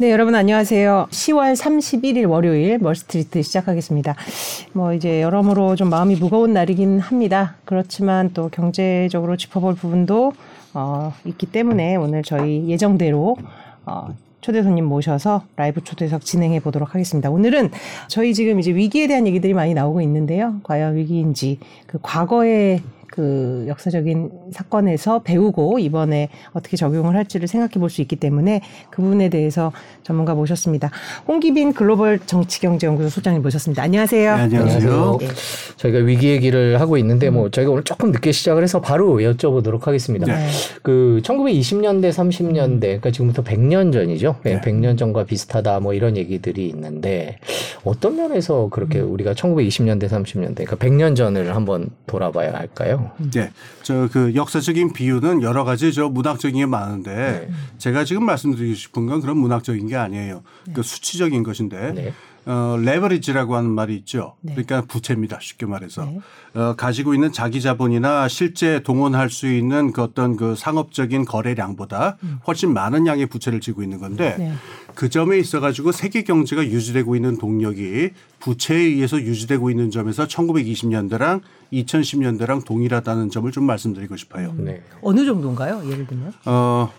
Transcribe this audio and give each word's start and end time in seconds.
네, 0.00 0.12
여러분 0.12 0.36
안녕하세요. 0.36 1.08
10월 1.10 1.56
31일 1.56 2.30
월요일 2.30 2.78
멀스트리트 2.78 3.42
시작하겠습니다. 3.42 4.14
뭐 4.72 4.92
이제 4.92 5.20
여러모로 5.20 5.74
좀 5.74 5.90
마음이 5.90 6.14
무거운 6.14 6.52
날이긴 6.52 7.00
합니다. 7.00 7.56
그렇지만 7.64 8.32
또 8.32 8.48
경제적으로 8.48 9.36
짚어볼 9.36 9.74
부분도 9.74 10.34
어, 10.72 11.12
있기 11.24 11.46
때문에 11.46 11.96
오늘 11.96 12.22
저희 12.22 12.68
예정대로 12.68 13.36
어, 13.86 14.14
초대 14.40 14.62
손님 14.62 14.84
모셔서 14.84 15.42
라이브 15.56 15.82
초대석 15.82 16.24
진행해 16.24 16.60
보도록 16.60 16.94
하겠습니다. 16.94 17.28
오늘은 17.28 17.72
저희 18.06 18.34
지금 18.34 18.60
이제 18.60 18.72
위기에 18.72 19.08
대한 19.08 19.26
얘기들이 19.26 19.52
많이 19.52 19.74
나오고 19.74 20.00
있는데요. 20.02 20.60
과연 20.62 20.94
위기인지 20.94 21.58
그 21.88 21.98
과거의 22.00 22.82
그 23.10 23.64
역사적인 23.68 24.30
사건에서 24.52 25.20
배우고 25.22 25.78
이번에 25.78 26.28
어떻게 26.52 26.76
적용을 26.76 27.16
할지를 27.16 27.48
생각해 27.48 27.72
볼 27.72 27.88
수 27.88 28.02
있기 28.02 28.16
때문에 28.16 28.60
그 28.90 29.00
부분에 29.02 29.28
대해서 29.30 29.72
전문가 30.02 30.34
모셨습니다. 30.34 30.90
홍기빈 31.26 31.72
글로벌 31.72 32.18
정치경제연구소 32.18 33.08
소장님 33.08 33.42
모셨습니다. 33.42 33.82
안녕하세요. 33.82 34.36
네, 34.36 34.42
안녕하세요. 34.42 35.16
네. 35.20 35.28
저희가 35.76 35.98
위기 36.00 36.28
얘기를 36.28 36.80
하고 36.80 36.96
있는데 36.98 37.30
뭐 37.30 37.50
저희가 37.50 37.72
오늘 37.72 37.82
조금 37.84 38.12
늦게 38.12 38.32
시작을 38.32 38.62
해서 38.62 38.80
바로 38.80 39.16
여쭤보도록 39.16 39.84
하겠습니다. 39.84 40.26
네. 40.26 40.48
그 40.82 41.20
1920년대, 41.24 42.10
30년대, 42.10 42.80
그러니까 42.80 43.10
지금부터 43.10 43.42
100년 43.42 43.92
전이죠. 43.92 44.36
네. 44.42 44.60
100년 44.60 44.98
전과 44.98 45.24
비슷하다 45.24 45.80
뭐 45.80 45.94
이런 45.94 46.16
얘기들이 46.16 46.68
있는데 46.68 47.38
어떤 47.84 48.16
면에서 48.16 48.68
그렇게 48.70 49.00
음. 49.00 49.12
우리가 49.12 49.32
1920년대, 49.34 50.08
30년대, 50.08 50.66
그러니까 50.66 50.76
100년 50.76 51.16
전을 51.16 51.54
한번 51.56 51.88
돌아봐야 52.06 52.52
할까요? 52.52 52.97
네. 53.32 53.50
저 53.82 54.08
그 54.08 54.34
역사적인 54.34 54.92
비유는 54.92 55.42
여러 55.42 55.64
가지 55.64 55.92
저 55.92 56.08
문학적인 56.08 56.58
게 56.58 56.66
많은데 56.66 57.48
네. 57.48 57.54
제가 57.78 58.04
지금 58.04 58.24
말씀드리고 58.24 58.74
싶은 58.74 59.06
건 59.06 59.20
그런 59.20 59.36
문학적인 59.38 59.86
게 59.86 59.96
아니에요. 59.96 60.42
네. 60.66 60.72
그 60.72 60.82
수치적인 60.82 61.42
것인데 61.42 61.92
네. 61.92 62.14
어, 62.46 62.78
레버리지라고 62.80 63.56
하는 63.56 63.70
말이 63.70 63.94
있죠. 63.96 64.34
네. 64.40 64.52
그러니까 64.54 64.82
부채입니다. 64.88 65.38
쉽게 65.40 65.66
말해서. 65.66 66.06
네. 66.06 66.20
어, 66.54 66.74
가지고 66.76 67.12
있는 67.12 67.30
자기 67.30 67.60
자본이나 67.60 68.26
실제 68.28 68.80
동원할 68.82 69.28
수 69.28 69.52
있는 69.52 69.92
그 69.92 70.02
어떤 70.02 70.36
그 70.36 70.54
상업적인 70.56 71.26
거래량보다 71.26 72.16
음. 72.22 72.38
훨씬 72.46 72.72
많은 72.72 73.06
양의 73.06 73.26
부채를 73.26 73.60
지고 73.60 73.82
있는 73.82 73.98
건데 73.98 74.36
네. 74.38 74.54
그 74.94 75.10
점에 75.10 75.38
있어 75.38 75.60
가지고 75.60 75.92
세계 75.92 76.22
경제가 76.22 76.64
유지되고 76.64 77.14
있는 77.16 77.36
동력이 77.36 78.10
부채에 78.40 78.78
의해서 78.78 79.20
유지되고 79.20 79.70
있는 79.70 79.90
점에서 79.90 80.26
1920년대랑 80.26 81.42
2010년대랑 81.72 82.64
동일하다는 82.64 83.30
점을 83.30 83.50
좀 83.52 83.64
말씀드리고 83.64 84.16
싶어요. 84.16 84.54
네. 84.56 84.82
어느 85.02 85.24
정도인가요? 85.24 85.82
예를 85.90 86.06
들면? 86.06 86.32
어, 86.46 86.90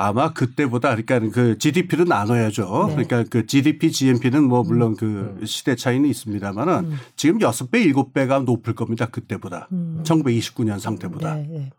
아마 0.00 0.32
그때보다 0.32 0.94
그러니까 0.94 1.18
그 1.34 1.58
GDP를 1.58 2.04
나눠야죠. 2.04 2.86
네. 2.88 2.94
그러니까 2.94 3.24
그 3.28 3.46
GDP, 3.46 3.90
GNP는 3.90 4.44
뭐 4.44 4.62
물론 4.62 4.94
그 4.94 5.36
음. 5.40 5.44
시대 5.44 5.74
차이는 5.74 6.08
있습니다만은 6.08 6.74
음. 6.84 6.96
지금 7.16 7.38
6배, 7.40 7.92
7배가 7.92 8.44
높을 8.44 8.76
겁니다. 8.76 9.06
그때보다. 9.06 9.66
음. 9.72 10.00
1929년 10.04 10.78
상태보다. 10.78 11.34
네, 11.34 11.46
네. 11.50 11.70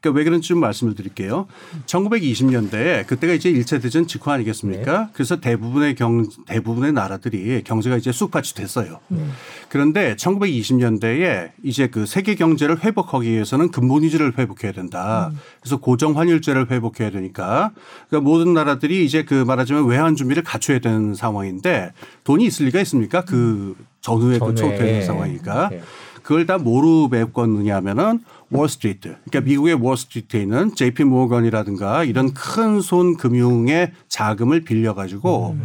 그러니까 0.00 0.18
왜 0.18 0.24
그런지 0.24 0.48
좀 0.48 0.58
말씀을 0.60 0.94
드릴게요. 0.94 1.46
1920년대에 1.86 3.06
그때가 3.06 3.32
이제 3.32 3.52
1차 3.52 3.80
대전 3.80 4.06
직후 4.06 4.30
아니겠습니까? 4.30 4.98
네. 4.98 5.06
그래서 5.12 5.40
대부분의 5.40 5.94
경 5.94 6.26
대부분의 6.46 6.92
나라들이 6.92 7.62
경제가 7.64 7.96
이제 7.96 8.12
쑥밭이 8.12 8.54
됐어요. 8.54 9.00
음. 9.12 9.32
그런데 9.68 10.16
1920년대에 10.16 11.50
이제 11.62 11.86
그 11.86 12.06
세계 12.06 12.34
경제를 12.34 12.82
회복하기 12.84 13.30
위해서는 13.30 13.70
근본 13.70 14.02
위주를 14.02 14.36
회복해야 14.38 14.72
된다. 14.72 15.30
음. 15.32 15.38
그래서 15.60 15.78
고정 15.78 16.18
환율제를 16.18 16.70
회복해야 16.70 17.10
되니까 17.10 17.72
그러니까 18.08 18.28
모든 18.28 18.54
나라들이 18.54 19.04
이제 19.04 19.24
그 19.24 19.34
말하자면 19.34 19.86
외환 19.86 20.16
준비를 20.16 20.42
갖춰야 20.42 20.78
되는 20.78 21.14
상황인데 21.14 21.92
돈이 22.24 22.44
있을 22.44 22.66
리가 22.66 22.80
있습니까? 22.80 23.24
그 23.24 23.76
전후에 24.00 24.38
그 24.38 24.54
초토의 24.54 25.04
상황이니까. 25.04 25.68
네. 25.70 25.80
그걸 26.22 26.46
다 26.46 26.58
뭐로 26.58 27.08
메꿨느냐 27.08 27.76
하면은 27.76 28.20
월스트리트. 28.50 29.16
그러니까 29.24 29.40
미국의 29.40 29.74
월스트리트에 29.74 30.42
있는 30.42 30.74
JP 30.74 31.04
모건이라든가 31.04 32.04
이런 32.04 32.34
큰 32.34 32.80
손 32.82 33.16
금융의 33.16 33.92
자금을 34.08 34.60
빌려 34.62 34.94
가지고 34.94 35.56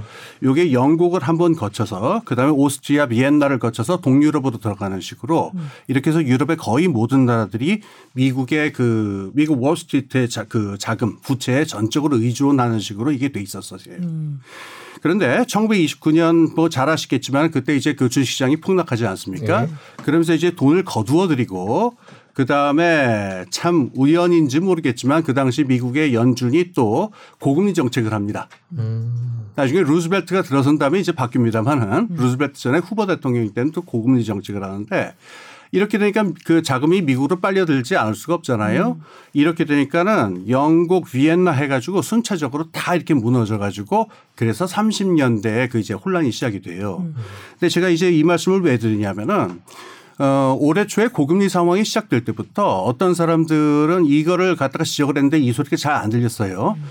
요게 0.44 0.72
영국을 0.72 1.22
한번 1.22 1.56
거쳐서 1.56 2.22
그다음에 2.26 2.52
오스트리아 2.52 3.08
비엔나를 3.08 3.60
거쳐서 3.60 3.98
동유럽으로 3.98 4.60
들어가는 4.60 5.02
식으로 5.02 5.52
이렇게 5.88 6.10
해서 6.12 6.24
유럽의 6.24 6.58
거의 6.58 6.88
모든 6.88 7.26
나라들이 7.26 7.82
미국의 8.14 8.72
그 8.74 9.32
미국 9.34 9.62
월스트리트의 9.62 10.30
자, 10.30 10.46
그 10.46 10.78
자금 10.80 11.18
부채에 11.22 11.66
전적으로 11.66 12.18
의존하는 12.18 12.80
식으로 12.80 13.12
이게 13.12 13.30
돼 13.30 13.42
있었어요. 13.42 13.80
음. 14.00 14.40
그런데 15.02 15.44
1929년 15.44 16.56
뭐 16.56 16.70
잘 16.70 16.90
아시겠지만 16.90 17.52
그때 17.52 17.76
이제 17.76 17.94
그 17.94 18.10
주식시장이 18.10 18.58
폭락하지 18.58 19.06
않습니까? 19.08 19.62
네. 19.62 19.70
그러면서 20.04 20.34
이제 20.34 20.52
돈을 20.52 20.84
거두어 20.84 21.28
들이고 21.28 21.96
그 22.34 22.46
다음에 22.46 23.46
참 23.50 23.90
우연인지 23.96 24.60
모르겠지만 24.60 25.24
그 25.24 25.34
당시 25.34 25.64
미국의 25.64 26.14
연준이 26.14 26.72
또 26.74 27.12
고금리 27.40 27.74
정책을 27.74 28.14
합니다. 28.14 28.48
음. 28.74 29.50
나중에 29.56 29.82
루즈벨트가 29.82 30.44
들어선 30.44 30.78
다음에 30.78 31.00
이제 31.00 31.12
바뀝니다만은 31.14 32.12
음. 32.12 32.16
루즈벨트 32.16 32.60
전에 32.60 32.78
후보 32.78 33.08
대통령이 33.08 33.56
때는 33.56 33.72
또 33.72 33.82
고금리 33.82 34.24
정책을 34.24 34.64
하는데 34.64 35.16
이렇게 35.72 35.98
되니까 35.98 36.26
그 36.46 36.62
자금이 36.62 37.02
미국으로 37.02 37.40
빨려들지 37.40 37.96
않을 37.98 38.16
수가 38.16 38.36
없잖아요. 38.36 38.98
음. 39.00 39.04
이렇게 39.34 39.66
되니까는 39.66 40.50
영국 40.50 41.10
비엔나 41.12 41.52
해가지고 41.52 42.02
순차적으로 42.02 42.72
다 42.72 42.96
이렇게 42.96 43.14
무너져 43.14 43.58
가지고 43.58 44.10
그래서 44.36 44.66
30년대에 44.66 45.70
그 45.70 45.80
이제 45.80 45.94
혼란이 45.94 46.32
시작이 46.32 46.62
돼요. 46.62 46.98
음. 47.02 47.16
근데 47.60 47.70
제가 47.70 47.90
이제 47.90 48.12
이 48.12 48.24
말씀을 48.24 48.62
왜 48.62 48.78
드리냐면은 48.78 49.62
어, 50.20 50.58
올해 50.60 50.88
초에 50.88 51.08
고금리 51.08 51.48
상황이 51.48 51.84
시작될 51.86 52.26
때부터 52.26 52.82
어떤 52.82 53.14
사람들은 53.14 54.06
이거를 54.06 54.56
갖다가 54.56 54.84
지적을 54.84 55.16
했는데 55.16 55.38
이 55.38 55.52
소리가 55.54 55.76
잘 55.76 55.94
안 55.94 56.10
들렸어요. 56.10 56.76
음. 56.78 56.84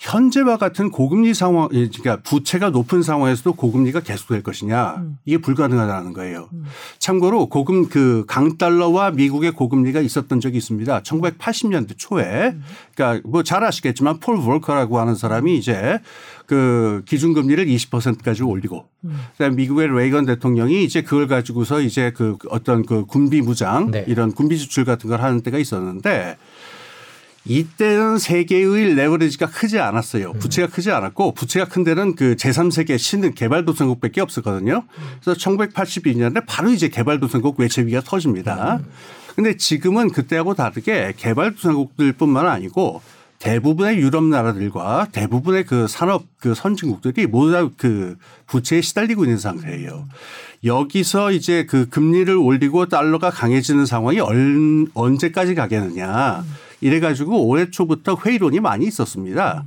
현재와 0.00 0.56
같은 0.56 0.90
고금리 0.90 1.34
상황, 1.34 1.68
예, 1.72 1.86
그러니까 1.86 2.16
부채가 2.22 2.70
높은 2.70 3.02
상황에서도 3.02 3.52
고금리가 3.52 4.00
계속될 4.00 4.42
것이냐 4.42 4.94
음. 4.96 5.18
이게 5.26 5.36
불가능하다는 5.36 6.14
거예요. 6.14 6.48
음. 6.54 6.64
참고로 6.98 7.50
고금 7.50 7.86
그 7.90 8.24
강달러와 8.26 9.10
미국의 9.10 9.52
고금리가 9.52 10.00
있었던 10.00 10.40
적이 10.40 10.56
있습니다. 10.56 11.02
1980년대 11.02 11.98
초에 11.98 12.54
음. 12.54 12.62
그러니까 12.94 13.28
뭐 13.28 13.42
잘 13.42 13.62
아시겠지만 13.62 14.20
폴 14.20 14.36
월커라고 14.36 14.98
하는 14.98 15.14
사람이 15.14 15.58
이제 15.58 15.98
그 16.46 17.02
기준금리를 17.04 17.66
20%까지 17.66 18.42
올리고 18.42 18.86
음. 19.04 19.18
그다음에 19.32 19.54
미국의 19.54 19.88
레이건 19.88 20.24
대통령이 20.24 20.82
이제 20.82 21.02
그걸 21.02 21.26
가지고서 21.26 21.82
이제 21.82 22.10
그 22.16 22.38
어떤 22.48 22.86
그 22.86 23.04
군비 23.04 23.42
무장 23.42 23.90
네. 23.90 24.04
이런 24.08 24.32
군비 24.32 24.56
지출 24.56 24.86
같은 24.86 25.10
걸 25.10 25.20
하는 25.20 25.42
때가 25.42 25.58
있었는데 25.58 26.38
이때는 27.44 28.18
세계의 28.18 28.94
레버리지가 28.94 29.46
크지 29.46 29.78
않았어요. 29.78 30.32
음. 30.32 30.38
부채가 30.38 30.68
크지 30.68 30.90
않았고 30.90 31.34
부채가 31.34 31.66
큰 31.66 31.84
데는 31.84 32.14
그 32.14 32.36
제3세계 32.36 32.98
신흥 32.98 33.34
개발도상국밖에 33.34 34.20
없었거든요. 34.20 34.84
그래서 35.22 35.38
1982년에 35.38 36.44
바로 36.46 36.70
이제 36.70 36.88
개발도상국 36.88 37.58
외채 37.58 37.82
위기가 37.82 38.02
터집니다. 38.02 38.80
근데 39.34 39.56
지금은 39.56 40.10
그때하고 40.10 40.54
다르게 40.54 41.14
개발도상국들뿐만 41.16 42.46
아니고 42.46 43.00
대부분의 43.38 43.96
유럽 43.96 44.24
나라들과 44.24 45.08
대부분의 45.12 45.64
그 45.64 45.86
산업 45.88 46.24
그 46.38 46.54
선진국들이 46.54 47.26
모두 47.26 47.52
다 47.52 47.68
그 47.78 48.16
부채에 48.46 48.82
시달리고 48.82 49.24
있는 49.24 49.38
상태예요. 49.38 50.06
여기서 50.64 51.32
이제 51.32 51.64
그 51.64 51.88
금리를 51.88 52.36
올리고 52.36 52.86
달러가 52.86 53.30
강해지는 53.30 53.86
상황이 53.86 54.20
언제까지 54.92 55.54
가겠느냐. 55.54 56.44
이래가지고 56.80 57.46
올해 57.46 57.70
초부터 57.70 58.16
회의론이 58.16 58.60
많이 58.60 58.86
있었습니다. 58.86 59.64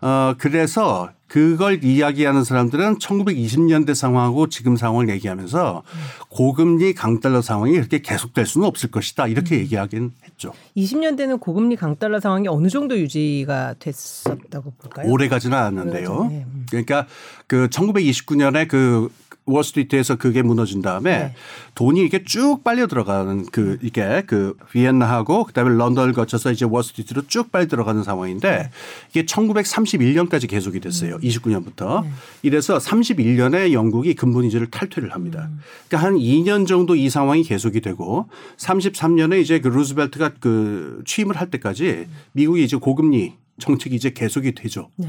어, 0.00 0.34
그래서 0.38 1.10
그걸 1.32 1.82
이야기하는 1.82 2.44
사람들은 2.44 2.98
1920년대 2.98 3.94
상황하고 3.94 4.50
지금 4.50 4.76
상황을 4.76 5.08
얘기하면서 5.08 5.82
고금리 6.28 6.92
강달러 6.92 7.40
상황이 7.40 7.72
이렇게 7.72 8.02
계속될 8.02 8.44
수는 8.44 8.66
없을 8.66 8.90
것이다. 8.90 9.28
이렇게 9.28 9.56
음. 9.56 9.60
얘기하긴 9.60 10.12
했죠. 10.26 10.52
20년대는 10.76 11.40
고금리 11.40 11.76
강달러 11.76 12.20
상황이 12.20 12.48
어느 12.48 12.68
정도 12.68 12.98
유지가 12.98 13.74
됐었다고 13.78 14.74
볼까요? 14.76 15.10
오래 15.10 15.28
가지는 15.28 15.56
않았는데요. 15.56 16.26
네. 16.28 16.46
그러니까 16.68 17.06
그 17.46 17.66
1929년에 17.68 18.68
그 18.68 19.08
월스트리트에서 19.44 20.16
그게 20.16 20.42
무너진 20.42 20.82
다음에 20.82 21.18
네. 21.18 21.34
돈이 21.74 22.00
이렇게 22.00 22.22
쭉 22.24 22.62
빨려 22.62 22.86
들어가는 22.86 23.46
그 23.50 23.78
이게 23.82 24.22
그 24.26 24.56
비엔나하고 24.70 25.44
그다음에 25.44 25.74
런던을 25.76 26.12
거쳐서 26.12 26.52
이제 26.52 26.64
월스트리트로 26.64 27.26
쭉 27.26 27.50
빨려 27.50 27.66
들어가는 27.66 28.02
상황인데 28.04 28.50
네. 28.50 28.70
이게 29.10 29.24
1931년까지 29.24 30.48
계속이 30.48 30.80
됐어요. 30.80 31.18
음. 31.22 31.28
29년부터. 31.28 32.02
네. 32.02 32.10
이래서 32.42 32.78
31년에 32.78 33.72
영국이 33.72 34.14
근본 34.14 34.44
이자를 34.44 34.70
탈퇴를 34.70 35.12
합니다. 35.12 35.48
음. 35.50 35.60
그러니까 35.88 36.08
한 36.08 36.16
2년 36.16 36.66
정도 36.66 36.96
이 36.96 37.08
상황이 37.10 37.42
계속이 37.42 37.80
되고 37.80 38.28
33년에 38.56 39.40
이제 39.40 39.60
그 39.60 39.68
루즈벨트가 39.68 40.32
그 40.40 41.02
취임을 41.06 41.36
할 41.36 41.50
때까지 41.50 42.06
미국이 42.32 42.64
이제 42.64 42.76
고금리 42.76 43.34
정책이 43.58 43.94
이제 43.94 44.10
계속이 44.10 44.54
되죠. 44.54 44.90
네. 44.96 45.08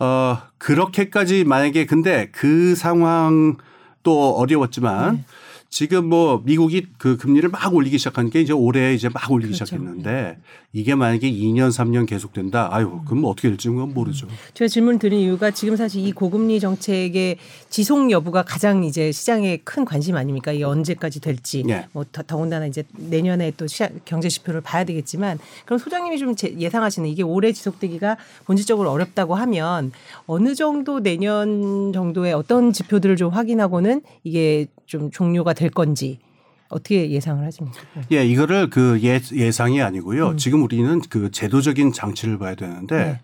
어 0.00 0.38
그렇게까지 0.58 1.44
만약에 1.44 1.86
근데 1.86 2.28
그 2.32 2.74
상황 2.74 3.56
또 4.02 4.36
어려웠지만 4.36 5.16
네. 5.16 5.24
지금 5.70 6.08
뭐 6.08 6.40
미국이 6.44 6.86
그 6.98 7.16
금리를 7.16 7.48
막 7.48 7.74
올리기 7.74 7.98
시작한 7.98 8.30
게 8.30 8.40
이제 8.40 8.52
올해 8.52 8.94
이제 8.94 9.08
막 9.08 9.28
올리기 9.30 9.54
그렇죠. 9.54 9.64
시작했는데 9.64 10.12
네. 10.12 10.38
이게 10.74 10.96
만약에 10.96 11.30
2년 11.30 11.70
3년 11.70 12.04
계속된다. 12.04 12.68
아유, 12.72 13.00
그럼 13.06 13.20
뭐 13.20 13.30
어떻게 13.30 13.48
될지 13.48 13.70
는 13.70 13.94
모르죠. 13.94 14.26
제가 14.54 14.68
질문 14.68 14.98
드린 14.98 15.20
이유가 15.20 15.52
지금 15.52 15.76
사실 15.76 16.04
이 16.04 16.10
고금리 16.10 16.58
정책의 16.58 17.36
지속 17.70 18.10
여부가 18.10 18.42
가장 18.42 18.82
이제 18.82 19.12
시장에 19.12 19.58
큰 19.58 19.84
관심 19.84 20.16
아닙니까? 20.16 20.50
이게 20.50 20.64
언제까지 20.64 21.20
될지. 21.20 21.62
네. 21.62 21.86
뭐 21.92 22.04
더군다나 22.10 22.66
이제 22.66 22.82
내년에 22.96 23.52
또 23.56 23.68
시장 23.68 24.00
경제 24.04 24.28
지표를 24.28 24.62
봐야 24.62 24.82
되겠지만 24.82 25.38
그럼 25.64 25.78
소장님이 25.78 26.18
좀 26.18 26.34
예상하시는 26.42 27.08
이게 27.08 27.22
올해 27.22 27.52
지속되기가 27.52 28.16
본질적으로 28.44 28.90
어렵다고 28.90 29.36
하면 29.36 29.92
어느 30.26 30.56
정도 30.56 30.98
내년 30.98 31.92
정도의 31.92 32.32
어떤 32.32 32.72
지표들을 32.72 33.14
좀 33.14 33.30
확인하고는 33.30 34.02
이게 34.24 34.66
좀 34.86 35.12
종료가 35.12 35.52
될 35.52 35.70
건지 35.70 36.18
어떻게 36.68 37.10
예상을 37.10 37.44
하십니까? 37.44 37.80
예, 38.12 38.26
이거를 38.26 38.70
그 38.70 38.98
예, 39.02 39.20
예상이 39.32 39.80
아니고요. 39.82 40.30
음. 40.30 40.36
지금 40.36 40.62
우리는 40.62 41.00
그 41.08 41.30
제도적인 41.30 41.92
장치를 41.92 42.38
봐야 42.38 42.54
되는데 42.54 42.96
네. 42.96 43.20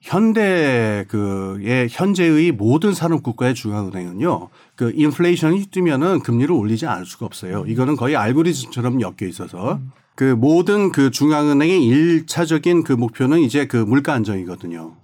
현대 0.00 1.04
그의 1.08 1.88
현재의 1.90 2.52
모든 2.52 2.94
산업 2.94 3.22
국가의 3.22 3.54
중앙은행은요. 3.54 4.48
그 4.74 4.92
인플레이션이 4.94 5.66
뛰면은 5.66 6.20
금리를 6.20 6.50
올리지 6.54 6.86
않을 6.86 7.04
수가 7.04 7.26
없어요. 7.26 7.64
이거는 7.66 7.96
거의 7.96 8.16
알고리즘처럼 8.16 9.00
엮여 9.00 9.28
있어서 9.28 9.74
음. 9.74 9.92
그 10.14 10.24
모든 10.24 10.90
그 10.92 11.10
중앙은행의 11.10 11.84
일차적인 11.84 12.84
그 12.84 12.92
목표는 12.92 13.40
이제 13.40 13.66
그 13.66 13.76
물가 13.76 14.12
안정이거든요. 14.14 14.94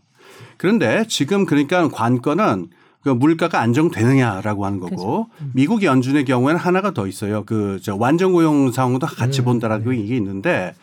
그런데 0.56 1.04
지금 1.08 1.46
그러니까 1.46 1.88
관건은 1.88 2.68
그 3.06 3.10
물가가 3.10 3.60
안정되느냐라고 3.60 4.66
하는 4.66 4.80
거고 4.80 5.28
그렇죠. 5.28 5.50
미국 5.54 5.84
연준의 5.84 6.24
경우에는 6.24 6.60
하나가 6.60 6.90
더 6.92 7.06
있어요. 7.06 7.44
그 7.44 7.78
저 7.86 7.94
완전 7.94 8.32
고용 8.32 8.72
상황도 8.72 9.06
같이 9.06 9.42
음. 9.42 9.44
본다라고 9.44 9.90
음. 9.90 9.94
이게 9.94 10.16
있는데 10.16 10.74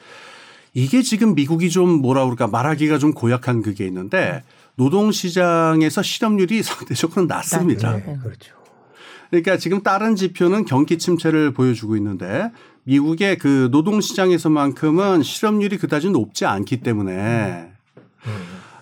이게 0.73 1.01
지금 1.01 1.35
미국이 1.35 1.69
좀 1.69 1.89
뭐라 2.01 2.23
그럴까 2.23 2.47
말하기가 2.47 2.97
좀 2.97 3.13
고약한 3.13 3.61
그게 3.61 3.85
있는데 3.85 4.41
노동 4.75 5.11
시장에서 5.11 6.01
실업률이 6.01 6.63
상대적으로 6.63 7.25
낮습니다. 7.25 7.97
네, 7.97 8.17
그렇죠. 8.23 8.53
그러니까 9.29 9.57
지금 9.57 9.83
다른 9.83 10.15
지표는 10.15 10.63
경기 10.63 10.97
침체를 10.97 11.51
보여주고 11.51 11.97
있는데 11.97 12.49
미국의 12.85 13.37
그 13.37 13.67
노동 13.69 13.99
시장에서만큼은 13.99 15.23
실업률이 15.23 15.77
그다지 15.77 16.09
높지 16.09 16.45
않기 16.45 16.77
때문에 16.77 17.11
음. 17.11 17.72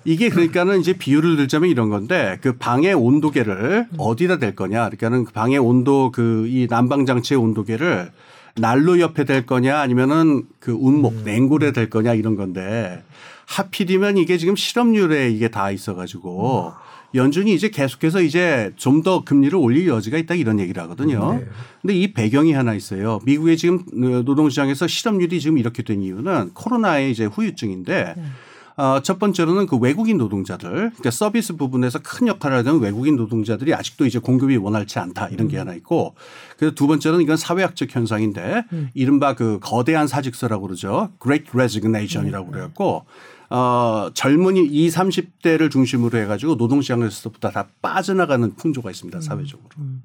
이게 0.04 0.30
그러니까는 0.30 0.80
이제 0.80 0.94
비율을 0.94 1.36
들자면 1.38 1.70
이런 1.70 1.90
건데 1.90 2.38
그 2.42 2.58
방의 2.58 2.94
온도계를 2.94 3.88
어디다 3.98 4.38
댈 4.40 4.56
거냐. 4.56 4.90
그러니까는 4.90 5.26
그 5.26 5.32
방의 5.32 5.58
온도 5.60 6.12
그 6.12 6.48
이 6.50 6.68
난방 6.68 7.06
장치의 7.06 7.40
온도계를 7.40 8.12
난로 8.56 9.00
옆에 9.00 9.24
댈 9.26 9.46
거냐 9.46 9.80
아니면은 9.80 10.44
그 10.60 10.72
운목 10.74 11.14
음. 11.14 11.22
냉골에 11.24 11.72
댈 11.72 11.90
거냐 11.90 12.14
이런 12.14 12.36
건데 12.36 13.04
하필이면 13.48 14.18
이게 14.18 14.38
지금 14.38 14.56
실업률에 14.56 15.30
이게 15.30 15.48
다 15.50 15.72
있어 15.72 15.96
가지고 15.96 16.74
연준이 17.14 17.54
이제 17.54 17.70
계속해서 17.70 18.22
이제 18.22 18.72
좀 18.78 19.04
더 19.04 19.24
금리를 19.24 19.58
올릴 19.58 19.88
여지가 19.88 20.18
있다 20.18 20.36
이런 20.36 20.60
얘기를 20.60 20.82
하거든요. 20.84 21.34
네. 21.34 21.46
근데 21.82 21.96
이 21.96 22.14
배경이 22.14 22.54
하나 22.54 22.74
있어요. 22.74 23.20
미국의 23.26 23.58
지금 23.58 23.84
노동시장에서 23.94 24.88
실업률이 24.88 25.40
지금 25.40 25.58
이렇게 25.58 25.82
된 25.84 26.02
이유는 26.02 26.52
코로나의 26.54 27.12
이제 27.12 27.26
후유증인데 27.26 28.14
네. 28.16 28.24
어, 28.78 29.02
첫 29.02 29.20
번째로는 29.20 29.68
그 29.68 29.78
외국인 29.78 30.18
노동자들, 30.18 30.70
그러니까 30.70 31.12
서비스 31.12 31.56
부분에서 31.56 32.00
큰 32.00 32.28
역할을 32.28 32.58
하는 32.58 32.80
외국인 32.80 33.16
노동자들이 33.16 33.74
아직도 33.74 34.06
이제 34.06 34.20
공급이 34.20 34.56
원활치 34.58 35.00
않다 35.00 35.28
이런 35.30 35.48
게 35.48 35.58
음. 35.58 35.62
하나 35.62 35.74
있고, 35.76 36.16
그래서 36.58 36.74
두 36.76 36.88
번째는 36.88 37.22
이건 37.22 37.38
사회학적 37.38 37.94
현상인데, 37.94 38.66
음. 38.72 38.90
이른바 38.94 39.36
그 39.36 39.60
거대한 39.62 40.08
사직서라고 40.08 40.68
그러죠. 40.68 41.10
Great 41.22 41.50
Resignation이라고 41.54 42.48
음. 42.48 42.52
그래갖고, 42.52 43.06
어, 43.50 44.10
젊은이 44.14 44.66
20, 44.66 44.98
30대를 44.98 45.70
중심으로 45.70 46.18
해가지고 46.20 46.56
노동시장에서부터 46.56 47.52
다 47.52 47.68
빠져나가는 47.82 48.56
풍조가 48.56 48.90
있습니다, 48.90 49.20
음. 49.20 49.22
사회적으로. 49.22 49.70
음. 49.80 50.04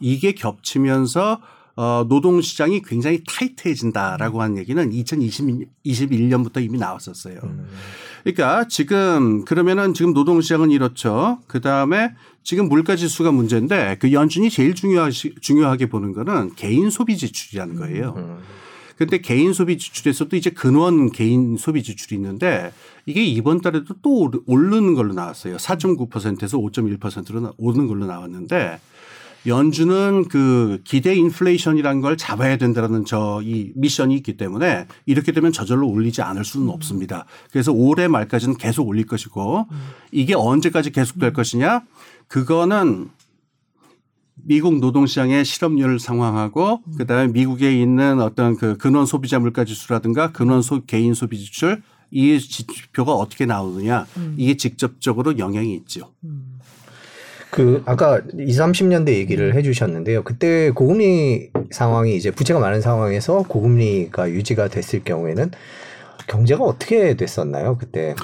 이게 0.00 0.32
겹치면서 0.32 1.40
어, 1.80 2.04
노동 2.08 2.40
시장이 2.40 2.82
굉장히 2.82 3.22
타이트해진다라고 3.24 4.42
하는 4.42 4.58
얘기는 4.58 4.90
2021년부터 4.90 6.60
이미 6.60 6.76
나왔었어요. 6.76 7.38
그러니까 8.24 8.66
지금 8.66 9.44
그러면은 9.44 9.94
지금 9.94 10.12
노동 10.12 10.40
시장은 10.40 10.72
이렇죠. 10.72 11.38
그 11.46 11.60
다음에 11.60 12.16
지금 12.42 12.68
물가 12.68 12.96
지수가 12.96 13.30
문제인데 13.30 13.98
그 14.00 14.12
연준이 14.12 14.50
제일 14.50 14.74
중요하 14.74 15.10
중요하게 15.10 15.86
보는 15.86 16.14
거는 16.14 16.56
개인 16.56 16.90
소비 16.90 17.16
지출이라는 17.16 17.76
거예요. 17.76 18.40
그런데 18.96 19.18
개인 19.18 19.52
소비 19.52 19.78
지출에서도 19.78 20.34
이제 20.34 20.50
근원 20.50 21.12
개인 21.12 21.56
소비 21.56 21.84
지출이 21.84 22.16
있는데 22.16 22.72
이게 23.06 23.24
이번 23.24 23.60
달에도 23.60 23.94
또 24.02 24.32
오르는 24.46 24.94
걸로 24.94 25.14
나왔어요. 25.14 25.58
4.9%에서 25.58 26.58
5.1%로 26.58 27.52
오르는 27.56 27.86
걸로 27.86 28.06
나왔는데 28.06 28.80
연준은 29.48 30.28
그 30.28 30.80
기대 30.84 31.14
인플레이션이라는 31.16 32.00
걸 32.00 32.16
잡아야 32.16 32.56
된다는 32.56 33.04
저 33.04 33.38
이 33.48 33.72
미션이 33.74 34.14
있기 34.16 34.36
때문에 34.36 34.86
이렇게 35.06 35.32
되면 35.32 35.52
저절로 35.52 35.88
올리지 35.88 36.22
않을 36.22 36.44
수는 36.44 36.66
음. 36.66 36.70
없습니다. 36.70 37.24
그래서 37.50 37.72
올해 37.72 38.08
말까지는 38.08 38.56
계속 38.56 38.86
올릴 38.86 39.06
것이고 39.06 39.66
음. 39.70 39.78
이게 40.12 40.34
언제까지 40.34 40.90
계속될 40.90 41.30
음. 41.30 41.32
것이냐 41.32 41.82
그거는 42.26 43.08
미국 44.34 44.78
노동시장의 44.78 45.44
실업률 45.44 45.98
상황하고 45.98 46.82
음. 46.86 46.92
그다음에 46.96 47.32
미국에 47.32 47.80
있는 47.80 48.20
어떤 48.20 48.56
그 48.56 48.76
근원 48.76 49.06
소비자 49.06 49.38
물가 49.38 49.64
지수라든가 49.64 50.32
근원 50.32 50.62
소 50.62 50.84
개인 50.84 51.14
소비 51.14 51.38
지출 51.38 51.82
이 52.10 52.38
지표가 52.38 53.12
어떻게 53.12 53.46
나오느냐 53.46 54.06
음. 54.16 54.34
이게 54.38 54.56
직접적으로 54.56 55.38
영향이 55.38 55.74
있죠. 55.74 56.12
음. 56.24 56.57
그 57.58 57.82
아까 57.86 58.20
20, 58.38 58.60
30년대 58.62 59.08
얘기를 59.08 59.56
해 59.56 59.62
주셨는데요. 59.62 60.22
그때 60.22 60.70
고금리 60.70 61.50
상황이 61.72 62.14
이제 62.14 62.30
부채가 62.30 62.60
많은 62.60 62.80
상황에서 62.80 63.42
고금리가 63.48 64.30
유지가 64.30 64.68
됐을 64.68 65.02
경우에는 65.02 65.50
경제가 66.28 66.62
어떻게 66.62 67.16
됐었나요? 67.16 67.76
그때 67.76 68.14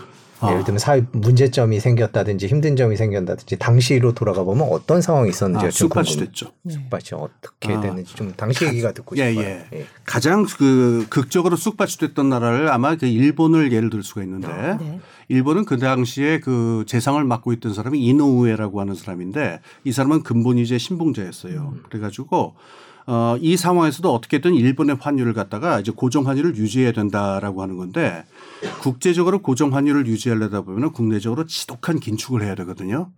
아. 0.47 0.53
예를 0.53 0.65
들면 0.65 0.79
사회 0.79 1.05
문제점이 1.13 1.81
생겼다든지 1.81 2.47
힘든 2.47 2.77
점이 2.77 2.97
생겼다든지 2.97 3.59
당시로 3.59 4.13
돌아가 4.13 4.43
보면 4.43 4.69
어떤 4.71 5.01
상황이 5.01 5.31
있었는지 5.31 5.67
아, 5.67 5.71
쑥밭이 5.71 6.17
됐죠. 6.17 6.53
쑥밭이 6.69 7.21
어떻게 7.21 7.75
아. 7.75 7.81
됐는지 7.81 8.15
좀 8.15 8.33
당시 8.37 8.67
얘기가 8.67 8.93
듣고 8.93 9.17
예, 9.17 9.33
싶어요. 9.33 9.47
예. 9.47 9.67
예. 9.73 9.87
가장 10.05 10.45
그 10.45 11.07
극적으로 11.09 11.57
쑥밭이 11.57 11.93
됐던 12.01 12.29
나라를 12.29 12.71
아마 12.71 12.97
그 12.97 13.07
일본을 13.07 13.73
예를 13.73 13.91
들 13.91 14.03
수가 14.03 14.23
있는데 14.23 14.49
아, 14.49 14.77
네. 14.77 15.01
일본은 15.29 15.65
그 15.65 15.79
당시에 15.79 16.41
그 16.41 16.85
재상을 16.87 17.23
맡고 17.23 17.53
있던 17.55 17.75
사람이 17.75 17.99
이노우에라고 18.05 18.81
하는 18.81 18.95
사람인데 18.95 19.61
이 19.85 19.93
사람은 19.93 20.23
근본 20.23 20.59
이제 20.59 20.79
신봉자였어요. 20.79 21.73
음. 21.75 21.83
그래가지고 21.89 22.55
어, 23.07 23.37
이 23.41 23.57
상황에서도 23.57 24.13
어떻게든 24.13 24.55
일본의 24.55 24.97
환율을 25.01 25.35
갖다가 25.35 25.79
이제 25.79 25.93
고정 25.95 26.27
환율을 26.27 26.57
유지해야 26.57 26.93
된다라고 26.93 27.63
하는 27.63 27.77
건데 27.77 28.25
국제적으로 28.81 29.41
고정 29.43 29.75
환율을 29.75 30.07
유지하려다 30.07 30.63
보면 30.63 30.93
국내적으로 30.93 31.47
지독한 31.47 32.01
긴축을 32.01 32.43
해야 32.43 32.55
되거든요. 32.55 33.11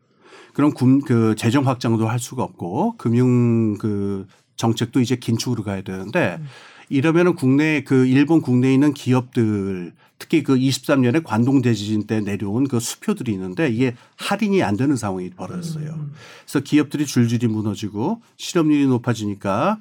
그럼 0.55 0.73
금, 0.73 1.01
그 1.01 1.35
재정 1.37 1.67
확장도 1.67 2.09
할 2.09 2.19
수가 2.19 2.43
없고 2.43 2.97
금융 2.97 3.77
그 3.79 4.27
정책도 4.57 5.01
이제 5.01 5.17
긴축으로 5.17 5.63
가야 5.63 5.83
되는데 5.83 6.41
이러면은 6.89 7.35
국내 7.35 7.83
그 7.83 8.07
일본 8.07 8.41
국내에 8.41 8.73
있는 8.73 8.95
기업들 8.95 9.93
특히 10.19 10.43
그 10.43 10.57
23년에 10.57 11.23
관동 11.23 11.61
대지진 11.61 12.07
때 12.07 12.21
내려온 12.21 12.69
그 12.69 12.81
수표들이 12.81 13.33
있는데 13.33 13.69
이게 13.69 13.95
할인이 14.17 14.63
안 14.63 14.77
되는 14.77 14.97
상황이 14.97 15.31
벌어졌어요. 15.31 15.91
음. 15.91 16.13
그래서 16.45 16.61
기업들이 16.61 17.05
줄줄이 17.05 17.47
무너지고 17.49 18.23
실업률이 18.37 18.87
높아지니까 18.87 19.79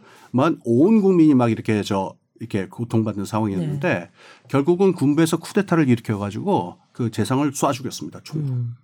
온 0.65 1.01
국민이 1.01 1.33
막 1.33 1.49
이렇게 1.51 1.83
저 1.83 2.15
이렇게 2.39 2.67
고통받는 2.67 3.23
상황이었는데 3.23 3.87
네. 3.87 4.09
결국은 4.49 4.93
군부에서 4.93 5.37
쿠데타를 5.37 5.87
일으켜 5.87 6.17
가지고 6.17 6.77
그 6.91 7.11
재상을 7.11 7.49
쏴 7.51 7.71
죽였습니다. 7.71 8.19
총으로. 8.23 8.53
음. 8.53 8.75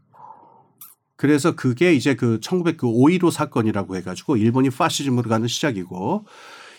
그래서 1.18 1.56
그게 1.56 1.94
이제 1.94 2.16
그 2.16 2.40
1905.15 2.40 3.30
사건이라고 3.30 3.96
해가지고 3.98 4.38
일본이 4.38 4.70
파시즘으로 4.70 5.30
가는 5.30 5.48
시작이고 5.48 6.26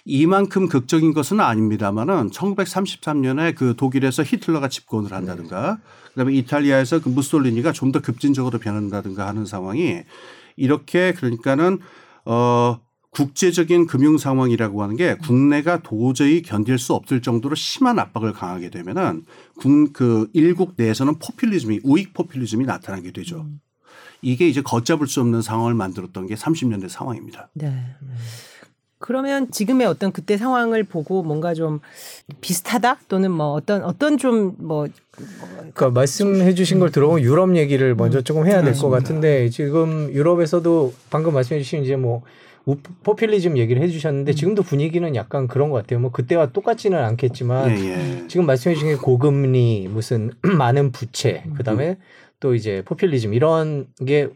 이만큼 0.04 0.68
극적인 0.68 1.12
것은 1.14 1.40
아닙니다만은 1.40 2.30
1933년에 2.30 3.54
그 3.54 3.74
독일에서 3.76 4.24
히틀러가 4.24 4.68
집권을 4.68 5.12
한다든가 5.12 5.78
그다음에 6.08 6.34
이탈리아에서 6.34 7.00
그 7.00 7.08
무솔리니가 7.08 7.72
좀 7.72 7.92
더 7.92 8.00
급진적으로 8.00 8.58
변한다든가 8.58 9.26
하는 9.28 9.44
상황이 9.44 10.00
이렇게 10.56 11.12
그러니까는 11.12 11.78
어 12.24 12.80
국제적인 13.10 13.86
금융 13.86 14.16
상황이라고 14.16 14.82
하는 14.82 14.96
게 14.96 15.16
국내가 15.16 15.82
도저히 15.82 16.40
견딜 16.40 16.78
수 16.78 16.94
없을 16.94 17.20
정도로 17.20 17.54
심한 17.54 17.98
압박을 17.98 18.32
강하게 18.32 18.70
되면은 18.70 19.26
그 19.92 20.30
일국 20.32 20.72
내에서는 20.78 21.18
포퓰리즘이 21.18 21.80
우익 21.84 22.14
포퓰리즘이 22.14 22.64
나타나게 22.64 23.12
되죠. 23.12 23.46
이게 24.22 24.48
이제 24.48 24.62
걷잡을 24.62 25.06
수 25.06 25.20
없는 25.20 25.42
상황을 25.42 25.74
만들었던 25.74 26.26
게 26.26 26.34
30년대 26.34 26.88
상황입니다. 26.88 27.50
네. 27.52 27.96
그러면 29.02 29.50
지금의 29.50 29.86
어떤 29.86 30.12
그때 30.12 30.38
상황을 30.38 30.84
보고 30.84 31.22
뭔가 31.22 31.52
좀 31.52 31.80
비슷하다 32.40 33.00
또는 33.08 33.30
뭐 33.30 33.52
어떤 33.52 33.82
어떤 33.84 34.16
좀뭐 34.16 34.86
그러니까 35.50 35.90
말씀해 35.90 36.54
주신 36.54 36.78
걸 36.78 36.90
들어보면 36.90 37.22
유럽 37.22 37.54
얘기를 37.56 37.94
먼저 37.94 38.18
음. 38.18 38.24
조금 38.24 38.46
해야 38.46 38.62
될 38.62 38.72
것 38.74 38.88
같은데 38.88 39.50
지금 39.50 40.10
유럽에서도 40.12 40.94
방금 41.10 41.34
말씀해 41.34 41.60
주신 41.60 41.84
이제 41.84 41.96
뭐 41.96 42.22
포퓰리즘 43.02 43.58
얘기를 43.58 43.82
해주셨는데 43.82 44.32
음. 44.32 44.34
지금도 44.34 44.62
분위기는 44.62 45.14
약간 45.16 45.48
그런 45.48 45.68
것 45.70 45.76
같아요. 45.78 45.98
뭐 46.00 46.10
그때와 46.12 46.52
똑같지는 46.52 46.96
않겠지만 46.96 47.70
예, 47.70 48.20
예. 48.22 48.26
지금 48.28 48.46
말씀해 48.46 48.74
주신 48.74 48.88
게 48.90 48.96
고금리 48.96 49.88
무슨 49.90 50.30
많은 50.58 50.92
부채 50.92 51.42
그다음에 51.56 51.88
음. 51.90 51.96
또 52.40 52.54
이제 52.54 52.82
포퓰리즘 52.84 53.34
이런 53.34 53.86
게 54.06 54.28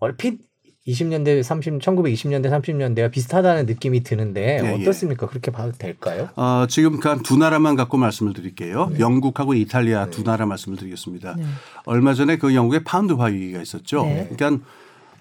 얼핏 0.00 0.40
20년대 0.86 1.42
30 1.42 1.78
1920년대 1.78 2.50
30년대와 2.50 3.10
비슷하다는 3.10 3.66
느낌이 3.66 4.02
드는데 4.02 4.60
네, 4.60 4.82
어떻습니까? 4.82 5.26
예. 5.26 5.30
그렇게 5.30 5.50
봐도 5.50 5.72
될까요? 5.72 6.28
어, 6.36 6.66
지금 6.68 7.00
그 7.00 7.14
두 7.22 7.38
나라만 7.38 7.74
갖고 7.74 7.96
말씀을 7.96 8.34
드릴게요. 8.34 8.90
네. 8.92 8.98
영국하고 9.00 9.54
이탈리아 9.54 10.04
네. 10.06 10.10
두 10.10 10.24
나라 10.24 10.44
말씀을 10.44 10.76
드리겠습니다. 10.76 11.36
네. 11.38 11.44
얼마 11.86 12.12
전에 12.12 12.36
그 12.36 12.54
영국의 12.54 12.84
파운드 12.84 13.14
화 13.14 13.26
위기가 13.26 13.62
있었죠. 13.62 14.04
네. 14.04 14.28
그러니까 14.30 14.64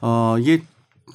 어, 0.01 0.35
이게 0.39 0.63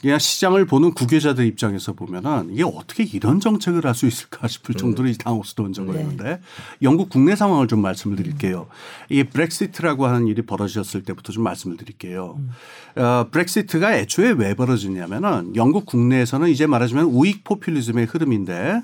그냥 0.00 0.18
시장을 0.18 0.64
보는 0.66 0.92
관계자들 0.92 1.44
입장에서 1.46 1.92
보면은 1.92 2.50
이게 2.52 2.62
어떻게 2.62 3.02
이런 3.02 3.40
정책을 3.40 3.84
할 3.84 3.94
수 3.94 4.06
있을까 4.06 4.46
싶을 4.46 4.76
음. 4.76 4.78
정도로 4.78 5.12
당혹스러운 5.14 5.72
적이었는데 5.72 6.24
네. 6.24 6.40
영국 6.82 7.08
국내 7.08 7.34
상황을 7.34 7.66
좀 7.66 7.80
말씀을 7.80 8.16
드릴게요. 8.16 8.68
이 9.08 9.24
브렉시트라고 9.24 10.06
하는 10.06 10.28
일이 10.28 10.42
벌어졌을 10.42 11.02
때부터 11.02 11.32
좀 11.32 11.42
말씀을 11.42 11.76
드릴게요. 11.76 12.38
음. 12.38 13.02
어, 13.02 13.26
브렉시트가 13.30 13.96
애초에 13.96 14.30
왜 14.30 14.54
벌어졌냐면은 14.54 15.56
영국 15.56 15.84
국내에서는 15.86 16.48
이제 16.48 16.66
말하자면 16.66 17.06
우익 17.06 17.42
포퓰리즘의 17.42 18.06
흐름인데 18.06 18.82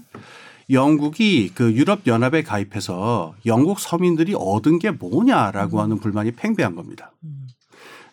영국이 0.71 1.53
그 1.55 1.73
유럽 1.75 2.07
연합에 2.07 2.43
가입해서 2.43 3.35
영국 3.47 3.79
서민들이 3.79 4.35
얻은 4.35 4.81
게 4.81 4.91
뭐냐라고 4.91 5.77
음. 5.77 5.83
하는 5.83 5.99
불만이 6.01 6.33
팽배한 6.33 6.75
겁니다. 6.75 7.13
음. 7.23 7.44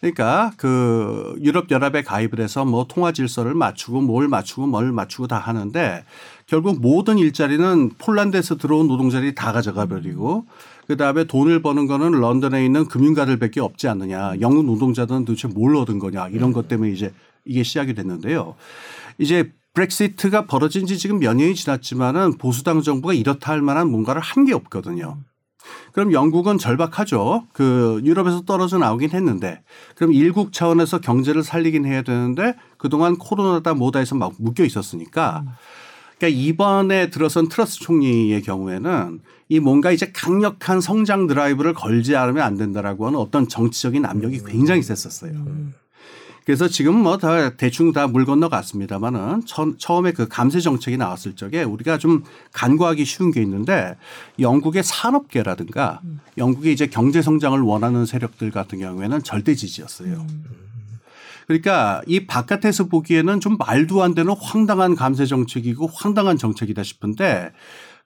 그러니까 0.01 0.51
그 0.57 1.35
유럽 1.41 1.69
연합에 1.69 2.01
가입을 2.01 2.39
해서 2.39 2.65
뭐 2.65 2.85
통화 2.87 3.11
질서를 3.11 3.53
맞추고 3.53 4.01
뭘 4.01 4.27
맞추고 4.27 4.65
뭘 4.65 4.91
맞추고 4.91 5.27
다 5.27 5.37
하는데 5.37 6.03
결국 6.47 6.81
모든 6.81 7.19
일자리는 7.19 7.91
폴란드에서 7.99 8.57
들어온 8.57 8.87
노동자들이 8.87 9.35
다 9.35 9.51
가져가 9.53 9.85
버리고 9.85 10.45
그다음에 10.87 11.25
돈을 11.25 11.61
버는 11.61 11.85
거는 11.87 12.11
런던에 12.19 12.65
있는 12.65 12.87
금융가들밖에 12.87 13.61
없지 13.61 13.87
않느냐. 13.87 14.33
영국 14.41 14.65
노동자들은 14.65 15.23
도대체 15.23 15.47
뭘 15.47 15.75
얻은 15.75 15.99
거냐. 15.99 16.27
이런 16.29 16.51
것 16.51 16.67
때문에 16.67 16.91
이제 16.91 17.13
이게 17.45 17.63
시작이 17.63 17.93
됐는데요. 17.93 18.55
이제 19.19 19.53
브렉시트가 19.73 20.47
벌어진 20.47 20.85
지 20.85 20.97
지금 20.97 21.19
몇 21.19 21.33
년이 21.33 21.55
지났지만은 21.55 22.37
보수당 22.39 22.81
정부가 22.81 23.13
이렇다 23.13 23.53
할 23.53 23.61
만한 23.61 23.89
뭔가를 23.89 24.21
한 24.21 24.43
게 24.45 24.53
없거든요. 24.53 25.17
그럼 25.91 26.13
영국은 26.13 26.57
절박하죠. 26.57 27.45
그 27.53 28.01
유럽에서 28.03 28.41
떨어져 28.41 28.77
나오긴 28.77 29.11
했는데 29.11 29.61
그럼 29.95 30.13
일국 30.13 30.53
차원에서 30.53 30.99
경제를 30.99 31.43
살리긴 31.43 31.85
해야 31.85 32.01
되는데 32.01 32.55
그동안 32.77 33.17
코로나다 33.17 33.73
뭐다 33.73 33.99
해서 33.99 34.15
막 34.15 34.33
묶여 34.37 34.63
있었으니까 34.63 35.43
그러니까 36.17 36.39
이번에 36.39 37.09
들어선 37.09 37.49
트러스 37.49 37.79
총리의 37.79 38.41
경우에는 38.43 39.21
이 39.49 39.59
뭔가 39.59 39.91
이제 39.91 40.11
강력한 40.13 40.79
성장 40.79 41.27
드라이브를 41.27 41.73
걸지 41.73 42.15
않으면 42.15 42.43
안 42.43 42.55
된다라고 42.55 43.07
하는 43.07 43.19
어떤 43.19 43.47
정치적인 43.47 44.05
압력이 44.05 44.43
굉장히 44.45 44.81
셌었어요. 44.81 45.31
음. 45.31 45.73
그래서 46.45 46.67
지금 46.67 46.95
뭐 46.95 47.17
다 47.17 47.51
대충 47.51 47.93
다 47.93 48.07
물 48.07 48.25
건너갔습니다만은 48.25 49.43
처음에 49.77 50.11
그 50.11 50.27
감세 50.27 50.59
정책이 50.59 50.97
나왔을 50.97 51.35
적에 51.35 51.63
우리가 51.63 51.97
좀 51.97 52.23
간과하기 52.51 53.05
쉬운 53.05 53.31
게 53.31 53.41
있는데 53.41 53.95
영국의 54.39 54.83
산업계라든가 54.83 56.01
영국의 56.37 56.73
이제 56.73 56.87
경제 56.87 57.21
성장을 57.21 57.59
원하는 57.61 58.05
세력들 58.05 58.51
같은 58.51 58.79
경우에는 58.79 59.23
절대 59.23 59.53
지지였어요. 59.55 60.25
그러니까 61.47 62.01
이 62.07 62.25
바깥에서 62.25 62.85
보기에는 62.85 63.39
좀 63.39 63.57
말도 63.57 64.01
안 64.03 64.15
되는 64.15 64.33
황당한 64.39 64.95
감세 64.95 65.25
정책이고 65.25 65.89
황당한 65.93 66.37
정책이다 66.37 66.81
싶은데 66.83 67.51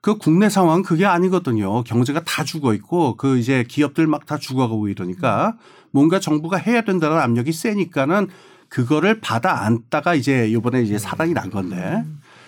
그 0.06 0.20
국내 0.20 0.50
상황 0.50 0.84
그게 0.84 1.04
아니거든요. 1.08 1.82
경제가 1.84 2.24
다 2.26 2.44
죽어 2.44 2.76
있고 2.76 3.16
그 3.18 3.40
이제 3.40 3.66
기업들 3.68 4.06
막 4.06 4.28
다 4.28 4.38
죽어가고 4.38 4.88
이러니까 4.88 5.58
뭔가 5.90 6.20
정부가 6.20 6.58
해야 6.58 6.82
된다는 6.82 7.18
압력이 7.18 7.52
세니까는 7.52 8.28
그거를 8.70 9.20
받아 9.20 9.64
안다가 9.66 10.14
이제 10.14 10.54
요번에 10.54 10.84
이제 10.84 11.00
사단이 11.00 11.34
난 11.34 11.50
건데 11.50 12.04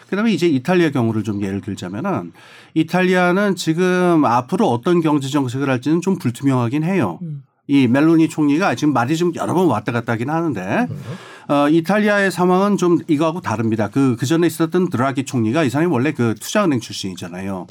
그다음에 0.07 0.33
이제 0.33 0.45
이탈리아 0.47 0.91
경우를 0.91 1.23
좀 1.23 1.41
예를 1.41 1.61
들자면은 1.61 2.31
이탈리아는 2.75 3.55
지금 3.55 4.23
앞으로 4.23 4.69
어떤 4.69 5.01
경제 5.01 5.27
정책을 5.27 5.67
할지는 5.67 6.01
좀 6.01 6.19
불투명하긴 6.19 6.83
해요. 6.83 7.17
이 7.65 7.87
멜로니 7.87 8.29
총리가 8.29 8.75
지금 8.75 8.93
말이 8.93 9.17
좀 9.17 9.33
여러 9.33 9.55
번 9.55 9.65
왔다 9.65 9.91
갔다 9.91 10.13
하긴 10.13 10.29
하는데 10.29 10.87
어, 11.49 11.69
이탈리아의 11.69 12.31
상황은 12.31 12.77
좀 12.77 12.99
이거하고 13.07 13.41
다릅니다. 13.41 13.89
그, 13.89 14.15
그 14.19 14.25
전에 14.25 14.45
있었던 14.47 14.89
드라기 14.89 15.23
총리가 15.23 15.63
이 15.63 15.69
사람이 15.69 15.91
원래 15.91 16.11
그 16.11 16.35
투자은행 16.35 16.79
출신이잖아요. 16.79 17.67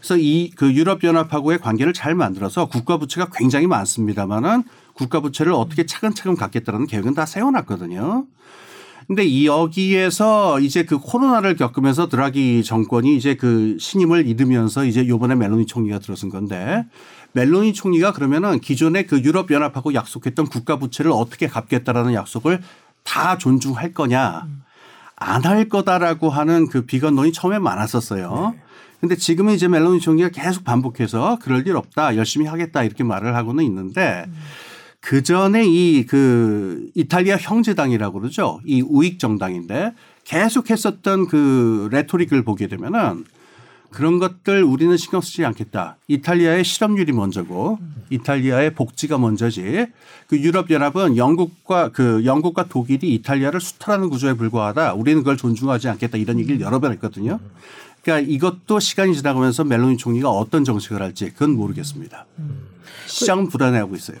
그래서 0.00 0.16
이 0.16 0.50
그 0.56 0.72
유럽연합하고의 0.72 1.58
관계를 1.58 1.92
잘 1.92 2.14
만들어서 2.14 2.66
국가 2.66 2.96
부채가 2.96 3.28
굉장히 3.34 3.66
많습니다만은 3.66 4.64
국가 4.94 5.20
부채를 5.20 5.52
어떻게 5.52 5.86
차근차근 5.86 6.36
갖겠다는 6.36 6.86
계획은 6.86 7.14
다 7.14 7.24
세워놨거든요. 7.26 8.26
근데 9.06 9.24
이 9.24 9.46
여기에서 9.46 10.60
이제 10.60 10.84
그 10.84 10.98
코로나를 10.98 11.56
겪으면서 11.56 12.08
드라기 12.08 12.62
정권이 12.62 13.16
이제 13.16 13.34
그 13.34 13.76
신임을 13.80 14.26
잃으면서 14.26 14.84
이제 14.84 15.06
요번에 15.06 15.34
멜로니 15.34 15.66
총리가 15.66 15.98
들어선 15.98 16.30
건데 16.30 16.84
멜로니 17.32 17.72
총리가 17.72 18.12
그러면은 18.12 18.60
기존에 18.60 19.04
그 19.04 19.20
유럽 19.20 19.50
연합하고 19.50 19.94
약속했던 19.94 20.46
국가 20.46 20.78
부채를 20.78 21.10
어떻게 21.10 21.48
갚겠다라는 21.48 22.14
약속을 22.14 22.60
다 23.10 23.36
존중할 23.38 23.92
거냐 23.92 24.46
안 25.16 25.44
할 25.44 25.68
거다라고 25.68 26.30
하는 26.30 26.68
그 26.68 26.86
비관론이 26.86 27.32
처음에 27.32 27.58
많았었어요. 27.58 28.52
네. 28.54 28.60
근데 29.00 29.16
지금은 29.16 29.54
이제 29.54 29.66
멜로니 29.68 30.00
총리가 30.00 30.28
계속 30.30 30.62
반복해서 30.64 31.38
그럴 31.42 31.66
일 31.66 31.76
없다 31.76 32.16
열심히 32.16 32.46
하겠다 32.46 32.84
이렇게 32.84 33.02
말을 33.04 33.34
하고는 33.34 33.64
있는데 33.64 34.24
음. 34.28 34.34
그 35.00 35.22
전에 35.22 35.64
이 35.66 36.04
그 36.06 36.90
이탈리아 36.94 37.36
형제당이라고 37.36 38.20
그러죠. 38.20 38.60
이 38.64 38.82
우익 38.82 39.18
정당인데 39.18 39.92
계속 40.24 40.70
했었던 40.70 41.26
그 41.26 41.88
레토릭을 41.90 42.44
보게 42.44 42.66
되면은 42.68 43.24
그런 43.90 44.18
것들 44.18 44.62
우리는 44.62 44.96
신경 44.96 45.20
쓰지 45.20 45.44
않겠다. 45.44 45.96
이탈리아의 46.08 46.64
실업률이 46.64 47.12
먼저고 47.12 47.78
이탈리아의 48.10 48.74
복지가 48.74 49.18
먼저지. 49.18 49.86
그 50.28 50.38
유럽 50.38 50.70
연합은 50.70 51.16
영국과 51.16 51.90
그 51.90 52.24
영국과 52.24 52.66
독일이 52.68 53.14
이탈리아를 53.14 53.60
수탈하는 53.60 54.08
구조에 54.08 54.34
불과하다. 54.34 54.94
우리는 54.94 55.20
그걸 55.20 55.36
존중하지 55.36 55.88
않겠다. 55.88 56.18
이런 56.18 56.38
얘기를 56.38 56.60
여러 56.60 56.78
번 56.78 56.92
했거든요. 56.92 57.40
그러니까 58.02 58.30
이것도 58.32 58.80
시간이 58.80 59.14
지나가면서 59.16 59.64
멜로니 59.64 59.96
총리가 59.96 60.30
어떤 60.30 60.64
정책을 60.64 61.02
할지 61.02 61.30
그건 61.30 61.50
모르겠습니다. 61.50 62.26
시장은 63.06 63.48
불안해하고 63.48 63.94
있어요. 63.96 64.18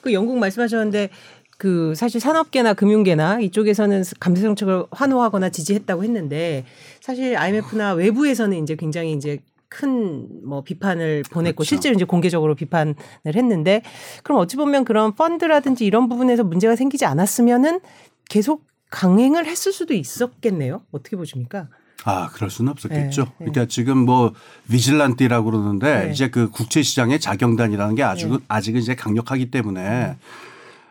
그 0.00 0.12
영국 0.12 0.38
말씀하셨는데 0.38 1.10
그 1.56 1.94
사실 1.94 2.20
산업계나 2.20 2.74
금융계나 2.74 3.38
이쪽에서는 3.40 4.02
감세 4.18 4.42
정책을 4.42 4.86
환호하거나 4.90 5.50
지지했다고 5.50 6.02
했는데 6.02 6.64
사실 7.02 7.36
IMF나 7.36 7.94
외부에서는 7.94 8.62
이제 8.62 8.76
굉장히 8.76 9.12
이제 9.12 9.40
큰뭐 9.68 10.62
비판을 10.62 11.24
보냈고 11.30 11.58
그렇죠. 11.58 11.68
실제로 11.68 11.94
이제 11.94 12.04
공개적으로 12.04 12.54
비판을 12.54 12.94
했는데 13.26 13.82
그럼 14.22 14.38
어찌 14.38 14.56
보면 14.56 14.84
그런 14.84 15.14
펀드라든지 15.14 15.84
이런 15.84 16.08
부분에서 16.08 16.44
문제가 16.44 16.76
생기지 16.76 17.04
않았으면은 17.04 17.80
계속 18.28 18.64
강행을 18.90 19.46
했을 19.46 19.72
수도 19.72 19.94
있었겠네요. 19.94 20.82
어떻게 20.92 21.16
보십니까? 21.16 21.68
아, 22.04 22.28
그럴 22.32 22.50
수는 22.50 22.70
없었겠죠. 22.72 23.22
네, 23.22 23.28
네. 23.30 23.34
그러니까 23.38 23.66
지금 23.66 23.98
뭐 23.98 24.34
vigilante라고 24.70 25.50
그러는데 25.50 26.06
네. 26.06 26.12
이제 26.12 26.30
그 26.30 26.50
국제 26.50 26.82
시장의 26.82 27.18
자경단이라는 27.20 27.94
게 27.94 28.02
아주 28.02 28.28
네. 28.28 28.38
아직은 28.48 28.80
이제 28.80 28.94
강력하기 28.94 29.50
때문에 29.50 30.16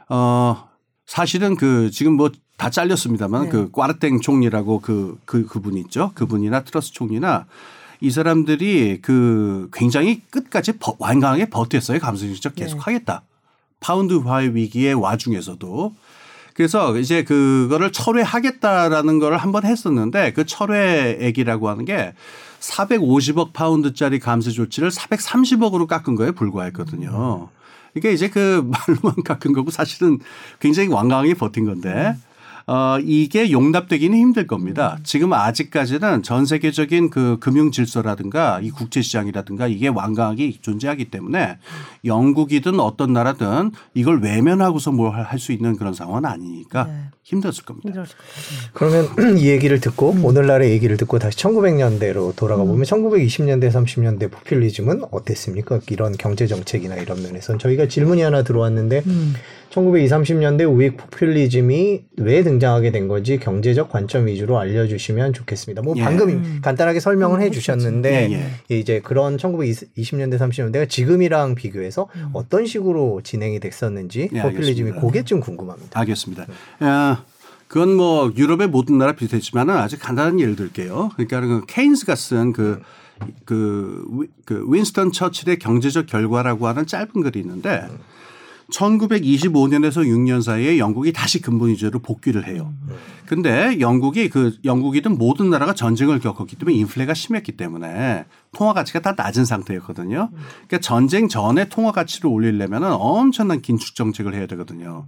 어 0.10 0.71
사실은 1.12 1.56
그 1.56 1.92
지금 1.92 2.14
뭐 2.14 2.30
다 2.62 2.70
잘렸습니다만 2.70 3.46
네. 3.46 3.50
그 3.50 3.72
꽈르땡 3.72 4.22
총리라고 4.22 4.82
그, 4.82 5.18
그 5.26 5.48
그분이 5.48 5.80
있죠. 5.82 6.12
그분이나 6.14 6.64
트러스 6.64 6.94
총리나 6.94 7.48
이 8.02 8.12
사람들이 8.12 9.00
그 9.02 9.68
굉장히 9.74 10.22
끝까지 10.30 10.74
버, 10.74 10.96
완강하게 11.00 11.50
버텼어요. 11.50 11.98
감세 11.98 12.18
정책 12.18 12.54
계속 12.54 12.76
네. 12.76 12.82
하겠다. 12.84 13.24
파운드 13.80 14.14
화의 14.14 14.54
위기의 14.54 14.94
와중에서도 14.94 15.96
그래서 16.54 16.96
이제 17.00 17.24
그거를 17.24 17.92
철회하겠다라는 17.92 19.18
걸 19.18 19.38
한번 19.38 19.66
했었는데 19.66 20.34
그 20.34 20.46
철회액이라고 20.46 21.68
하는 21.68 21.86
게 21.86 22.14
450억 22.60 23.54
파운드짜리 23.54 24.20
감세 24.20 24.52
조치를 24.52 24.92
430억으로 24.92 25.88
깎은 25.88 26.14
거에 26.14 26.30
불과했거든요. 26.30 27.50
이게 27.96 28.12
이제 28.12 28.30
그 28.30 28.68
말로만 28.88 29.24
깎은 29.24 29.54
거고 29.54 29.72
사실은 29.72 30.20
굉장히 30.60 30.90
완강하게 30.90 31.34
버틴 31.34 31.66
건데 31.66 32.16
어, 32.72 32.98
이게 33.04 33.52
용납되기는 33.52 34.18
힘들 34.18 34.48
겁니다. 34.48 34.98
지금 35.04 35.34
아직까지는 35.34 36.24
전 36.24 36.46
세계적인 36.46 37.10
그 37.10 37.36
금융 37.42 37.70
질서라든가 37.70 38.62
이 38.62 38.70
국제 38.70 39.02
시장이라든가 39.02 39.68
이게 39.68 39.90
완강하게 39.90 40.54
존재하기 40.62 41.12
때문에 41.12 41.58
영국이든 42.06 42.80
어떤 42.80 43.12
나라든 43.12 43.72
이걸 43.94 44.22
외면하고서 44.22 44.92
뭘 44.94 45.12
할 45.12 45.38
수 45.38 45.52
있는 45.52 45.76
그런 45.76 45.94
상황은 45.94 46.24
아니니까 46.26 46.86
네. 46.86 46.94
힘들었을 47.24 47.66
겁니다. 47.66 47.88
힘들었을 47.90 48.16
그러면 48.74 49.08
이 49.38 49.48
얘기를 49.50 49.80
듣고 49.82 50.12
음. 50.14 50.24
오늘날의 50.24 50.72
얘기를 50.72 50.96
듣고 50.96 51.20
다시 51.20 51.36
1900년대로 51.38 52.34
돌아가 52.38 52.64
보면 52.64 52.80
음. 52.80 52.84
1920년대 52.84 53.70
30년대 53.70 54.32
포퓰리즘은 54.32 55.04
어땠습니까? 55.12 55.82
이런 55.90 56.14
경제 56.18 56.48
정책이나 56.48 56.96
이런 56.96 57.22
면에서 57.22 57.58
저희가 57.58 57.88
질문이 57.88 58.22
하나 58.22 58.44
들어왔는데 58.44 59.04
음. 59.08 59.34
1920, 59.72 60.10
30년대 60.10 60.70
우익 60.70 60.98
포퓰리즘이 60.98 62.04
왜 62.18 62.44
등장하게 62.44 62.92
된 62.92 63.08
건지 63.08 63.38
경제적 63.38 63.90
관점 63.90 64.28
위주로 64.28 64.60
알려주시면 64.60 65.32
좋겠습니다. 65.34 65.82
뭐 65.82 65.94
예. 65.98 66.02
방금 66.02 66.30
음. 66.30 66.60
간단하게 66.62 67.00
설명을 67.00 67.40
음, 67.40 67.42
해주셨는데 67.44 68.32
예, 68.32 68.52
예. 68.70 68.78
이제 68.78 69.00
그런 69.00 69.38
1920년대, 69.38 70.38
30년대가 70.38 70.90
지금이랑 70.90 71.56
비교해서 71.56 72.10
음. 72.16 72.30
어떤 72.34 72.66
식으로 72.66 73.22
진행이 73.24 73.62
됐었는지 73.62 74.30
예, 74.34 74.42
포퓰리즘이 74.42 74.92
그게 75.00 75.24
좀 75.24 75.40
궁금합니다. 75.40 75.98
알겠습니다. 75.98 76.48
야, 76.84 77.24
그건 77.70 77.96
뭐 77.96 78.30
유럽의 78.36 78.68
모든 78.68 78.98
나라 78.98 79.14
비슷했지만은 79.14 79.74
아주 79.74 79.98
간단한 79.98 80.42
예를 80.42 80.58
들게요. 80.58 81.12
그러니까 81.16 81.40
그 81.40 81.66
케인스가 81.66 82.16
쓴그 82.16 82.82
그, 83.46 84.28
그 84.46 84.66
윈스턴 84.68 85.12
처칠의 85.14 85.60
경제적 85.60 86.08
결과라고 86.08 86.68
하는 86.68 86.86
짧은 86.86 87.22
글이 87.22 87.40
있는데 87.40 87.88
음. 87.90 88.00
1925년에서 88.72 90.06
6년 90.06 90.42
사이에 90.42 90.78
영국이 90.78 91.14
다시 91.14 91.42
근본 91.42 91.70
위주로 91.70 92.00
복귀를 92.00 92.48
해요. 92.48 92.74
근데 93.26 93.80
영국이 93.80 94.30
그 94.30 94.58
영국이든 94.66 95.18
모든 95.18 95.50
나라가 95.50 95.74
전쟁을 95.74 96.20
겪었기 96.20 96.58
때문에 96.58 96.76
인플레가 96.78 97.14
심했기 97.14 97.54
때문에 97.54 98.26
통화 98.52 98.74
가치가 98.74 99.00
다 99.02 99.14
낮은 99.16 99.46
상태였거든요. 99.46 100.30
그러니까 100.32 100.80
전쟁 100.80 101.28
전에 101.28 101.70
통화 101.70 101.92
가치를 101.92 102.30
올리려면 102.30 102.84
엄청난 102.84 103.62
긴축 103.62 103.96
정책을 103.96 104.34
해야 104.34 104.48
되거든요. 104.48 105.08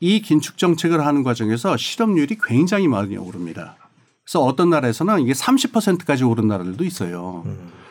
이 0.00 0.22
긴축 0.22 0.56
정책을 0.56 1.04
하는 1.04 1.22
과정에서 1.22 1.76
실업률이 1.76 2.38
굉장히 2.42 2.88
많이 2.88 3.16
오릅니다. 3.16 3.76
그래서 4.24 4.40
어떤 4.40 4.70
나라에서는 4.70 5.20
이게 5.20 5.32
30%까지 5.32 6.24
오른 6.24 6.48
나라들도 6.48 6.84
있어요. 6.84 7.44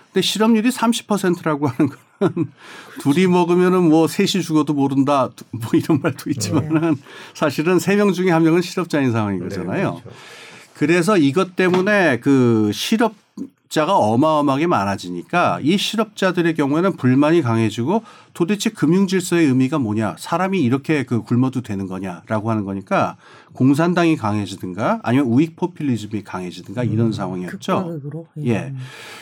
근데 0.06 0.22
실업률이 0.22 0.70
30%라고 0.70 1.68
하는 1.68 1.90
거는 1.90 2.09
둘이 3.02 3.28
먹으면은 3.28 3.84
뭐 3.90 4.08
셋이 4.08 4.44
죽어도 4.44 4.74
모른다 4.74 5.30
뭐 5.52 5.70
이런 5.74 6.00
말도 6.02 6.30
있지만은 6.32 6.96
네. 6.96 7.02
사실은 7.34 7.80
세 7.80 7.96
명 7.96 8.14
중에 8.14 8.32
한 8.32 8.44
명은 8.44 8.62
실업자인 8.62 9.12
상황인 9.12 9.40
네, 9.40 9.46
거잖아요. 9.48 9.94
네, 9.96 10.02
그렇죠. 10.02 10.18
그래서 10.74 11.18
이것 11.18 11.56
때문에 11.56 12.20
그 12.22 12.72
실업 13.70 13.80
자가 13.80 13.98
어마어마하게 13.98 14.68
많아지니까 14.68 15.60
이 15.62 15.78
실업자들의 15.78 16.56
경우에는 16.56 16.98
불만이 16.98 17.42
강해지고 17.44 18.04
도대체 18.34 18.72
금융 18.72 19.08
질서의 19.08 19.46
의미가 19.46 19.78
뭐냐 19.78 20.16
사람이 20.18 20.60
이렇게 20.60 21.04
그 21.04 21.22
굶어도 21.22 21.62
되는 21.62 21.88
거냐라고 21.88 22.50
하는 22.50 22.66
거니까 22.66 23.16
공산당이 23.54 24.18
강해지든가 24.18 25.02
아니면 25.04 25.28
우익 25.28 25.56
포퓰리즘이 25.56 26.24
강해지든가 26.24 26.84
이런 26.84 27.08
음, 27.08 27.12
상황이었죠. 27.12 28.00
예. 28.46 28.50
예. 28.50 28.74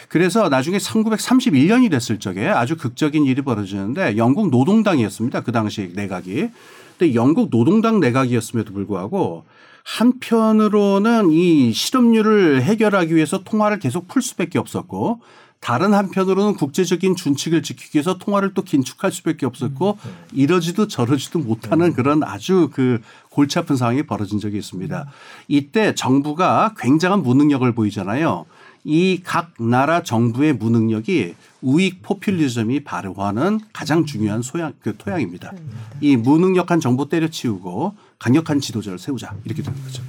그래서 0.09 0.49
나중에 0.49 0.77
1931년이 0.77 1.91
됐을 1.91 2.19
적에 2.19 2.47
아주 2.47 2.77
극적인 2.77 3.25
일이 3.25 3.41
벌어지는데 3.41 4.17
영국 4.17 4.49
노동당이었습니다. 4.49 5.41
그 5.41 5.51
당시 5.51 5.91
내각이. 5.93 6.49
근데 6.97 7.13
영국 7.13 7.51
노동당 7.51 7.99
내각이었음에도 7.99 8.73
불구하고 8.73 9.43
한편으로는 9.87 11.31
이 11.31 11.71
실업률을 11.71 12.61
해결하기 12.61 13.15
위해서 13.15 13.43
통화를 13.43 13.79
계속 13.79 14.09
풀 14.09 14.21
수밖에 14.21 14.59
없었고 14.59 15.21
다른 15.61 15.93
한편으로는 15.93 16.55
국제적인 16.55 17.15
준칙을 17.15 17.63
지키기 17.63 17.97
위해서 17.97 18.17
통화를 18.17 18.53
또 18.53 18.63
긴축할 18.63 19.11
수밖에 19.13 19.45
없었고 19.45 19.97
이러지도 20.33 20.87
저러지도 20.87 21.39
못하는 21.39 21.93
그런 21.93 22.21
아주 22.21 22.69
그 22.73 23.01
골치 23.29 23.57
아픈 23.57 23.77
상황이 23.77 24.03
벌어진 24.03 24.39
적이 24.39 24.57
있습니다. 24.57 25.09
이때 25.47 25.95
정부가 25.95 26.75
굉장한 26.77 27.23
무능력을 27.23 27.73
보이잖아요. 27.73 28.45
이 28.83 29.21
각 29.23 29.51
나라 29.59 30.03
정부의 30.03 30.53
무능력이 30.53 31.33
우익 31.61 32.01
포퓰리즘이 32.03 32.83
발효하는 32.83 33.59
가장 33.73 34.05
중요한 34.05 34.41
소양 34.41 34.73
그 34.79 34.95
토양입니다. 34.97 35.53
이 36.01 36.15
무능력한 36.15 36.79
정부 36.79 37.09
때려치우고 37.09 37.95
강력한 38.19 38.59
지도자를 38.59 38.99
세우자 38.99 39.35
이렇게 39.45 39.61
되는 39.61 39.81
거죠. 39.83 40.03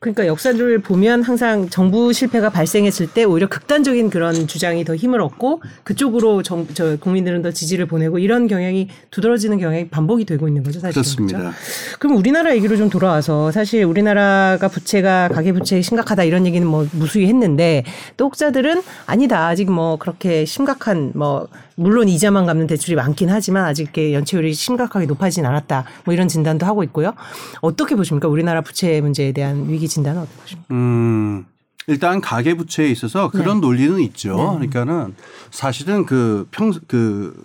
그러니까 0.00 0.26
역사를 0.26 0.78
보면 0.78 1.22
항상 1.22 1.68
정부 1.68 2.14
실패가 2.14 2.48
발생했을 2.48 3.06
때 3.08 3.24
오히려 3.24 3.46
극단적인 3.48 4.08
그런 4.08 4.46
주장이 4.46 4.82
더 4.82 4.96
힘을 4.96 5.20
얻고 5.20 5.62
그쪽으로 5.84 6.42
정, 6.42 6.66
저 6.72 6.96
국민들은 6.96 7.42
더 7.42 7.50
지지를 7.50 7.84
보내고 7.84 8.18
이런 8.18 8.48
경향이 8.48 8.88
두드러지는 9.10 9.58
경향이 9.58 9.90
반복이 9.90 10.24
되고 10.24 10.48
있는 10.48 10.62
거죠, 10.62 10.80
사실. 10.80 10.94
그렇습니다. 10.94 11.38
그렇죠? 11.38 11.56
그럼 11.98 12.16
우리나라 12.16 12.56
얘기로 12.56 12.78
좀 12.78 12.88
돌아와서 12.88 13.52
사실 13.52 13.84
우리나라가 13.84 14.68
부채가 14.68 15.28
가계 15.28 15.52
부채 15.52 15.82
심각하다 15.82 16.24
이런 16.24 16.46
얘기는 16.46 16.66
뭐 16.66 16.88
무수히 16.92 17.26
했는데 17.26 17.84
또 18.16 18.24
혹자들은 18.24 18.82
아니다 19.04 19.48
아직 19.48 19.70
뭐 19.70 19.96
그렇게 19.96 20.46
심각한 20.46 21.12
뭐 21.14 21.46
물론 21.80 22.08
이자만 22.08 22.44
갚는 22.44 22.66
대출이 22.66 22.94
많긴 22.94 23.30
하지만 23.30 23.64
아직 23.64 23.90
연체율이 23.96 24.52
심각하게 24.52 25.06
높아지진 25.06 25.46
않았다. 25.46 25.84
뭐 26.04 26.12
이런 26.12 26.28
진단도 26.28 26.66
하고 26.66 26.84
있고요. 26.84 27.14
어떻게 27.62 27.96
보십니까? 27.96 28.28
우리나라 28.28 28.60
부채 28.60 29.00
문제에 29.00 29.32
대한 29.32 29.66
위기 29.66 29.88
진단은 29.88 30.20
어떻게 30.20 30.40
보십니까? 30.42 30.74
음. 30.74 31.46
일단 31.86 32.20
가계 32.20 32.54
부채에 32.54 32.88
있어서 32.90 33.30
그런 33.30 33.56
네. 33.56 33.66
논리는 33.66 33.98
있죠. 34.00 34.36
네. 34.36 34.68
그러니까는 34.68 35.14
사실은 35.50 36.04
그 36.04 36.46
평그 36.50 37.44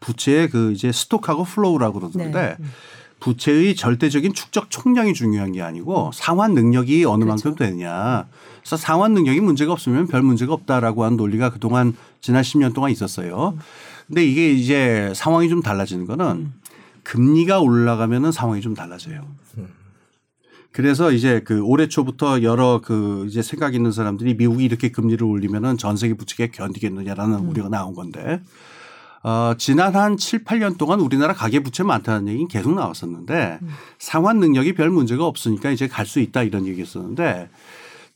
부채의 0.00 0.50
그 0.50 0.72
이제 0.72 0.90
stock하고 0.90 1.44
flow라고 1.44 2.00
그러는데 2.00 2.56
네. 2.58 2.66
부채의 3.20 3.76
절대적인 3.76 4.34
축적 4.34 4.68
총량이 4.68 5.14
중요한 5.14 5.52
게 5.52 5.62
아니고 5.62 6.10
상환 6.12 6.54
능력이 6.54 7.04
어느 7.04 7.24
그렇죠. 7.24 7.48
만큼 7.48 7.54
되느냐. 7.54 8.26
그래서 8.60 8.76
상환 8.76 9.14
능력이 9.14 9.40
문제가 9.40 9.72
없으면 9.72 10.08
별 10.08 10.22
문제가 10.22 10.52
없다라고 10.52 11.04
하는 11.04 11.16
논리가 11.16 11.50
그동안 11.50 11.94
지난 12.26 12.42
10년 12.42 12.74
동안 12.74 12.90
있었어요. 12.90 13.56
근데 14.08 14.24
이게 14.24 14.52
이제 14.52 15.12
상황이 15.14 15.48
좀 15.48 15.62
달라지는 15.62 16.06
거는 16.06 16.26
음. 16.26 16.54
금리가 17.04 17.60
올라가면은 17.60 18.32
상황이 18.32 18.60
좀 18.60 18.74
달라져요. 18.74 19.24
그래서 20.72 21.12
이제 21.12 21.40
그 21.44 21.60
올해 21.60 21.86
초부터 21.86 22.42
여러 22.42 22.80
그 22.84 23.26
이제 23.28 23.42
생각 23.42 23.76
있는 23.76 23.92
사람들이 23.92 24.34
미국이 24.34 24.64
이렇게 24.64 24.90
금리를 24.90 25.24
올리면은 25.24 25.78
전 25.78 25.96
세계 25.96 26.14
부채가 26.14 26.50
견디겠느냐라는 26.52 27.38
음. 27.38 27.48
우려가 27.48 27.68
나온 27.68 27.94
건데 27.94 28.42
어, 29.22 29.54
지난 29.56 29.94
한 29.94 30.16
7, 30.16 30.42
8년 30.42 30.78
동안 30.78 30.98
우리나라 30.98 31.32
가계 31.32 31.60
부채 31.60 31.84
많다는 31.84 32.26
얘기는 32.26 32.48
계속 32.48 32.74
나왔었는데 32.74 33.60
음. 33.62 33.68
상환 33.98 34.40
능력이 34.40 34.74
별 34.74 34.90
문제가 34.90 35.24
없으니까 35.26 35.70
이제 35.70 35.86
갈 35.86 36.06
수 36.06 36.18
있다 36.18 36.42
이런 36.42 36.66
얘기였었는데 36.66 37.48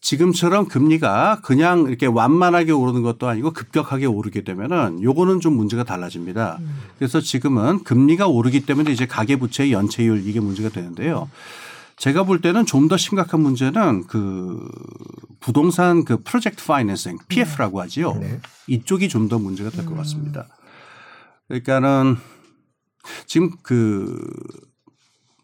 지금처럼 0.01 0.67
금리가 0.67 1.41
그냥 1.43 1.87
이렇게 1.87 2.07
완만하게 2.07 2.73
오르는 2.73 3.03
것도 3.03 3.29
아니고 3.29 3.53
급격하게 3.53 4.07
오르게 4.07 4.45
되면은 4.45 5.03
요거는 5.03 5.41
좀 5.41 5.55
문제가 5.55 5.85
달라집니다. 5.85 6.57
음. 6.61 6.79
그래서 6.99 7.21
지금은 7.21 7.85
금리가 7.85 8.27
오르기 8.27 8.65
때문에 8.65 8.91
이제 8.93 9.07
가계부채 9.07 9.71
연체율 9.71 10.27
이게 10.27 10.41
문제가 10.41 10.69
되는데요. 10.71 11.29
제가 11.97 12.23
볼 12.25 12.41
때는 12.41 12.65
좀 12.65 12.89
더 12.89 12.97
심각한 12.97 13.41
문제는 13.41 14.07
그 14.07 14.67
부동산 15.39 16.05
그 16.07 16.23
프로젝트 16.23 16.65
파이낸싱 16.65 17.19
PF라고 17.29 17.81
하지요. 17.83 18.15
네. 18.15 18.41
이쪽이 18.69 19.09
좀 19.11 19.29
더 19.29 19.39
문제가 19.39 19.69
될 19.69 19.85
것 19.85 19.95
같습니다. 19.97 20.47
그러니까는 21.49 22.17
지금 23.27 23.51
그 23.63 24.17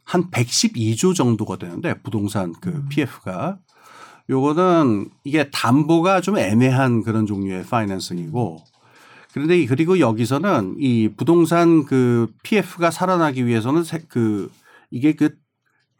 한 0.06 0.30
112조 0.30 1.14
정도가 1.16 1.56
되는데 1.56 1.94
부동산 2.00 2.54
그 2.60 2.70
음. 2.70 2.88
PF가 2.88 3.58
요거는 4.28 5.08
이게 5.24 5.50
담보가 5.50 6.20
좀 6.20 6.38
애매한 6.38 7.02
그런 7.02 7.26
종류의 7.26 7.64
파이낸싱이고 7.64 8.62
그런데 9.32 9.64
그리고 9.66 10.00
여기서는 10.00 10.76
이 10.78 11.10
부동산 11.16 11.84
그 11.84 12.26
PF가 12.42 12.90
살아나기 12.90 13.46
위해서는 13.46 13.84
그 14.08 14.50
이게 14.90 15.12
그 15.12 15.36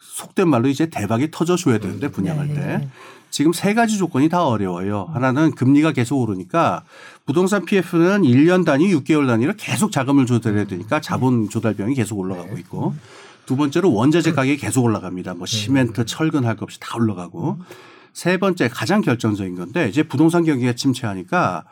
속된 0.00 0.48
말로 0.48 0.68
이제 0.68 0.86
대박이 0.86 1.30
터져 1.30 1.56
줘야 1.56 1.78
되는데 1.78 2.08
분양할 2.10 2.48
때 2.48 2.54
네. 2.54 2.88
지금 3.30 3.52
세 3.52 3.74
가지 3.74 3.98
조건이 3.98 4.28
다 4.30 4.46
어려워요. 4.46 5.10
하나는 5.12 5.50
금리가 5.50 5.92
계속 5.92 6.18
오르니까 6.20 6.84
부동산 7.26 7.64
PF는 7.66 8.22
1년 8.22 8.64
단위, 8.64 8.94
6개월 8.94 9.26
단위로 9.26 9.54
계속 9.58 9.92
자금을 9.92 10.24
조달해야 10.26 10.64
되니까 10.64 11.00
자본 11.00 11.48
조달 11.50 11.74
비용이 11.74 11.94
계속 11.94 12.18
올라가고 12.18 12.56
있고 12.58 12.94
두 13.44 13.56
번째로 13.56 13.92
원자재 13.92 14.32
가격이 14.32 14.56
계속 14.56 14.84
올라갑니다. 14.84 15.34
뭐 15.34 15.46
시멘트, 15.46 16.06
철근 16.06 16.44
할 16.46 16.56
것 16.56 16.62
없이 16.64 16.78
다 16.80 16.96
올라가고. 16.96 17.58
세 18.16 18.38
번째 18.38 18.68
가장 18.68 19.02
결정적인 19.02 19.56
건데 19.56 19.90
이제 19.90 20.02
부동산 20.02 20.42
경기가 20.42 20.72
침체하니까 20.72 21.64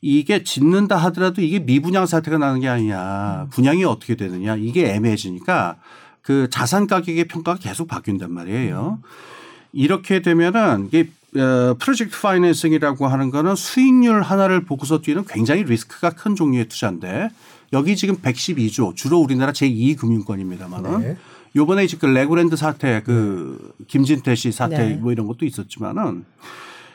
이게 0.00 0.42
짓는다 0.42 0.96
하더라도 0.96 1.42
이게 1.42 1.58
미분양 1.58 2.06
사태가 2.06 2.38
나는 2.38 2.60
게 2.60 2.68
아니냐. 2.68 3.48
분양이 3.50 3.84
어떻게 3.84 4.14
되느냐. 4.16 4.56
이게 4.56 4.86
애매해지니까 4.94 5.76
그 6.22 6.48
자산 6.48 6.86
가격의 6.86 7.28
평가가 7.28 7.58
계속 7.58 7.88
바뀐단 7.88 8.32
말이에요. 8.32 9.00
이렇게 9.74 10.22
되면은 10.22 10.88
이게 10.90 11.10
어, 11.36 11.76
프로젝트 11.78 12.18
파이낸싱이라고 12.18 13.06
하는 13.06 13.30
거는 13.30 13.54
수익률 13.54 14.22
하나를 14.22 14.64
보고서 14.64 15.02
뛰는 15.02 15.26
굉장히 15.26 15.62
리스크가 15.62 16.10
큰 16.10 16.34
종류의 16.34 16.70
투자인데 16.70 17.28
여기 17.74 17.96
지금 17.96 18.16
112조 18.16 18.96
주로 18.96 19.18
우리나라 19.18 19.52
제2금융권입니다만은 19.52 21.00
네. 21.02 21.16
요번에 21.56 21.86
지금 21.86 22.08
그 22.12 22.14
레고랜드 22.18 22.56
사태 22.56 23.02
그 23.04 23.74
김진태 23.88 24.34
씨 24.34 24.52
사태 24.52 24.78
네. 24.90 24.94
뭐 24.96 25.12
이런 25.12 25.26
것도 25.26 25.44
있었지만은 25.44 26.24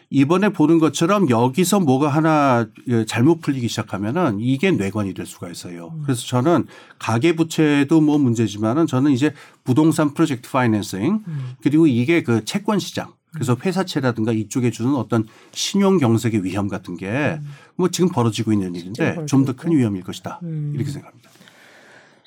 이번에 0.10 0.50
보는 0.50 0.80
것처럼 0.80 1.30
여기서 1.30 1.82
뭐가 1.82 2.08
하나 2.08 2.66
예, 2.88 3.04
잘못 3.06 3.42
풀리기 3.42 3.68
시작하면은 3.68 4.40
이게 4.40 4.72
뇌관이 4.72 5.14
될 5.14 5.26
수가 5.26 5.50
있어요. 5.50 5.92
그래서 6.04 6.26
저는 6.26 6.66
가계 6.98 7.36
부채도 7.36 8.00
뭐 8.00 8.18
문제지만은 8.18 8.88
저는 8.88 9.12
이제 9.12 9.34
부동산 9.66 10.14
프로젝트 10.14 10.50
파이낸싱 10.50 11.24
그리고 11.62 11.88
이게 11.88 12.24
그 12.24 12.46
채권 12.46 12.80
시장 12.80 13.12
그래서 13.34 13.58
회사채라든가 13.64 14.32
이쪽에 14.32 14.72
주는 14.72 14.96
어떤 14.96 15.28
신용 15.52 15.98
경색의 15.98 16.44
위험 16.44 16.68
같은 16.70 16.96
게 16.96 17.38
뭐 17.80 17.90
지금 17.90 18.10
벌어지고 18.10 18.54
있는 18.54 18.74
일인데 18.76 19.26
좀 19.28 19.46
더 19.46 19.54
큰 19.54 19.72
위험일 19.72 20.02
것이다. 20.04 20.40
이렇게 20.74 20.90
생각합니다. 20.90 21.17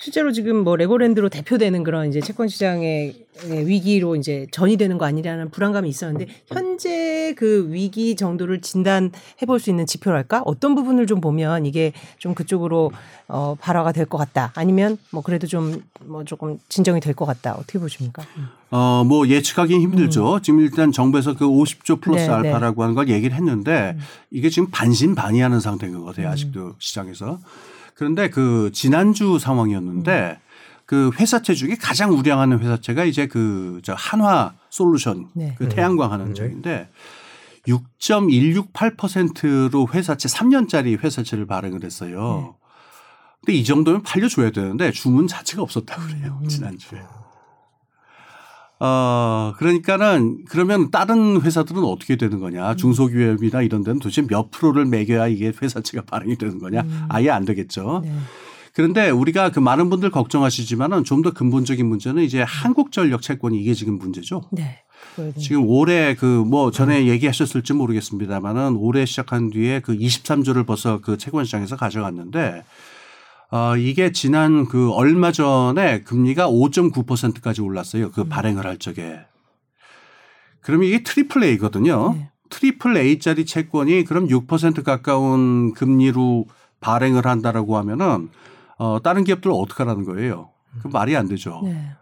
실제로 0.02 0.32
지금 0.32 0.64
뭐 0.64 0.76
레고랜드로 0.76 1.28
대표되는 1.28 1.84
그런 1.84 2.08
이제 2.08 2.20
채권 2.20 2.48
시장의 2.48 3.26
위기로 3.66 4.16
이제 4.16 4.46
전이되는 4.50 4.96
거 4.96 5.04
아니냐는 5.04 5.50
불안감이 5.50 5.90
있었는데 5.90 6.26
현재 6.46 7.34
그 7.36 7.68
위기 7.70 8.16
정도를 8.16 8.62
진단해 8.62 9.10
볼 9.46 9.60
수 9.60 9.68
있는 9.68 9.84
지표랄까 9.84 10.40
어떤 10.46 10.74
부분을 10.74 11.06
좀 11.06 11.20
보면 11.20 11.66
이게 11.66 11.92
좀 12.18 12.34
그쪽으로 12.34 12.92
어 13.28 13.54
발화가 13.60 13.92
될 13.92 14.06
것 14.06 14.16
같다 14.18 14.52
아니면 14.54 14.96
뭐 15.10 15.22
그래도 15.22 15.46
좀 15.46 15.82
뭐 16.06 16.24
조금 16.24 16.58
진정이 16.70 16.98
될 17.00 17.14
것 17.14 17.26
같다 17.26 17.52
어떻게 17.52 17.78
보십니까? 17.78 18.22
어, 18.70 19.04
뭐 19.06 19.28
예측하기 19.28 19.74
힘들죠. 19.74 20.40
지금 20.42 20.60
일단 20.60 20.92
정부에서 20.92 21.34
그 21.36 21.46
50조 21.46 22.00
플러스 22.00 22.24
네, 22.24 22.28
알파라고 22.30 22.82
하는 22.82 22.94
걸 22.94 23.10
얘기를 23.10 23.36
했는데 23.36 23.98
이게 24.30 24.48
지금 24.48 24.70
반신반의하는 24.70 25.60
상태인 25.60 25.92
것 25.92 26.02
같아요. 26.04 26.30
아직도 26.30 26.76
시장에서. 26.78 27.38
그런데 28.00 28.30
그 28.30 28.70
지난주 28.72 29.38
상황이었는데 29.38 30.40
그 30.86 31.10
회사채 31.20 31.52
중에 31.52 31.76
가장 31.76 32.12
우량하는 32.12 32.60
회사채가 32.60 33.04
이제 33.04 33.26
그 33.26 33.82
저 33.84 33.92
한화 33.92 34.54
솔루션 34.70 35.28
네. 35.34 35.54
그 35.58 35.68
태양광 35.68 36.10
하는 36.10 36.34
쪽인데 36.34 36.88
6.168%로 37.68 39.86
회사채 39.92 40.30
3년짜리 40.30 40.98
회사채를 40.98 41.44
발행을 41.44 41.84
했어요. 41.84 42.54
근데 43.44 43.58
이 43.58 43.64
정도면 43.64 44.02
팔려줘야 44.02 44.50
되는데 44.50 44.92
주문 44.92 45.26
자체가 45.26 45.60
없었다고 45.60 46.00
그래요. 46.00 46.40
지난주에. 46.48 47.02
어, 48.80 49.52
그러니까는 49.58 50.44
그러면 50.48 50.90
다른 50.90 51.40
회사들은 51.40 51.84
어떻게 51.84 52.16
되는 52.16 52.40
거냐. 52.40 52.76
중소기업이나 52.76 53.62
이런 53.62 53.84
데는 53.84 54.00
도대체 54.00 54.22
몇 54.26 54.50
프로를 54.50 54.86
매겨야 54.86 55.28
이게 55.28 55.52
회사채가 55.60 56.04
발행이 56.06 56.36
되는 56.36 56.58
거냐. 56.58 56.82
아예 57.08 57.30
안 57.30 57.44
되겠죠. 57.44 58.00
네. 58.04 58.12
그런데 58.72 59.10
우리가 59.10 59.50
그 59.50 59.58
많은 59.60 59.90
분들 59.90 60.10
걱정하시지만은 60.10 61.04
좀 61.04 61.22
더 61.22 61.32
근본적인 61.32 61.84
문제는 61.86 62.22
이제 62.22 62.40
한국전력 62.40 63.20
채권이 63.20 63.60
이게 63.60 63.74
지금 63.74 63.98
문제죠. 63.98 64.42
네. 64.52 64.78
지금 65.38 65.66
올해 65.66 66.14
그 66.14 66.26
뭐 66.46 66.70
전에 66.70 67.06
얘기하셨을지 67.06 67.74
모르겠습니다만은 67.74 68.76
올해 68.76 69.04
시작한 69.04 69.50
뒤에 69.50 69.80
그 69.80 69.94
23조를 69.98 70.64
벌써 70.66 71.00
그 71.02 71.18
채권 71.18 71.44
시장에서 71.44 71.76
가져갔는데 71.76 72.62
어 73.50 73.76
이게 73.76 74.12
지난 74.12 74.66
그 74.66 74.92
얼마 74.92 75.32
전에 75.32 76.02
금리가 76.02 76.48
5.9%까지 76.48 77.62
올랐어요. 77.62 78.10
그 78.12 78.24
발행을 78.24 78.64
할 78.64 78.78
적에. 78.78 79.20
그러면 80.60 80.86
이게 80.88 81.02
triple 81.02 81.42
A거든요. 81.42 82.14
네. 82.14 82.30
triple 82.50 82.96
A짜리 82.96 83.46
채권이 83.46 84.04
그럼 84.04 84.28
6% 84.28 84.84
가까운 84.84 85.72
금리로 85.72 86.46
발행을 86.80 87.26
한다라고 87.26 87.76
하면은 87.78 88.28
어 88.78 89.00
다른 89.02 89.24
기업들은 89.24 89.54
어떡하라는 89.54 90.04
거예요. 90.04 90.50
그 90.82 90.88
말이 90.88 91.16
안 91.16 91.26
되죠. 91.26 91.60
네. 91.64 91.92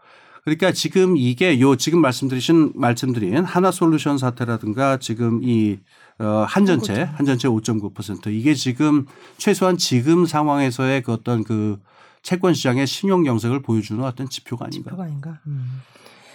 그러니까 0.45 0.73
지금 0.73 1.17
이게 1.17 1.61
요 1.61 1.77
지금 1.77 2.01
말씀드리신 2.01 2.73
말씀드린 2.75 3.45
하나솔루션 3.45 4.19
사태라든가 4.19 4.99
지금 4.99 5.41
이 5.43 5.79
어, 6.21 6.45
한전채 6.49 7.03
한전채 7.15 7.49
5.9% 7.49 8.33
이게 8.33 8.55
지금 8.55 9.07
최소한 9.37 9.77
지금 9.77 10.27
상황에서의 10.27 11.03
그 11.03 11.13
어떤 11.13 11.45
그 11.45 11.81
채권 12.23 12.55
시장의 12.55 12.87
신용 12.87 13.23
경색을 13.23 13.63
보여주는 13.63 14.03
어떤 14.05 14.29
지표가 14.29 14.67
아닌가. 14.67 14.91
그거 14.91 15.05
아닌가? 15.05 15.39
음. 15.47 15.81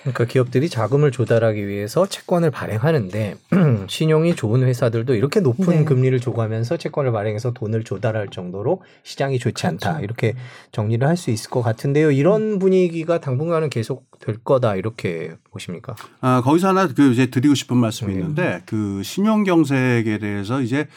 그러니까 0.04 0.26
기업들이 0.26 0.70
자금을 0.70 1.12
조달하기 1.12 1.68
위해서 1.68 2.06
채권을 2.06 2.52
발행하는데 2.52 3.36
신용이 3.88 4.36
좋은 4.36 4.64
회사들도 4.64 5.16
이렇게 5.16 5.40
높은 5.40 5.66
네. 5.66 5.84
금리를 5.86 6.20
조가면서 6.20 6.78
채권을 6.78 7.12
발행해서 7.12 7.52
돈을 7.54 7.84
조달할 7.84 8.28
정도로 8.30 8.82
시장이 9.04 9.40
좋지 9.40 9.66
않다 9.68 9.98
그렇죠. 9.98 10.04
이렇게 10.04 10.36
정리를 10.72 11.08
할 11.08 11.14
수 11.24 11.32
있을 11.32 11.50
것 11.50 11.62
같은데요. 11.62 12.12
이런 12.12 12.60
분위기가 12.60 13.20
당분간은 13.20 13.70
계속 13.70 14.06
될 14.20 14.38
거다 14.44 14.76
이렇게 14.76 15.36
보십니까? 15.52 15.96
아, 16.22 16.42
거기서 16.44 16.70
하나 16.70 16.88
그 16.88 17.12
이제 17.12 17.28
드리고 17.28 17.56
싶은 17.56 17.78
말씀이 17.78 18.14
네. 18.14 18.20
있는데 18.20 18.62
그 18.66 19.02
신용 19.04 19.44
경색에 19.44 20.18
대해서 20.20 20.62
이제 20.62 20.88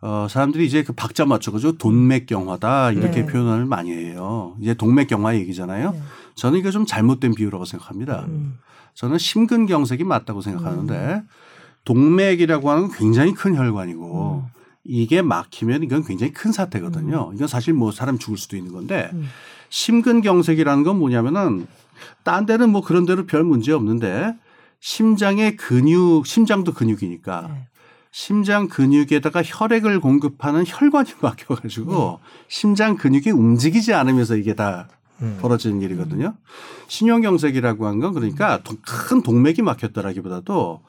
어, 0.00 0.26
사람들이 0.30 0.64
이제 0.66 0.82
그 0.82 0.92
박자 0.94 1.26
맞춰 1.26 1.52
가지고 1.52 1.76
돈맥경화다 1.76 2.92
이렇게 2.92 3.20
네. 3.20 3.26
표현을 3.26 3.66
많이 3.66 3.92
해요. 3.92 4.56
이제 4.60 4.74
동맥경화 4.74 5.36
얘기잖아요. 5.36 5.94
네. 6.40 6.42
저는 6.42 6.58
이거 6.58 6.70
좀 6.70 6.86
잘못된 6.86 7.34
비유라고 7.34 7.66
생각합니다. 7.66 8.24
음. 8.28 8.58
저는 8.94 9.18
심근경색이 9.18 10.04
맞다고 10.04 10.40
생각하는데 10.40 11.22
동맥이라고 11.84 12.70
하는 12.70 12.88
건 12.88 12.96
굉장히 12.96 13.34
큰 13.34 13.54
혈관이고 13.54 14.44
이게 14.84 15.22
막히면 15.22 15.82
이건 15.82 16.02
굉장히 16.04 16.32
큰 16.32 16.50
사태거든요. 16.52 17.32
이건 17.34 17.46
사실 17.46 17.74
뭐 17.74 17.92
사람 17.92 18.18
죽을 18.18 18.38
수도 18.38 18.56
있는 18.56 18.72
건데 18.72 19.10
음. 19.12 19.28
심근경색이라는 19.68 20.82
건 20.82 20.98
뭐냐면은 20.98 21.66
딴 22.24 22.46
데는 22.46 22.70
뭐 22.70 22.80
그런 22.82 23.04
대로 23.04 23.26
별 23.26 23.44
문제 23.44 23.72
없는데 23.72 24.34
심장의 24.80 25.56
근육, 25.56 26.26
심장도 26.26 26.72
근육이니까 26.72 27.48
네. 27.52 27.66
심장 28.10 28.68
근육에다가 28.68 29.42
혈액을 29.44 30.00
공급하는 30.00 30.64
혈관이 30.66 31.10
막혀가지고 31.20 32.20
심장 32.48 32.96
근육이 32.96 33.30
움직이지 33.30 33.94
않으면서 33.94 34.36
이게 34.36 34.54
다 34.54 34.88
음. 35.22 35.38
벌어지는 35.40 35.82
일이거든요. 35.82 36.34
신용경색이라고 36.88 37.86
한 37.86 38.00
건 38.00 38.12
그러니까 38.14 38.62
동- 38.62 38.78
큰 38.86 39.22
동맥이 39.22 39.62
막혔다라기보다도 39.62 40.80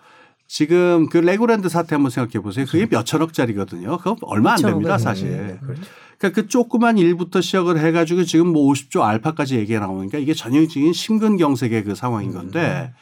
지금 0.47 1.07
그 1.09 1.17
레고랜드 1.17 1.69
사태 1.69 1.95
한번 1.95 2.09
생각해 2.11 2.41
보세요. 2.43 2.65
그게 2.69 2.85
몇 2.85 3.05
천억짜리거든요. 3.05 3.97
그거 3.97 4.15
얼마 4.23 4.51
안 4.51 4.57
그렇죠. 4.57 4.73
됩니다, 4.73 4.97
네. 4.97 5.03
사실. 5.03 5.59
그렇죠. 5.61 5.81
그러니까 6.17 6.41
그 6.41 6.47
조그만 6.47 6.97
일부터 6.97 7.41
시작을 7.41 7.79
해가지고 7.79 8.23
지금 8.25 8.47
뭐 8.53 8.71
50조 8.71 9.01
알파까지 9.01 9.55
얘기가 9.57 9.79
나오니까 9.79 10.17
이게 10.17 10.33
전형적인 10.33 10.93
심근경색의 10.93 11.83
그 11.85 11.95
상황인 11.95 12.31
건데 12.33 12.93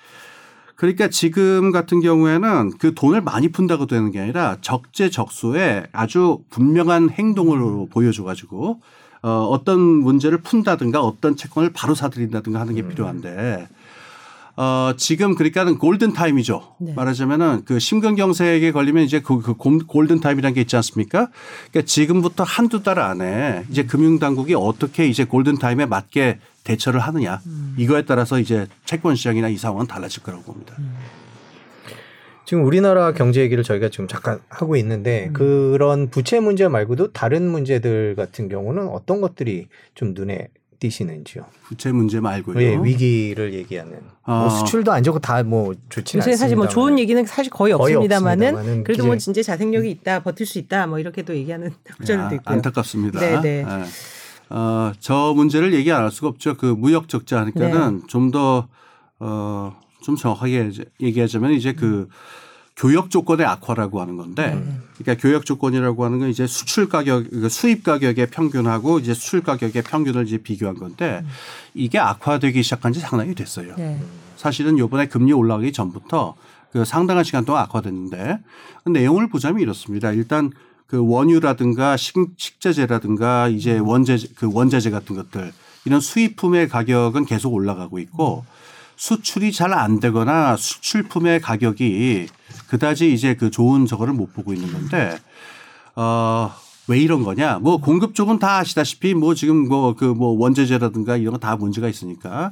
그러니까 0.75 1.09
지금 1.09 1.71
같은 1.71 1.99
경우에는 1.99 2.71
그 2.79 2.93
돈을 2.95 3.21
많이 3.21 3.49
푼다고 3.51 3.87
되는 3.87 4.11
게 4.11 4.21
아니라 4.21 4.57
적재적소에 4.61 5.87
아주 5.91 6.39
분명한 6.49 7.09
행동을 7.09 7.87
보여줘가지고 7.89 8.79
어, 9.21 9.29
어떤 9.51 9.79
문제를 9.79 10.39
푼다든가 10.39 11.01
어떤 11.01 11.35
채권을 11.35 11.71
바로 11.73 11.93
사들인다든가 11.95 12.59
하는 12.59 12.75
게 12.75 12.87
필요한데 12.87 13.67
어, 14.55 14.91
지금 14.97 15.35
그러니까는 15.35 15.77
골든 15.77 16.11
타임이죠. 16.11 16.75
네. 16.79 16.93
말하자면은 16.93 17.63
그 17.63 17.79
심근 17.79 18.15
경색에 18.15 18.71
걸리면 18.73 19.03
이제 19.05 19.21
그, 19.21 19.39
그 19.41 19.53
곰- 19.53 19.79
골든 19.87 20.19
타임이라는 20.19 20.53
게 20.53 20.61
있지 20.61 20.75
않습니까? 20.75 21.29
그러니까 21.71 21.87
지금부터 21.87 22.43
한두 22.43 22.83
달 22.83 22.99
안에 22.99 23.63
이제 23.69 23.83
금융 23.83 24.19
당국이 24.19 24.55
어떻게 24.55 25.07
이제 25.07 25.23
골든 25.23 25.59
타임에 25.59 25.85
맞게 25.85 26.39
대처를 26.65 26.99
하느냐 26.99 27.39
이거에 27.77 28.03
따라서 28.03 28.37
이제 28.37 28.67
채권 28.83 29.15
시장이나 29.15 29.47
이 29.47 29.57
상황은 29.57 29.87
달라질 29.87 30.23
거라고 30.23 30.43
봅니다. 30.43 30.75
지금 32.49 32.65
우리나라 32.65 33.11
경제 33.13 33.41
얘기를 33.41 33.63
저희가 33.63 33.89
지금 33.89 34.07
잠깐 34.07 34.39
하고 34.49 34.75
있는데 34.75 35.29
그런 35.33 36.09
부채 36.09 36.39
문제 36.39 36.67
말고도 36.67 37.11
다른 37.11 37.47
문제들 37.47 38.15
같은 38.15 38.49
경우는 38.49 38.87
어떤 38.87 39.21
것들이 39.21 39.67
좀 39.93 40.15
눈에 40.15 40.47
띄시는지요? 40.79 41.43
부채 41.65 41.91
문제 41.91 42.19
말고요. 42.19 42.59
예, 42.59 42.75
위기를 42.83 43.53
얘기하는 43.53 43.99
아. 44.23 44.39
뭐 44.39 44.49
수출도 44.49 44.91
안 44.91 45.03
좋고 45.03 45.19
다 45.19 45.43
뭐 45.43 45.75
좋지는 45.89 46.21
요새 46.25 46.35
사실 46.35 46.57
뭐. 46.57 46.67
좋은 46.67 46.97
얘기는 46.97 47.23
사실 47.27 47.51
거의 47.51 47.71
거의 47.73 47.93
없습니다만은 47.93 48.47
없습니다만은 48.55 48.83
그래도 48.83 49.05
뭐 49.05 49.13
기재- 49.13 49.23
진짜 49.25 49.43
자생력이 49.43 49.91
있다 49.91 50.23
버틸 50.23 50.47
수 50.47 50.57
있다 50.57 50.87
뭐 50.87 50.97
이렇게도 50.97 51.35
얘기하는 51.35 51.67
야, 51.69 51.71
학자들도 51.99 52.35
있고요. 52.37 52.55
안타깝습니다. 52.55 53.19
네, 53.19 53.41
네. 53.41 53.65
예. 53.67 54.55
어, 54.55 54.91
저 54.99 55.33
문제를 55.35 55.75
얘기 55.75 55.91
안 55.91 56.01
할 56.01 56.09
수가 56.09 56.29
없죠. 56.29 56.55
그 56.57 56.65
무역 56.65 57.09
적자 57.09 57.41
하니까는 57.41 57.97
네. 57.97 58.03
좀더 58.07 58.67
어, 59.19 59.79
좀 60.01 60.15
정확하게 60.15 60.71
얘기하자면 61.01 61.53
이제 61.53 61.73
그 61.73 62.07
교역 62.75 63.09
조건의 63.09 63.45
악화라고 63.45 63.99
하는 63.99 64.15
건데, 64.15 64.53
음. 64.53 64.83
그러니까 64.97 65.21
교역 65.21 65.45
조건이라고 65.45 66.05
하는 66.05 66.19
건 66.19 66.29
이제 66.29 66.47
수출 66.47 66.87
가격, 66.87 67.25
그러니까 67.25 67.49
수입 67.49 67.83
가격의 67.83 68.27
평균하고 68.27 68.99
이제 68.99 69.13
수출 69.13 69.43
가격의 69.43 69.83
평균을 69.83 70.25
이제 70.25 70.37
비교한 70.37 70.75
건데, 70.77 71.19
음. 71.23 71.29
이게 71.73 71.99
악화되기 71.99 72.63
시작한 72.63 72.93
지 72.93 73.01
상당히 73.01 73.35
됐어요. 73.35 73.75
네. 73.77 73.99
사실은 74.37 74.77
요번에 74.77 75.07
금리 75.07 75.33
올라가기 75.33 75.73
전부터 75.73 76.35
그 76.71 76.85
상당한 76.85 77.25
시간 77.25 77.43
동안 77.43 77.63
악화됐는데, 77.63 78.39
내용을 78.85 79.27
보자면 79.27 79.59
이렇습니다. 79.59 80.13
일단 80.13 80.51
그 80.87 81.05
원유라든가 81.05 81.97
식, 81.97 82.15
식재재라든가 82.37 83.49
이제 83.49 83.77
음. 83.77 83.89
원재, 83.89 84.19
그 84.35 84.49
원자재 84.53 84.89
같은 84.89 85.17
것들, 85.17 85.51
이런 85.83 85.99
수입품의 85.99 86.69
가격은 86.69 87.25
계속 87.25 87.53
올라가고 87.53 87.99
있고, 87.99 88.45
음. 88.47 88.58
수출이 89.03 89.53
잘 89.53 89.73
안 89.73 89.99
되거나 90.01 90.57
수출품의 90.57 91.39
가격이 91.39 92.27
그다지 92.67 93.13
이제 93.13 93.33
그 93.33 93.49
좋은 93.49 93.85
저거를 93.85 94.13
못 94.13 94.33
보고 94.33 94.53
있는 94.53 94.71
건데 94.71 95.17
어. 95.95 96.51
왜 96.87 96.97
이런 96.99 97.23
거냐? 97.23 97.59
뭐 97.59 97.77
공급 97.77 98.15
쪽은 98.15 98.39
다 98.39 98.57
아시다시피 98.57 99.13
뭐 99.13 99.35
지금 99.35 99.67
뭐 99.67 99.93
그뭐 99.93 100.15
그뭐 100.15 100.29
원재재라든가 100.39 101.17
이런 101.17 101.33
거 101.33 101.37
다 101.39 101.55
문제가 101.55 101.87
있으니까. 101.87 102.51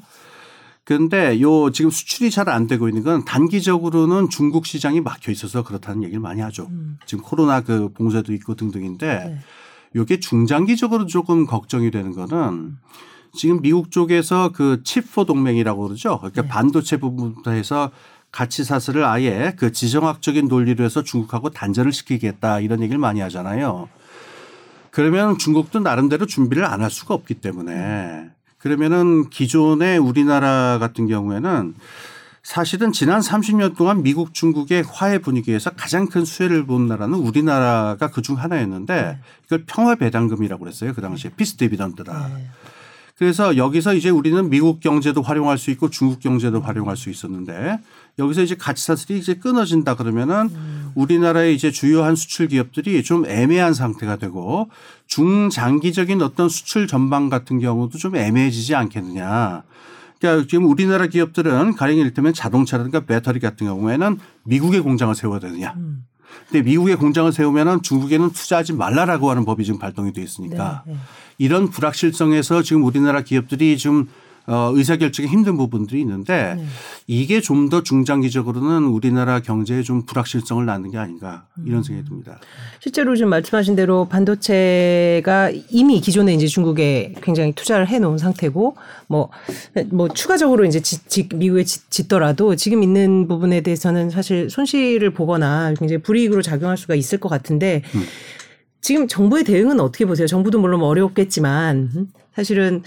그런데 0.83 1.41
요 1.41 1.71
지금 1.71 1.89
수출이 1.89 2.29
잘 2.29 2.47
안 2.47 2.67
되고 2.67 2.87
있는 2.87 3.01
건 3.03 3.25
단기적으로는 3.25 4.29
중국 4.29 4.67
시장이 4.67 5.01
막혀 5.01 5.31
있어서 5.31 5.63
그렇다는 5.63 6.03
얘기를 6.03 6.21
많이 6.21 6.41
하죠. 6.41 6.67
음. 6.69 6.99
지금 7.07 7.23
코로나 7.23 7.61
그 7.61 7.91
봉쇄도 7.91 8.31
있고 8.33 8.53
등등인데 8.53 9.07
네. 9.07 9.39
요게 9.95 10.19
중장기적으로 10.19 11.07
조금 11.07 11.47
걱정이 11.47 11.89
되는 11.89 12.13
거는 12.13 12.77
지금 13.37 13.61
미국 13.61 13.91
쪽에서 13.91 14.51
그 14.51 14.81
칩포 14.83 15.23
동맹이라고 15.25 15.83
그러죠. 15.87 16.17
그러니까 16.19 16.41
네. 16.41 16.47
반도체 16.49 16.97
부분부터 16.97 17.51
해서 17.51 17.91
가치 18.31 18.63
사슬을 18.65 19.05
아예 19.05 19.53
그 19.57 19.71
지정학적인 19.71 20.47
논리로 20.49 20.83
해서 20.83 21.03
중국하고 21.03 21.51
단절을 21.51 21.93
시키겠다 21.93 22.59
이런 22.59 22.81
얘기를 22.81 22.99
많이 22.99 23.21
하잖아요. 23.21 23.87
그러면 24.91 25.37
중국도 25.37 25.79
나름대로 25.79 26.25
준비를 26.25 26.65
안 26.65 26.81
할 26.81 26.91
수가 26.91 27.13
없기 27.13 27.35
때문에 27.35 28.29
그러면은 28.57 29.29
기존의 29.29 29.97
우리나라 29.97 30.77
같은 30.79 31.07
경우에는 31.07 31.75
사실은 32.43 32.91
지난 32.93 33.19
30년 33.19 33.75
동안 33.75 34.03
미국 34.03 34.33
중국의 34.33 34.83
화해 34.87 35.19
분위기에서 35.19 35.71
가장 35.71 36.07
큰 36.07 36.23
수혜를 36.23 36.65
본 36.65 36.87
나라는 36.87 37.19
우리나라가 37.19 38.09
그중 38.09 38.37
하나였는데 38.37 39.01
네. 39.01 39.19
이걸 39.45 39.63
평화 39.67 39.95
배당금이라고 39.95 40.63
그랬어요. 40.63 40.93
그 40.93 41.01
당시에 41.01 41.31
peace 41.35 41.57
dividend라. 41.57 42.27
네. 42.29 42.47
그래서 43.17 43.57
여기서 43.57 43.95
이제 43.95 44.09
우리는 44.09 44.47
미국 44.49 44.79
경제도 44.79 45.23
활용할 45.23 45.57
수 45.57 45.71
있고 45.71 45.89
중국 45.89 46.19
경제도 46.19 46.61
활용할 46.61 46.95
수 46.95 47.09
있었는데 47.09 47.79
여기서 48.19 48.43
이제 48.43 48.55
가치 48.55 48.85
사슬이 48.85 49.17
이제 49.17 49.33
끊어진다 49.35 49.95
그러면은 49.95 50.49
음. 50.53 50.91
우리나라의 50.93 51.55
이제 51.55 51.71
주요한 51.71 52.15
수출 52.15 52.47
기업들이 52.47 53.03
좀 53.03 53.25
애매한 53.25 53.73
상태가 53.73 54.17
되고 54.17 54.69
중장기적인 55.07 56.21
어떤 56.21 56.47
수출 56.47 56.87
전망 56.87 57.29
같은 57.29 57.59
경우도 57.59 57.97
좀 57.97 58.15
애매해지지 58.15 58.75
않겠느냐. 58.75 59.63
그러니까 60.19 60.47
지금 60.47 60.65
우리나라 60.65 61.07
기업들은 61.07 61.73
가령 61.73 61.97
이를테면 61.97 62.33
자동차라든가 62.33 63.01
배터리 63.01 63.39
같은 63.39 63.65
경우에는 63.65 64.19
미국에 64.43 64.79
공장을 64.79 65.13
세워야 65.15 65.39
되느냐. 65.39 65.73
음. 65.77 66.05
근데 66.49 66.61
미국에 66.61 66.95
공장을 66.95 67.31
세우면은 67.31 67.81
중국에는 67.81 68.29
투자하지 68.31 68.73
말라라고 68.73 69.29
하는 69.29 69.45
법이 69.45 69.63
지금 69.65 69.79
발동이 69.79 70.13
돼 70.13 70.21
있으니까 70.21 70.83
네, 70.85 70.93
네. 70.93 70.99
이런 71.37 71.69
불확실성에서 71.69 72.63
지금 72.63 72.83
우리나라 72.83 73.21
기업들이 73.21 73.77
좀 73.77 74.07
어, 74.47 74.71
의사결정에 74.73 75.27
힘든 75.27 75.57
부분들이 75.57 75.99
있는데 75.99 76.55
네. 76.55 76.65
이게 77.05 77.41
좀 77.41 77.67
더 77.67 77.83
중장기적으로는 77.83 78.85
우리나라 78.87 79.41
경제에 79.41 79.83
좀 79.83 80.05
불확실성을 80.05 80.65
낳는 80.65 80.91
게 80.91 80.97
아닌가 80.97 81.47
이런 81.65 81.83
생각이 81.83 82.07
듭니다. 82.07 82.39
실제로 82.79 83.13
지금 83.13 83.29
말씀하신 83.29 83.75
대로 83.75 84.05
반도체가 84.05 85.51
이미 85.69 85.99
기존에 85.99 86.33
이제 86.33 86.47
중국에 86.47 87.13
굉장히 87.21 87.51
투자를 87.51 87.89
해 87.89 87.99
놓은 87.99 88.17
상태고 88.17 88.77
뭐, 89.07 89.29
뭐 89.89 90.07
추가적으로 90.07 90.63
이제 90.63 90.79
지, 90.79 91.05
지, 91.09 91.27
미국에 91.33 91.65
짓, 91.65 92.07
더라도 92.07 92.55
지금 92.55 92.83
있는 92.83 93.27
부분에 93.27 93.59
대해서는 93.59 94.11
사실 94.11 94.49
손실을 94.49 95.09
보거나 95.11 95.73
굉장히 95.77 96.01
불이익으로 96.01 96.41
작용할 96.41 96.77
수가 96.77 96.95
있을 96.95 97.19
것 97.19 97.27
같은데 97.27 97.81
음. 97.95 98.03
지금 98.87 99.05
정부의 99.05 99.43
대응은 99.43 99.81
어떻게 99.81 100.05
보세요? 100.05 100.27
정부도 100.27 100.61
물론 100.61 100.81
어렵겠지만 100.81 102.07
사실은 102.33 102.83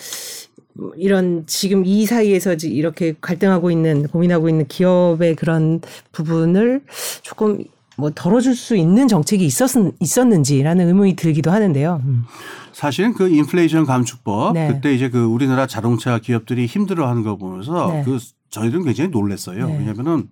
이런 0.96 1.44
지금 1.46 1.84
이 1.84 2.06
사이에서 2.06 2.54
이렇게 2.54 3.14
갈등하고 3.20 3.70
있는 3.70 4.08
고민하고 4.08 4.48
있는 4.48 4.66
기업의 4.66 5.36
그런 5.36 5.82
부분을 6.12 6.84
조금 7.20 7.62
뭐 7.98 8.10
덜어줄 8.14 8.56
수 8.56 8.76
있는 8.76 9.08
정책이 9.08 9.44
있었, 9.44 9.68
있었는지라는 10.00 10.86
의문이 10.88 11.16
들기도 11.16 11.50
하는데요. 11.50 12.00
음. 12.02 12.24
사실은 12.72 13.12
그 13.12 13.28
인플레이션 13.28 13.84
감축법 13.84 14.54
네. 14.54 14.68
그때 14.72 14.94
이제 14.94 15.10
그 15.10 15.22
우리나라 15.22 15.66
자동차 15.66 16.18
기업들이 16.18 16.64
힘들어하는 16.64 17.24
거 17.24 17.36
보면서 17.36 17.92
네. 17.92 18.04
그 18.06 18.16
저희들은 18.48 18.84
굉장히 18.84 19.10
놀랐어요. 19.10 19.66
네. 19.66 19.76
왜냐하면은 19.76 20.30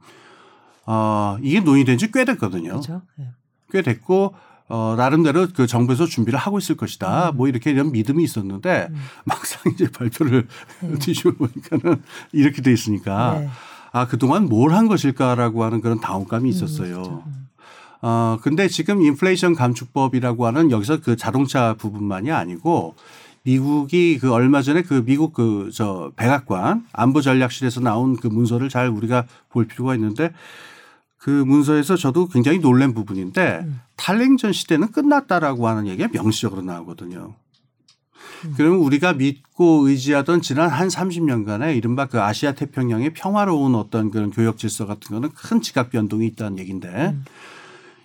어, 0.87 1.37
이게 1.43 1.61
논의된 1.61 1.99
지 1.99 2.11
꽤 2.11 2.25
됐거든요. 2.25 2.71
그렇죠? 2.71 3.03
네. 3.19 3.27
꽤 3.71 3.83
됐고 3.83 4.33
어, 4.69 4.95
나름대로 4.97 5.49
그 5.55 5.67
정부에서 5.67 6.07
준비를 6.07 6.39
하고 6.39 6.59
있을 6.59 6.77
것이다. 6.77 7.31
음. 7.31 7.37
뭐 7.37 7.49
이렇게 7.49 7.71
이런 7.71 7.91
믿음이 7.93 8.23
있었는데 8.23 8.89
음. 8.91 8.97
막상 9.25 9.73
이제 9.73 9.91
발표를 9.91 10.47
네. 10.81 10.99
뒤집어 11.01 11.33
보니까는 11.33 12.03
이렇게 12.33 12.61
돼 12.63 12.73
있으니까 12.73 13.39
네. 13.41 13.49
아, 13.93 14.07
그동안 14.07 14.47
뭘 14.47 14.73
한 14.73 14.87
것일까라고 14.87 15.65
하는 15.65 15.81
그런 15.81 16.01
당혹감이 16.01 16.49
음, 16.49 16.51
있었어요. 16.51 17.23
음, 17.27 17.49
어, 18.03 18.39
근데 18.43 18.69
지금 18.69 19.03
인플레이션 19.03 19.55
감축법이라고 19.55 20.47
하는 20.47 20.71
여기서 20.71 21.01
그 21.01 21.17
자동차 21.17 21.75
부분만이 21.75 22.31
아니고 22.31 22.95
미국이 23.45 24.19
그 24.19 24.31
얼마 24.33 24.61
전에 24.61 24.83
그 24.83 25.03
미국 25.07 25.33
그 25.33 25.71
저 25.73 26.13
백악관 26.17 26.85
안보 26.93 27.23
전략실에서 27.23 27.81
나온 27.81 28.17
그 28.17 28.27
문서를 28.27 28.69
잘 28.69 28.89
우리가 28.89 29.25
볼 29.49 29.67
필요가 29.67 29.95
있는데 29.95 30.33
그 31.19 31.31
문서에서 31.31 31.97
저도 31.97 32.29
굉장히 32.29 32.59
놀란 32.59 32.95
부분인데 32.95 33.61
음. 33.65 33.81
탈냉전 33.97 34.53
시대는 34.53 34.93
끝났다라고 34.93 35.67
하는 35.67 35.87
얘기가 35.89 36.09
명시적으로 36.13 36.63
나오거든요. 36.63 37.35
음. 38.45 38.55
그러면 38.57 38.79
우리가 38.79 39.15
믿고 39.15 39.89
의지하던 39.89 40.43
지난 40.43 40.71
한 40.71 40.89
30년간의 40.89 41.77
이른바 41.77 42.07
그 42.07 42.21
아시아 42.21 42.53
태평양의 42.53 43.15
평화로운 43.15 43.75
어떤 43.75 44.11
그런 44.11 44.31
교역 44.31 44.59
질서 44.59 44.87
같은 44.87 45.15
거는 45.15 45.31
큰 45.35 45.61
지각 45.61 45.91
변동이 45.91 46.27
있다는 46.27 46.59
얘기인데 46.59 46.89
음. 46.89 47.25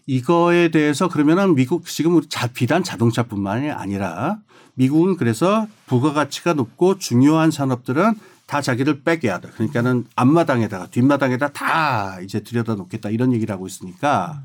이거에 0.06 0.69
대해서 0.69 1.08
그러면은 1.08 1.56
미국 1.56 1.86
지금 1.86 2.19
자, 2.28 2.47
비단 2.47 2.84
자동차뿐만이 2.84 3.69
아니라 3.69 4.39
미국은 4.73 5.17
그래서 5.17 5.67
부가가치가 5.86 6.54
높고 6.54 6.97
중요한 6.97 7.52
산업들은 7.52 8.15
다 8.54 8.62
자기를 8.62 9.02
빼게 9.02 9.30
하다. 9.30 9.50
그러니까는 9.50 10.06
앞마당에다가 10.16 10.86
뒷마당에다 10.86 11.48
다 11.54 12.20
이제 12.22 12.42
들여다 12.42 12.76
놓겠다 12.76 13.10
이런 13.10 13.34
얘기를 13.34 13.52
하고 13.52 13.66
있으니까 13.66 14.44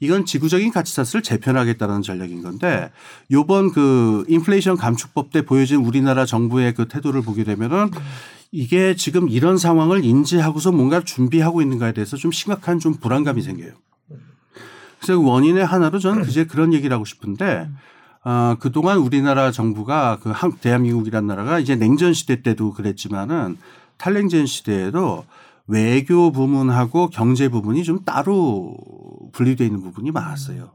이건 0.00 0.24
지구적인 0.24 0.72
가치사슬을 0.72 1.22
재편하겠다는 1.22 2.00
전략인 2.00 2.42
건데 2.42 2.90
요번 3.30 3.72
그 3.72 4.24
인플레이션 4.28 4.78
감축법 4.78 5.32
때 5.32 5.42
보여진 5.42 5.84
우리나라 5.84 6.24
정부의 6.24 6.72
그 6.72 6.88
태도를 6.88 7.20
보게 7.20 7.44
되면은 7.44 7.90
이게 8.52 8.96
지금 8.96 9.28
이런 9.28 9.58
상황을 9.58 10.02
인지하고서 10.02 10.72
뭔가 10.72 11.02
준비하고 11.02 11.60
있는가에 11.60 11.92
대해서 11.92 12.16
좀 12.16 12.32
심각한 12.32 12.78
좀 12.78 12.94
불안감이 12.94 13.42
생겨요. 13.42 13.72
그래서 14.98 15.20
원인의 15.20 15.62
하나로 15.66 15.98
저는 15.98 16.22
그제 16.22 16.44
그런 16.44 16.72
얘기를 16.72 16.94
하고 16.94 17.04
싶은데 17.04 17.68
어, 18.26 18.56
그동안 18.58 18.98
우리나라 18.98 19.52
정부가 19.52 20.18
그 20.20 20.30
한, 20.30 20.50
대한민국이란 20.50 21.28
나라가 21.28 21.60
이제 21.60 21.76
냉전 21.76 22.12
시대 22.12 22.42
때도 22.42 22.72
그랬지만은 22.72 23.56
탈냉전 23.98 24.46
시대에도 24.46 25.24
외교 25.68 26.32
부문하고 26.32 27.08
경제 27.10 27.48
부분이 27.48 27.84
좀 27.84 28.00
따로 28.04 28.76
분리되어 29.30 29.64
있는 29.64 29.80
부분이 29.80 30.10
많았어요. 30.10 30.70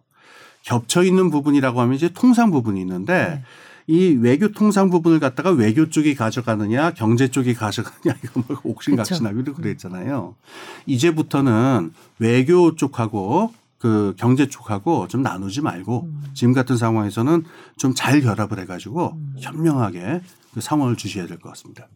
겹쳐 0.64 1.04
있는 1.04 1.30
부분이라고 1.30 1.82
하면 1.82 1.94
이제 1.94 2.08
통상 2.14 2.52
부분이 2.52 2.80
있는데 2.80 3.14
네. 3.14 3.44
이 3.88 4.18
외교 4.22 4.54
통상 4.54 4.90
부분을 4.90 5.20
갖다가 5.20 5.52
외교 5.52 5.90
쪽이 5.90 6.16
가져가느냐 6.16 6.92
경제 6.92 7.28
쪽이 7.28 7.56
가져가느냐 7.56 8.16
이거 8.24 8.44
뭐 8.48 8.62
옥신각신하기도 8.64 9.56
그랬잖아요. 9.56 10.36
이제부터는 10.86 11.92
외교 12.18 12.78
쪽하고 12.78 13.52
그 13.82 14.14
경제 14.18 14.48
쪽하고 14.48 15.08
좀 15.08 15.24
나누지 15.24 15.62
말고 15.62 16.04
음. 16.04 16.24
지금 16.36 16.54
같은 16.54 16.78
상황에서는 16.78 17.44
좀 17.78 17.94
잘 17.96 18.22
결합을 18.22 18.60
해가지고 18.60 19.14
음. 19.16 19.36
현명하게 19.40 20.22
그 20.54 20.62
상황을 20.62 20.96
주셔야 20.96 21.26
될 21.28 21.40
것 21.40 21.50
같습니다. 21.50 21.88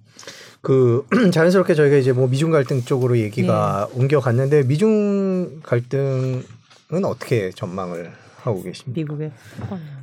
그 0.62 1.06
자연스럽게 1.32 1.76
저희가 1.76 1.98
이제 1.98 2.12
뭐 2.12 2.28
미중 2.28 2.50
갈등 2.50 2.82
쪽으로 2.84 3.20
얘기가 3.20 3.88
네. 3.92 4.00
옮겨갔는데 4.00 4.64
미중 4.64 5.62
갈등은 5.62 6.44
어떻게 7.04 7.52
전망을 7.52 8.12
하고 8.46 8.62
계십니다. 8.62 9.00
미국의 9.00 9.32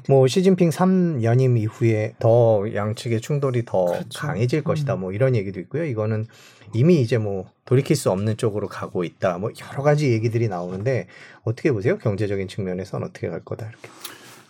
뭐 0.08 0.26
시진핑 0.26 0.70
3연임 0.70 1.58
이후에 1.58 2.14
더 2.18 2.64
양측의 2.72 3.20
충돌이 3.20 3.64
더 3.64 3.86
그렇죠. 3.86 4.18
강해질 4.18 4.64
것이다. 4.64 4.96
뭐 4.96 5.12
이런 5.12 5.36
얘기도 5.36 5.60
있고요. 5.60 5.84
이거는 5.84 6.26
이미 6.74 7.00
이제 7.00 7.18
뭐 7.18 7.50
돌이킬 7.64 7.96
수 7.96 8.10
없는 8.10 8.36
쪽으로 8.36 8.68
가고 8.68 9.04
있다. 9.04 9.38
뭐 9.38 9.50
여러 9.70 9.82
가지 9.82 10.10
얘기들이 10.10 10.48
나오는데 10.48 11.06
어떻게 11.44 11.70
보세요? 11.72 11.98
경제적인 11.98 12.48
측면에서는 12.48 13.06
어떻게 13.06 13.28
갈 13.28 13.44
거다 13.44 13.68
이렇게. 13.68 13.88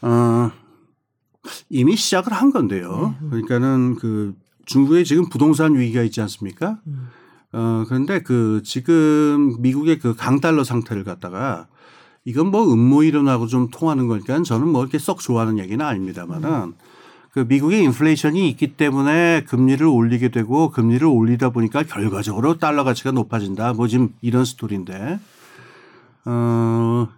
어, 0.02 0.50
이미 1.68 1.96
시작을 1.96 2.33
한 2.33 2.50
건데요. 2.50 3.14
그러니까는 3.31 3.96
그 3.96 4.35
중국에 4.64 5.05
지금 5.05 5.28
부동산 5.28 5.74
위기가 5.74 6.02
있지 6.02 6.20
않습니까? 6.20 6.81
어, 7.52 7.85
그런데 7.87 8.22
그 8.22 8.62
지금 8.64 9.61
미국의 9.61 9.98
그 9.98 10.14
강달러 10.14 10.64
상태를 10.64 11.05
갖다가 11.05 11.68
이건 12.24 12.48
뭐 12.48 12.72
음모 12.72 13.02
이론하고 13.02 13.46
좀 13.46 13.68
통하는 13.68 14.06
거니까 14.06 14.40
저는 14.42 14.68
뭐 14.68 14.82
이렇게 14.82 14.98
썩 14.98 15.20
좋아하는 15.20 15.58
얘기는 15.58 15.85
아닙니다만은 15.85 16.74
그 17.32 17.40
미국의 17.48 17.82
인플레이션이 17.85 18.48
있기 18.50 18.76
때문에 18.76 19.44
금리를 19.48 19.85
올리게 19.87 20.28
되고 20.28 20.70
금리를 20.70 21.06
올리다 21.06 21.50
보니까 21.50 21.82
결과적으로 21.82 22.58
달러 22.58 22.85
가치가 22.85 23.11
높아진다. 23.11 23.72
뭐 23.72 23.88
지금 23.88 24.14
이런 24.20 24.44
스토리인데 24.44 25.18
어 26.26 27.08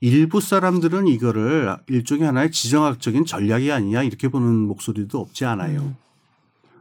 일부 0.00 0.40
사람들은 0.40 1.06
이거를 1.06 1.76
일종의 1.86 2.24
하나의 2.24 2.50
지정학적인 2.50 3.26
전략이 3.26 3.70
아니냐 3.70 4.02
이렇게 4.02 4.28
보는 4.28 4.48
목소리도 4.48 5.20
없지 5.20 5.44
않아요. 5.44 5.94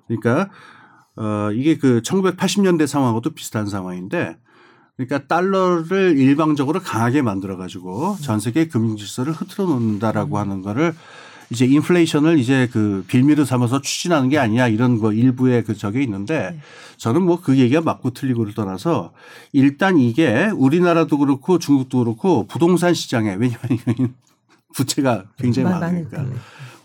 그러니까 0.08 0.49
어 1.17 1.49
이게 1.51 1.77
그 1.77 2.01
1980년대 2.01 2.88
상황하고도 2.88 3.31
비슷한 3.31 3.67
상황인데 3.67 4.38
그러니까 4.97 5.27
달러를 5.27 6.17
일방적으로 6.17 6.79
강하게 6.79 7.21
만들어 7.21 7.58
가지고 7.58 8.15
전 8.21 8.39
세계 8.39 8.67
금융 8.67 8.95
질서를 8.95 9.34
흐트러 9.34 9.65
놓는다라고 9.65 10.38
하는 10.38 10.62
거를 10.62 10.93
이제 11.51 11.65
인플레이션을 11.65 12.39
이제 12.39 12.67
그 12.71 13.03
빌미로 13.08 13.45
삼아서 13.45 13.81
추진하는 13.81 14.29
게 14.29 14.39
아니냐 14.39 14.67
이런 14.67 14.97
거 14.97 15.12
일부의 15.13 15.63
그 15.63 15.75
적이 15.75 16.03
있는데 16.03 16.60
저는 16.97 17.21
뭐 17.21 17.41
그 17.41 17.58
얘기가 17.58 17.81
맞고 17.81 18.12
틀리고를 18.12 18.53
떠나서 18.55 19.12
일단 19.51 19.97
이게 19.99 20.49
우리나라도 20.55 21.17
그렇고 21.19 21.60
중국도 21.60 21.99
그렇고 21.99 22.47
부동산 22.47 22.93
시장에 22.93 23.36
왜냐하면 23.36 24.15
부채가 24.73 25.25
굉장히 25.38 25.69
많으니까. 25.69 26.25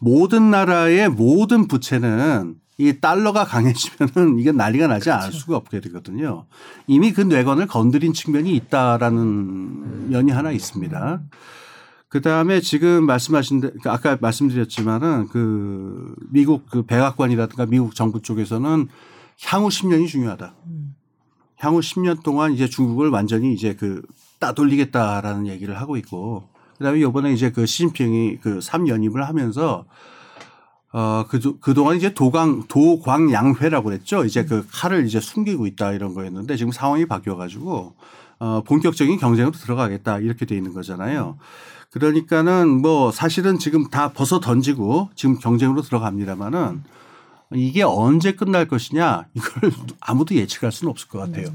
모든 0.01 0.51
나라의 0.51 1.09
모든 1.09 1.67
부채는 1.69 2.57
이 2.81 2.99
달러가 2.99 3.45
강해지면은 3.45 4.39
이게 4.39 4.53
난리가 4.53 4.87
나지 4.87 5.11
않을 5.11 5.33
수가 5.33 5.57
없게 5.57 5.81
되거든요. 5.83 6.47
이미 6.87 7.13
그 7.13 7.21
뇌관을 7.21 7.67
건드린 7.67 8.15
측면이 8.15 8.55
있다라는 8.57 10.09
면이 10.09 10.31
하나 10.31 10.51
있습니다. 10.51 11.21
그 12.09 12.23
다음에 12.23 12.61
지금 12.63 13.05
말씀하신, 13.05 13.61
데- 13.61 13.71
그 13.83 13.91
아까 13.91 14.17
말씀드렸지만은 14.19 15.29
그 15.29 16.15
미국 16.31 16.67
그 16.71 16.83
백악관이라든가 16.87 17.67
미국 17.67 17.95
정부 17.95 18.23
쪽에서는 18.23 18.89
향후 19.45 19.69
10년이 19.69 20.09
중요하다. 20.09 20.55
향후 21.59 21.81
10년 21.81 22.23
동안 22.23 22.55
이제 22.55 22.67
중국을 22.67 23.11
완전히 23.11 23.53
이제 23.53 23.75
그 23.75 24.01
따돌리겠다라는 24.39 25.47
얘기를 25.49 25.79
하고 25.79 25.99
있고 25.99 26.49
그다음에 26.79 26.99
이번에 27.01 27.31
이제 27.35 27.51
그 27.51 27.67
시진핑이 27.67 28.39
그 28.41 28.59
3연임을 28.61 29.17
하면서 29.19 29.85
어, 30.93 31.25
그, 31.29 31.59
그동안 31.61 31.97
이제 31.97 32.13
도강, 32.15 32.65
도광양회라고 32.69 33.85
그랬죠. 33.85 34.25
이제 34.25 34.45
그 34.45 34.67
칼을 34.73 35.07
이제 35.07 35.21
숨기고 35.21 35.67
있다 35.67 35.93
이런 35.93 36.15
거였는데 36.15 36.57
지금 36.57 36.73
상황이 36.73 37.07
바뀌어가지고 37.07 37.95
어, 38.41 38.63
본격적인 38.67 39.19
경쟁으로 39.19 39.53
들어가겠다 39.53 40.19
이렇게 40.19 40.47
돼 40.47 40.57
있는 40.57 40.73
거잖아요. 40.73 41.39
그러니까는 41.91 42.69
뭐 42.83 43.11
사실은 43.13 43.59
지금 43.59 43.89
다 43.89 44.13
벗어 44.13 44.41
던지고 44.41 45.11
지금 45.15 45.39
경쟁으로 45.39 45.83
들어갑니다만은 45.83 46.83
이게 47.55 47.83
언제 47.83 48.33
끝날 48.33 48.67
것이냐 48.69 49.27
이걸 49.35 49.73
아무도 50.01 50.35
예측할 50.35 50.73
수는 50.73 50.91
없을 50.91 51.09
것 51.09 51.19
같아요. 51.19 51.47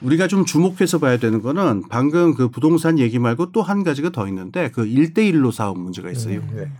우리가 0.00 0.28
좀 0.28 0.44
주목해서 0.44 0.98
봐야 0.98 1.18
되는 1.18 1.42
거는 1.42 1.84
방금 1.88 2.34
그 2.34 2.48
부동산 2.48 2.98
얘기 2.98 3.18
말고 3.18 3.52
또 3.52 3.62
한 3.62 3.82
가지가 3.82 4.10
더 4.10 4.26
있는데 4.28 4.70
그 4.70 4.84
1대1로 4.84 5.52
사업 5.52 5.78
문제가 5.78 6.10
있어요. 6.10 6.40
네. 6.54 6.70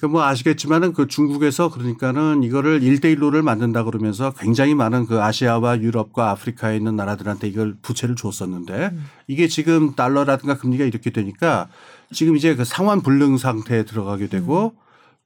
그뭐 0.00 0.22
아시겠지만은 0.22 0.92
그 0.92 1.06
중국에서 1.06 1.70
그러니까는 1.70 2.42
이거를 2.42 2.80
1대1로를 2.80 3.42
만든다 3.42 3.84
그러면서 3.84 4.32
굉장히 4.32 4.74
많은 4.74 5.06
그 5.06 5.22
아시아와 5.22 5.80
유럽과 5.80 6.30
아프리카에 6.30 6.76
있는 6.76 6.96
나라들한테 6.96 7.48
이걸 7.48 7.76
부채를 7.80 8.16
줬었는데 8.16 8.92
이게 9.28 9.48
지금 9.48 9.94
달러라든가 9.94 10.56
금리가 10.56 10.84
이렇게 10.84 11.10
되니까 11.10 11.68
지금 12.12 12.36
이제 12.36 12.54
그 12.54 12.64
상환 12.64 13.02
불능 13.02 13.38
상태에 13.38 13.84
들어가게 13.84 14.28
되고 14.28 14.74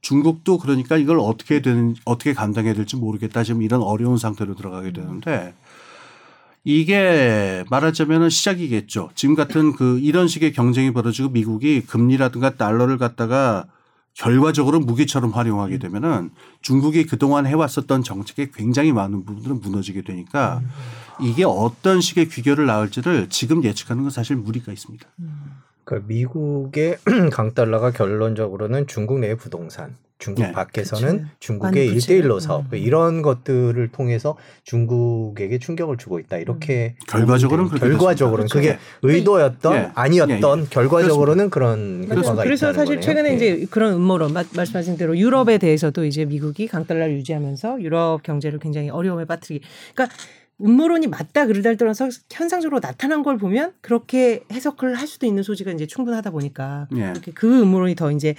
중국도 0.01 0.59
그러니까 0.59 0.97
이걸 0.97 1.19
어떻게 1.19 1.61
되는 1.61 1.97
어떻게 2.05 2.33
감당해야 2.33 2.75
될지 2.75 2.97
모르겠다. 2.97 3.43
지금 3.43 3.63
이런 3.63 3.83
어려운 3.83 4.17
상태로 4.17 4.55
들어가게 4.55 4.93
되는데 4.93 5.55
이게 6.63 7.65
말하자면은 7.71 8.29
시작이겠죠. 8.29 9.11
지금 9.15 9.35
같은 9.35 9.73
그 9.73 9.99
이런 10.01 10.29
식의 10.29 10.53
경쟁이 10.53 10.93
벌어지고 10.93 11.31
미국이 11.31 11.81
금리라든가 11.81 12.57
달러를 12.57 12.99
갖다가 12.99 13.65
결과적으로 14.19 14.81
무기처럼 14.81 15.31
활용하게 15.31 15.79
되면은 15.79 16.31
중국이 16.61 17.07
그동안 17.07 17.47
해왔었던 17.47 18.03
정책의 18.03 18.51
굉장히 18.53 18.93
많은 18.93 19.25
부분들은 19.25 19.61
무너지게 19.61 20.03
되니까 20.03 20.61
이게 21.21 21.45
어떤 21.45 22.01
식의 22.01 22.29
귀결을 22.29 22.67
낳을지를 22.67 23.29
지금 23.29 23.63
예측하는 23.63 24.03
건 24.03 24.11
사실 24.11 24.35
무리가 24.35 24.73
있습니다. 24.73 25.07
그 25.89 26.03
미국의 26.07 26.99
강달러가 27.33 27.91
결론적으로는 27.93 28.87
중국 28.89 29.21
내의 29.21 29.37
부동산, 29.39 29.97
중국 30.19 30.43
네. 30.43 30.53
밖에서는 30.53 31.23
그치. 31.23 31.31
중국의 31.41 31.87
많은 31.87 31.95
부채. 31.95 32.21
1대1로 32.21 32.41
사업 32.41 32.71
음. 32.71 32.77
이런 32.77 33.23
것들을 33.23 33.89
통해서 33.89 34.37
중국에게 34.65 35.59
충격을 35.59 35.97
주고 35.97 36.19
있다. 36.19 36.37
이렇게 36.37 36.95
결과적으로는 37.09 37.71
그렇게 37.71 37.89
결과적으로는 37.89 38.49
됐습니다. 38.49 38.77
그게 38.77 38.79
의도였던 39.17 39.75
예. 39.77 39.91
아니었던 39.95 40.59
예, 40.59 40.63
예. 40.63 40.67
결과적으로는 40.69 41.49
그런 41.49 42.05
그렇죠. 42.07 42.21
효과가 42.33 42.43
그래서 42.43 42.67
있다는 42.71 42.75
사실 42.75 42.97
거네요. 42.97 43.01
최근에 43.01 43.31
예. 43.31 43.35
이제 43.37 43.67
그런 43.71 43.95
음모론 43.95 44.35
마- 44.35 44.45
말씀하신 44.55 44.99
대로 44.99 45.17
유럽에 45.17 45.57
대해서도 45.57 46.05
이제 46.05 46.27
미국이 46.27 46.67
강달러를 46.69 47.15
유지하면서 47.15 47.81
유럽 47.81 48.23
경제를 48.25 48.59
굉장히 48.59 48.91
어려움에 48.91 49.25
빠뜨리기. 49.25 49.65
그러니까 49.95 50.15
음모론이 50.61 51.07
맞다 51.07 51.47
그러다 51.47 51.75
떠나서 51.75 52.09
현상적으로 52.31 52.81
나타난 52.81 53.23
걸 53.23 53.39
보면 53.39 53.73
그렇게 53.81 54.43
해석을 54.53 54.97
할 54.97 55.07
수도 55.07 55.27
있는 55.27 55.43
소지가 55.43 55.71
이제 55.71 55.87
충분하다 55.87 56.31
보니까 56.31 56.89
예. 56.97 57.13
그 57.35 57.63
음모론이 57.63 57.95
더 57.95 58.11
이제 58.11 58.35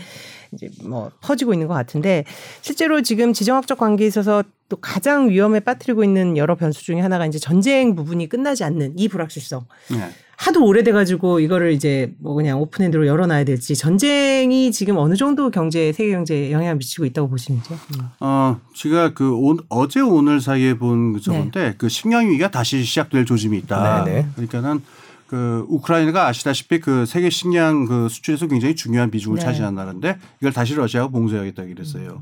이제 0.52 0.70
뭐 0.84 1.12
퍼지고 1.22 1.54
있는 1.54 1.68
것 1.68 1.74
같은데 1.74 2.26
실제로 2.62 3.02
지금 3.02 3.32
지정학적 3.32 3.78
관계에 3.78 4.08
있어서 4.08 4.44
또 4.70 4.78
가장 4.78 5.30
위험에 5.30 5.60
빠뜨리고 5.60 6.04
있는 6.04 6.38
여러 6.38 6.56
변수 6.56 6.84
중에 6.84 7.02
하나가 7.02 7.26
이제 7.26 7.40
전쟁 7.40 7.96
부분이 7.96 8.30
끝나지 8.30 8.64
않는 8.64 8.94
이 8.98 9.08
불확실성. 9.08 9.66
네. 9.92 10.10
하도 10.38 10.64
오래돼가지고 10.64 11.42
이거를 11.42 11.74
이제 11.74 12.14
뭐 12.20 12.34
그냥 12.34 12.62
오픈핸드로 12.62 13.06
열어놔야 13.08 13.44
될지 13.44 13.76
전쟁이 13.76 14.72
지금 14.72 14.96
어느 14.96 15.16
정도 15.16 15.50
경제 15.50 15.92
세계 15.92 16.12
경제에 16.12 16.54
영향을 16.54 16.78
미치고 16.78 17.04
있다고 17.06 17.28
보시는지요? 17.28 17.78
음. 17.96 18.06
어, 18.22 18.62
제가 18.74 19.14
그 19.14 19.34
오, 19.34 19.58
어제 19.68 20.00
오늘 20.00 20.40
사이에 20.40 20.76
본그 20.76 21.20
저건데 21.20 21.76
그 21.78 21.90
식량 21.90 22.30
위기가 22.30 22.50
다시 22.50 22.82
시작될 22.86 23.26
조짐이 23.26 23.58
있다. 23.58 24.06
네, 24.06 24.14
네. 24.14 24.28
그러니까는 24.36 24.82
그 25.28 25.66
우크라이나가 25.68 26.28
아시다시피 26.28 26.80
그 26.80 27.06
세계 27.06 27.30
식량 27.30 27.86
그 27.86 28.08
수출에서 28.08 28.48
굉장히 28.48 28.76
중요한 28.76 29.12
비중을 29.12 29.40
네. 29.40 29.46
차지한 29.46 29.76
나라인데 29.76 30.18
이걸 30.40 30.54
다시 30.54 30.74
러시아가 30.74 31.10
봉쇄하겠다 31.10 31.66
그랬어요. 31.66 32.22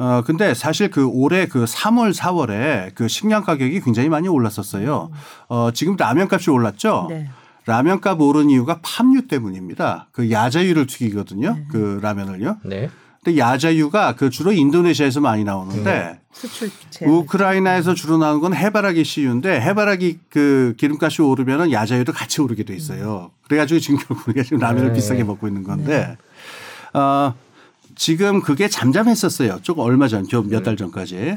어, 0.00 0.22
근데 0.24 0.54
사실 0.54 0.90
그 0.90 1.06
올해 1.06 1.46
그 1.46 1.66
3월, 1.66 2.14
4월에 2.14 2.94
그 2.94 3.06
식량 3.06 3.44
가격이 3.44 3.82
굉장히 3.82 4.08
많이 4.08 4.28
올랐었어요. 4.28 5.10
어, 5.48 5.70
지금 5.74 5.94
라면 5.98 6.26
값이 6.32 6.48
올랐죠? 6.48 7.08
네. 7.10 7.28
라면 7.66 8.00
값 8.00 8.18
오른 8.18 8.48
이유가 8.48 8.80
팜유 8.82 9.28
때문입니다. 9.28 10.08
그 10.12 10.30
야자유를 10.30 10.86
튀기거든요. 10.86 11.58
그 11.70 12.00
라면을요. 12.00 12.56
네. 12.64 12.88
근데 13.22 13.36
야자유가 13.36 14.16
그 14.16 14.30
주로 14.30 14.52
인도네시아에서 14.52 15.20
많이 15.20 15.44
나오는데 15.44 16.20
수출 16.32 16.70
제 16.88 17.04
우크라이나에서 17.04 17.92
주로 17.92 18.16
나오는 18.16 18.40
건 18.40 18.54
해바라기 18.54 19.04
씨유인데 19.04 19.60
해바라기 19.60 20.20
그 20.30 20.72
기름값이 20.78 21.20
오르면은 21.20 21.70
야자유도 21.72 22.14
같이 22.14 22.40
오르게 22.40 22.62
돼 22.62 22.74
있어요. 22.74 23.32
그래가지고 23.46 23.80
지금 23.80 23.98
결국 23.98 24.28
우리가 24.28 24.44
지금 24.44 24.58
라면을 24.60 24.88
네. 24.88 24.94
비싸게 24.94 25.24
먹고 25.24 25.46
있는 25.46 25.62
건데 25.62 26.16
어, 26.94 27.34
지금 28.04 28.40
그게 28.40 28.66
잠잠했었어요. 28.66 29.58
조금 29.60 29.82
얼마 29.84 30.08
전, 30.08 30.26
몇 30.48 30.62
달 30.62 30.74
전까지. 30.74 31.36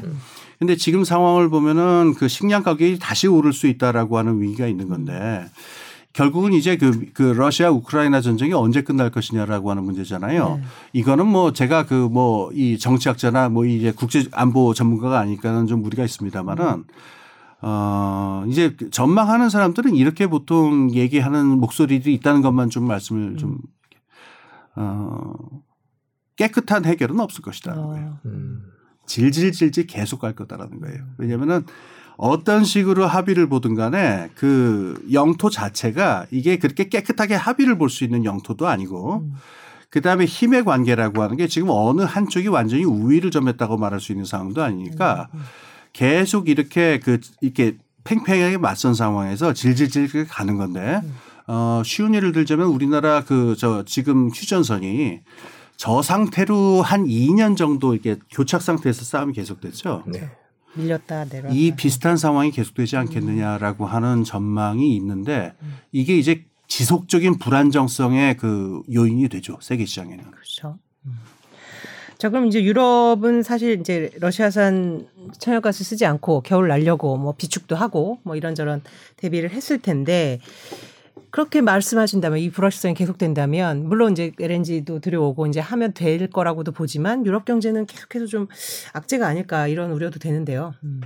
근데 0.58 0.76
지금 0.76 1.04
상황을 1.04 1.50
보면은 1.50 2.14
그 2.16 2.26
식량 2.26 2.62
가격이 2.62 2.98
다시 2.98 3.26
오를 3.28 3.52
수 3.52 3.66
있다라고 3.66 4.16
하는 4.16 4.40
위기가 4.40 4.66
있는 4.66 4.88
건데 4.88 5.44
결국은 6.14 6.54
이제 6.54 6.78
그, 6.78 7.12
그 7.12 7.22
러시아 7.22 7.70
우크라이나 7.70 8.22
전쟁이 8.22 8.54
언제 8.54 8.80
끝날 8.80 9.10
것이냐라고 9.10 9.68
하는 9.70 9.84
문제잖아요. 9.84 10.58
이거는 10.94 11.26
뭐 11.26 11.52
제가 11.52 11.84
그 11.84 12.08
뭐 12.08 12.50
이 12.54 12.78
정치학자나 12.78 13.50
뭐 13.50 13.66
이제 13.66 13.92
국제 13.94 14.24
안보 14.32 14.72
전문가가 14.72 15.18
아니까는 15.20 15.66
좀 15.66 15.82
무리가 15.82 16.02
있습니다만은 16.04 16.84
어, 17.60 18.44
이제 18.48 18.74
전망하는 18.90 19.50
사람들은 19.50 19.96
이렇게 19.96 20.28
보통 20.28 20.90
얘기하는 20.94 21.44
목소리들이 21.60 22.14
있다는 22.14 22.40
것만 22.40 22.70
좀 22.70 22.86
말씀을 22.86 23.36
좀, 23.36 23.58
어, 24.76 25.34
깨끗한 26.36 26.84
해결은 26.84 27.20
없을 27.20 27.42
것이다라는 27.42 27.82
어. 27.84 27.86
거예요. 27.88 28.18
음. 28.26 28.64
질질질질 29.06 29.86
계속 29.86 30.20
갈 30.20 30.34
거다라는 30.34 30.80
거예요. 30.80 31.04
왜냐면은 31.18 31.64
어떤 32.16 32.64
식으로 32.64 33.06
합의를 33.06 33.48
보든 33.48 33.74
간에 33.74 34.30
그 34.34 35.04
영토 35.12 35.50
자체가 35.50 36.26
이게 36.30 36.58
그렇게 36.58 36.88
깨끗하게 36.88 37.34
합의를 37.34 37.76
볼 37.76 37.90
수 37.90 38.04
있는 38.04 38.24
영토도 38.24 38.66
아니고 38.68 39.28
그 39.90 40.00
다음에 40.00 40.24
힘의 40.24 40.64
관계라고 40.64 41.22
하는 41.22 41.36
게 41.36 41.46
지금 41.48 41.68
어느 41.70 42.02
한쪽이 42.02 42.48
완전히 42.48 42.84
우위를 42.84 43.30
점했다고 43.30 43.76
말할 43.78 44.00
수 44.00 44.12
있는 44.12 44.24
상황도 44.24 44.62
아니니까 44.62 45.28
계속 45.92 46.48
이렇게 46.48 46.98
그 47.00 47.20
이렇게 47.40 47.76
팽팽하게 48.04 48.58
맞선 48.58 48.94
상황에서 48.94 49.52
질질질 49.52 50.26
가는 50.28 50.56
건데 50.56 51.00
어 51.46 51.82
쉬운 51.84 52.14
예를 52.14 52.32
들자면 52.32 52.68
우리나라 52.68 53.22
그 53.24 53.54
저 53.58 53.84
지금 53.84 54.28
휴전선이 54.28 55.20
저 55.76 56.02
상태로 56.02 56.82
한 56.82 57.04
2년 57.04 57.56
정도 57.56 57.94
이렇게 57.94 58.16
교착 58.30 58.62
상태에서 58.62 59.04
싸움이 59.04 59.32
계속됐죠. 59.32 60.04
네. 60.06 60.30
밀렸다 60.74 61.24
내려왔다. 61.26 61.54
이 61.54 61.72
비슷한 61.76 62.16
상황이 62.16 62.50
계속되지 62.50 62.96
않겠느냐라고 62.96 63.86
하는 63.86 64.24
전망이 64.24 64.96
있는데 64.96 65.54
이게 65.92 66.16
이제 66.16 66.44
지속적인 66.66 67.38
불안정성의 67.38 68.36
그 68.36 68.82
요인이 68.92 69.28
되죠 69.28 69.58
세계 69.60 69.84
시장에는. 69.84 70.30
그렇죠. 70.30 70.78
음. 71.06 71.18
자 72.18 72.30
그럼 72.30 72.46
이제 72.46 72.62
유럽은 72.62 73.42
사실 73.42 73.78
이제 73.80 74.10
러시아산 74.18 75.06
천연가스 75.38 75.84
쓰지 75.84 76.06
않고 76.06 76.42
겨울 76.42 76.68
날려고 76.68 77.16
뭐 77.16 77.34
비축도 77.36 77.76
하고 77.76 78.18
뭐 78.22 78.36
이런저런 78.36 78.82
대비를 79.16 79.50
했을 79.50 79.78
텐데 79.78 80.40
그렇게 81.34 81.60
말씀하신다면 81.62 82.38
이 82.38 82.48
불확실성이 82.48 82.94
계속된다면 82.94 83.88
물론 83.88 84.12
이제 84.12 84.30
LNG도 84.38 85.00
들여오고 85.00 85.48
이제 85.48 85.58
하면 85.58 85.92
될 85.92 86.30
거라고도 86.30 86.70
보지만 86.70 87.26
유럽 87.26 87.44
경제는 87.44 87.86
계속해서 87.86 88.26
좀 88.26 88.46
악재가 88.92 89.26
아닐까 89.26 89.66
이런 89.66 89.90
우려도 89.90 90.20
되는데요. 90.20 90.74
음. 90.84 91.00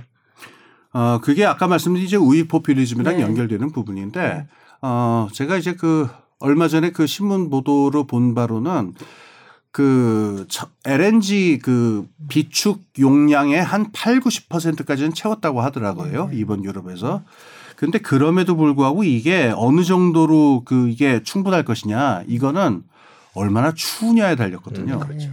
어 0.93 1.19
그게 1.19 1.47
아까 1.47 1.67
말씀드린 1.67 2.05
이제 2.05 2.15
우익 2.15 2.47
포퓰리즘이랑 2.47 3.17
네. 3.17 3.23
연결되는 3.23 3.71
부분인데 3.71 4.45
어 4.83 5.27
제가 5.33 5.57
이제 5.57 5.73
그 5.73 6.07
얼마 6.37 6.67
전에 6.67 6.91
그 6.91 7.07
신문 7.07 7.49
보도로 7.49 8.05
본 8.05 8.35
바로는 8.35 8.93
그 9.71 10.45
저- 10.47 10.69
LNG 10.85 11.57
그 11.63 12.07
비축 12.27 12.83
용량의 12.99 13.63
한 13.63 13.91
8, 13.91 14.19
90%까지는 14.19 15.15
채웠다고 15.15 15.61
하더라고요. 15.61 16.29
이번 16.33 16.63
유럽에서. 16.63 17.23
근데 17.79 17.97
그럼에도 17.97 18.57
불구하고 18.57 19.05
이게 19.05 19.53
어느 19.55 19.83
정도로 19.83 20.63
그 20.65 20.89
이게 20.89 21.23
충분할 21.23 21.63
것이냐 21.63 22.23
이거는 22.27 22.83
얼마나 23.33 23.73
추우냐에 23.73 24.35
달렸거든요. 24.35 24.99
그렇죠. 24.99 25.29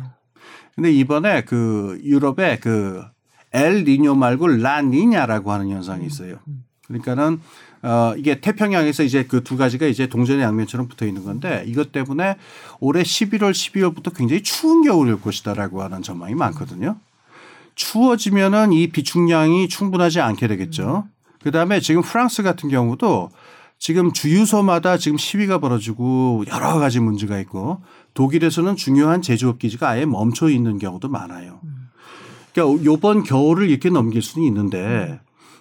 근데 0.76 0.92
이번에 0.92 1.42
그 1.42 2.00
유럽에 2.04 2.58
그 2.58 3.02
엘 3.52 3.84
니뇨 3.84 4.14
말고 4.14 4.48
라 4.48 4.82
니냐라고 4.82 5.50
하는 5.50 5.70
현상이 5.70 6.04
있어요. 6.04 6.36
그러니까는 6.86 7.40
어 7.82 8.14
이게 8.16 8.40
태평양에서 8.40 9.02
이제 9.02 9.24
그 9.24 9.42
두 9.42 9.56
가지가 9.56 9.86
이제 9.86 10.06
동전의 10.08 10.42
양면처럼 10.44 10.88
붙어 10.88 11.06
있는 11.06 11.24
건데 11.24 11.64
이것 11.66 11.90
때문에 11.90 12.36
올해 12.80 13.02
11월, 13.02 13.52
12월부터 13.52 14.14
굉장히 14.14 14.42
추운 14.42 14.82
겨울일 14.84 15.20
것이다라고 15.20 15.82
하는 15.82 16.02
전망이 16.02 16.34
많거든요. 16.34 16.96
추워지면은 17.74 18.72
이 18.72 18.88
비축량이 18.88 19.68
충분하지 19.68 20.20
않게 20.20 20.48
되겠죠. 20.48 21.06
그 21.46 21.52
다음에 21.52 21.78
지금 21.78 22.02
프랑스 22.02 22.42
같은 22.42 22.68
경우도 22.68 23.30
지금 23.78 24.12
주유소마다 24.12 24.98
지금 24.98 25.16
시위가 25.16 25.60
벌어지고 25.60 26.42
여러 26.48 26.80
가지 26.80 26.98
문제가 26.98 27.38
있고 27.38 27.82
독일에서는 28.14 28.74
중요한 28.74 29.22
제조업 29.22 29.60
기지가 29.60 29.90
아예 29.90 30.06
멈춰 30.06 30.48
있는 30.48 30.80
경우도 30.80 31.08
많아요. 31.08 31.60
그러니까 32.52 32.84
요번 32.84 33.22
겨울을 33.22 33.70
이렇게 33.70 33.90
넘길 33.90 34.22
수는 34.22 34.44
있는데 34.48 35.20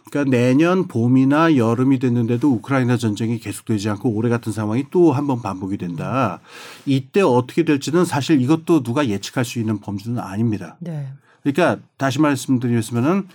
그러니까 0.09 0.35
내년 0.35 0.87
봄이나 0.87 1.55
여름이 1.55 1.99
됐는데도 1.99 2.51
우크라이나 2.51 2.97
전쟁이 2.97 3.37
계속되지 3.37 3.87
않고 3.87 4.09
올해 4.09 4.27
같은 4.27 4.51
상황이 4.51 4.85
또 4.89 5.13
한 5.13 5.27
번 5.27 5.43
반복이 5.43 5.77
된다. 5.77 6.39
이때 6.87 7.21
어떻게 7.21 7.63
될지는 7.63 8.05
사실 8.05 8.41
이것도 8.41 8.81
누가 8.81 9.07
예측할 9.07 9.45
수 9.45 9.59
있는 9.59 9.79
범주는 9.79 10.17
아닙니다. 10.17 10.77
네. 10.79 11.09
그러니까 11.43 11.77
다시 11.97 12.19
말씀드리면은 12.19 13.27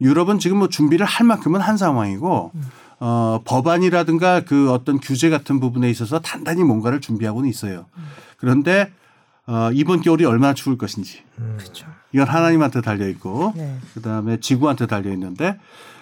유럽은 0.00 0.38
지금 0.38 0.58
뭐 0.58 0.68
준비를 0.68 1.04
할 1.06 1.26
만큼은 1.26 1.60
한 1.60 1.76
상황이고 1.76 2.52
어, 3.00 3.40
법안이라든가 3.44 4.40
그 4.44 4.72
어떤 4.72 4.98
규제 4.98 5.30
같은 5.30 5.60
부분에 5.60 5.88
있어서 5.90 6.20
단단히 6.20 6.64
뭔가를 6.64 7.00
준비하고는 7.00 7.48
있어요. 7.48 7.86
그런데 8.36 8.92
어, 9.46 9.70
이번 9.72 10.02
겨울이 10.02 10.24
얼마나 10.24 10.52
추울 10.54 10.76
것인지 10.76 11.22
그렇죠. 11.56 11.86
이건 12.12 12.28
하나님한테 12.28 12.80
달려 12.80 13.08
있고 13.08 13.52
네. 13.56 13.78
그다음에 13.94 14.38
지구한테 14.40 14.86
달려 14.86 15.10
있는데 15.12 15.58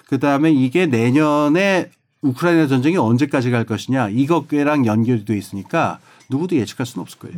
그다음에 0.08 0.50
이게 0.50 0.86
내년에 0.86 1.90
우크라이나 2.22 2.66
전쟁이 2.66 2.96
언제까지 2.96 3.50
갈 3.50 3.64
것이냐 3.64 4.08
이것랑 4.08 4.86
연결이 4.86 5.24
돼 5.24 5.36
있으니까 5.36 5.98
누구도 6.28 6.56
예측할 6.56 6.86
수는 6.86 7.02
없을 7.02 7.18
거예요. 7.18 7.36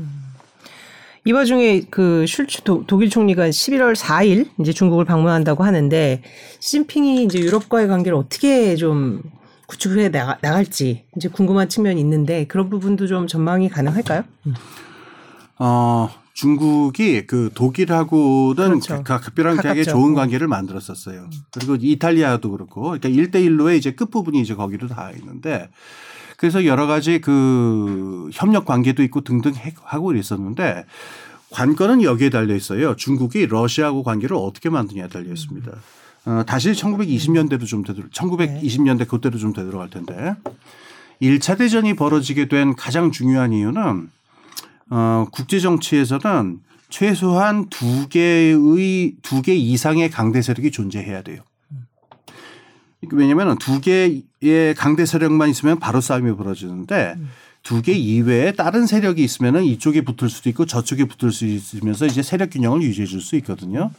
이 1.25 1.33
와중에 1.33 1.83
그 1.91 2.25
슐츠 2.27 2.63
도- 2.63 2.85
독일 2.87 3.11
총리가 3.11 3.49
11월 3.49 3.95
4일 3.95 4.49
이제 4.61 4.73
중국을 4.73 5.05
방문한다고 5.05 5.65
하는데 5.65 6.23
시진핑이 6.61 7.25
이제 7.25 7.39
유럽과의 7.41 7.89
관계를 7.89 8.17
어떻게 8.17 8.77
좀 8.77 9.23
구축해 9.67 10.11
나가, 10.11 10.39
나갈지 10.41 11.05
이제 11.17 11.29
궁금한 11.29 11.69
측면이 11.69 12.01
있는데 12.01 12.47
그런 12.47 12.71
부분도 12.71 13.07
좀 13.07 13.27
전망이 13.27 13.69
가능할까요? 13.69 14.25
어, 15.59 16.09
중국이 16.33 17.27
그 17.27 17.51
독일하고는 17.55 18.55
그렇죠. 18.81 19.03
각- 19.03 19.23
각별하게. 19.25 19.83
좋은 19.85 20.15
관계를 20.15 20.47
만들었었어요. 20.49 21.29
그리고 21.53 21.77
이탈리아도 21.79 22.51
그렇고 22.53 22.83
그러니까 22.99 23.09
1대1로의 23.09 23.77
이제 23.77 23.91
끝부분이 23.93 24.41
이제 24.41 24.55
거기로 24.55 24.89
다 24.89 25.11
있는데 25.19 25.69
그래서 26.39 26.65
여러 26.65 26.87
가지 26.87 27.21
그 27.21 28.31
협력 28.33 28.65
관계도 28.65 29.03
있고 29.03 29.23
등등 29.23 29.55
해- 29.57 29.75
하고 29.83 30.15
있었는데 30.15 30.85
관건은 31.51 32.03
여기에 32.03 32.31
달려 32.31 32.55
있어요. 32.55 32.95
중국이 32.95 33.47
러시아하고 33.47 34.05
관계를 34.05 34.37
어떻게 34.37 34.71
만드냐에 34.71 35.09
달려 35.09 35.33
있습니다. 35.33 35.73
어, 36.27 36.43
다시 36.47 36.71
1920년대도 36.73 37.67
좀 37.67 37.83
되돌, 37.83 38.09
1920년대 38.11 39.09
그때로 39.09 39.37
좀 39.37 39.53
되돌아갈 39.53 39.91
텐데 39.91 40.35
1차 41.21 41.59
대전이 41.59 41.95
벌어지게 41.95 42.47
된 42.47 42.77
가장 42.77 43.11
중요한 43.11 43.53
이유는 43.53 44.09
어, 44.91 45.27
국제 45.33 45.59
정치에서는 45.59 46.61
최소한 46.89 47.67
두 47.69 48.09
개의 48.09 49.15
두 49.23 49.43
개 49.43 49.55
이상의 49.57 50.09
강대 50.11 50.41
세력이 50.41 50.71
존재해야 50.71 51.23
돼요. 51.23 51.41
왜냐하면 53.13 53.59
두 53.59 53.81
개의 53.81 54.75
강대 54.77 55.07
세력만 55.07 55.51
있으면 55.51 55.79
바로 55.79 56.01
싸움이 56.01 56.35
벌어지는데 56.37 57.17
두개 57.63 57.93
이외에 57.93 58.53
다른 58.53 58.87
세력이 58.87 59.23
있으면은 59.23 59.65
이쪽에 59.65 60.01
붙을 60.01 60.31
수도 60.31 60.49
있고 60.49 60.67
저쪽에 60.67 61.05
붙을 61.05 61.33
수 61.33 61.45
있으면서 61.47 62.07
이제 62.07 62.23
세력 62.23 62.51
균형을 62.51 62.83
유지해 62.83 63.07
줄 63.07 63.21
수 63.21 63.37
있거든요. 63.37 63.91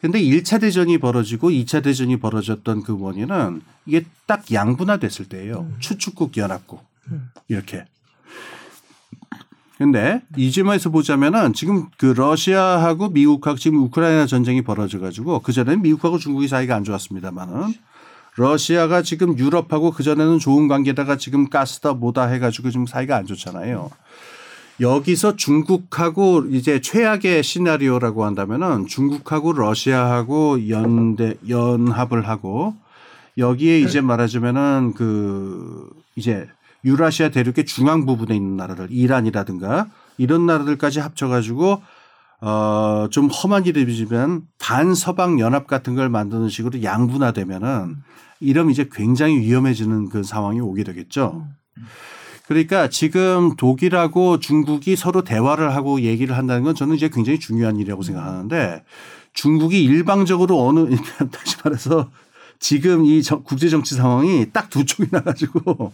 근데 0.00 0.20
1차 0.20 0.60
대전이 0.60 0.98
벌어지고 0.98 1.50
2차 1.50 1.84
대전이 1.84 2.16
벌어졌던 2.16 2.82
그 2.82 2.98
원인은 2.98 3.62
이게 3.86 4.04
딱 4.26 4.50
양분화 4.52 4.96
됐을 4.96 5.26
때예요. 5.26 5.70
추축국 5.78 6.36
연합국 6.36 6.82
이렇게. 7.48 7.84
근데 9.78 10.22
이 10.36 10.50
점에서 10.50 10.90
보자면은 10.90 11.54
지금 11.54 11.88
그 11.96 12.06
러시아하고 12.06 13.10
미국하고 13.10 13.58
지금 13.58 13.78
우크라이나 13.82 14.26
전쟁이 14.26 14.62
벌어져 14.62 14.98
가지고 14.98 15.40
그 15.40 15.52
전에는 15.52 15.82
미국하고 15.82 16.18
중국이 16.18 16.48
사이가 16.48 16.74
안 16.74 16.84
좋았습니다만은 16.84 17.74
러시아가 18.36 19.02
지금 19.02 19.38
유럽하고 19.38 19.90
그 19.90 20.02
전에는 20.02 20.38
좋은 20.38 20.68
관계다가 20.68 21.16
지금 21.16 21.50
가스다 21.50 21.94
뭐다 21.94 22.26
해가지고 22.26 22.70
지금 22.70 22.86
사이가 22.86 23.16
안 23.16 23.26
좋잖아요. 23.26 23.90
여기서 24.80 25.36
중국하고 25.36 26.46
이제 26.50 26.80
최악의 26.80 27.42
시나리오라고 27.42 28.24
한다면은 28.24 28.86
중국하고 28.86 29.52
러시아하고 29.52 30.68
연대 30.70 31.34
연합을 31.48 32.26
하고 32.26 32.74
여기에 33.36 33.80
이제 33.80 34.00
말하자면은 34.00 34.94
그 34.96 35.90
이제 36.16 36.48
유라시아 36.84 37.28
대륙의 37.28 37.66
중앙 37.66 38.06
부분에 38.06 38.34
있는 38.34 38.56
나라들 38.56 38.88
이란이라든가 38.90 39.88
이런 40.18 40.46
나라들까지 40.46 41.00
합쳐가지고 41.00 41.82
어 42.42 42.92
좀 43.10 43.28
험한 43.28 43.66
이름이지만 43.66 44.42
반서방 44.58 45.38
연합 45.38 45.66
같은 45.66 45.94
걸 45.94 46.08
만드는 46.08 46.48
식으로 46.48 46.82
양분화되면은 46.82 47.96
이러면 48.40 48.72
이제 48.72 48.88
굉장히 48.90 49.38
위험해지는 49.38 50.08
그 50.08 50.22
상황이 50.22 50.60
오게 50.60 50.84
되겠죠. 50.84 51.46
그러니까 52.46 52.88
지금 52.88 53.54
독일하고 53.56 54.40
중국이 54.40 54.96
서로 54.96 55.22
대화를 55.22 55.74
하고 55.74 56.00
얘기를 56.00 56.36
한다는 56.36 56.64
건 56.64 56.74
저는 56.74 56.96
이제 56.96 57.08
굉장히 57.08 57.38
중요한 57.38 57.76
일이라고 57.76 58.02
생각하는데 58.02 58.82
중국이 59.32 59.82
일방적으로 59.82 60.66
어느 60.66 60.88
다시 61.30 61.56
말해서 61.64 62.10
지금 62.62 63.04
이 63.04 63.20
국제 63.44 63.68
정치 63.68 63.96
상황이 63.96 64.46
딱 64.52 64.70
두 64.70 64.86
쪽이 64.86 65.08
나가지고 65.10 65.92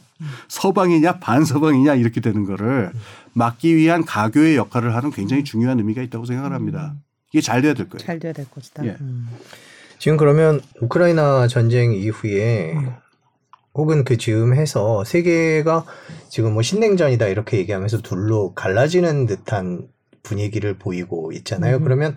서방이냐 0.48 1.18
반서방이냐 1.18 1.94
이렇게 1.94 2.20
되는 2.20 2.44
거를 2.44 2.92
막기 3.32 3.74
위한 3.74 4.04
가교의 4.04 4.56
역할을 4.56 4.94
하는 4.94 5.10
굉장히 5.10 5.42
중요한 5.42 5.78
의미가 5.78 6.02
있다고 6.02 6.26
생각을 6.26 6.52
합니다. 6.52 6.94
이게 7.32 7.40
잘 7.40 7.62
돼야 7.62 7.74
될 7.74 7.88
거예요. 7.88 8.04
잘 8.06 8.18
돼야 8.20 8.32
될 8.32 8.48
것이다. 8.50 8.84
예. 8.86 8.96
음. 9.00 9.28
지금 9.98 10.16
그러면 10.16 10.60
우크라이나 10.80 11.48
전쟁 11.48 11.92
이후에 11.94 12.74
음. 12.74 12.90
혹은 13.74 14.04
그 14.04 14.16
즈음해서 14.18 15.04
세계가 15.04 15.84
지금 16.28 16.52
뭐 16.52 16.62
신냉전이다 16.62 17.28
이렇게 17.28 17.56
얘기하면서 17.58 18.02
둘로 18.02 18.52
갈라지는 18.54 19.26
듯한 19.26 19.88
분위기를 20.28 20.78
보이고 20.78 21.32
있잖아요. 21.32 21.76
음. 21.76 21.84
그러면 21.84 22.14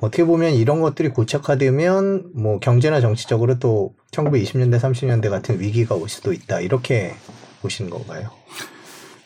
어떻게 0.00 0.24
보면 0.24 0.54
이런 0.54 0.80
것들이 0.80 1.08
고착화되면 1.08 2.32
뭐 2.34 2.58
경제나 2.58 3.00
정치적으로 3.00 3.58
또 3.58 3.94
1920년대, 4.12 4.78
30년대 4.78 5.30
같은 5.30 5.60
위기가 5.60 5.94
올 5.94 6.08
수도 6.08 6.32
있다. 6.32 6.60
이렇게 6.60 7.14
보시는 7.62 7.90
건가요? 7.90 8.30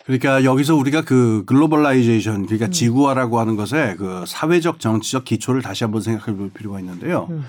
그러니까 0.07 0.45
여기서 0.45 0.75
우리가 0.75 1.03
그 1.03 1.45
globalization 1.47 2.47
그러니까 2.47 2.67
음. 2.67 2.71
지구화라고 2.71 3.41
하는 3.41 3.57
것에 3.57 3.97
그 3.99 4.25
사회적 4.27 4.81
정치적 4.81 5.25
기초를 5.25 5.61
다시 5.61 5.85
한번 5.85 6.01
생각해 6.01 6.37
볼 6.37 6.51
필요가 6.51 6.81
있는데요. 6.81 7.27
음. 7.31 7.45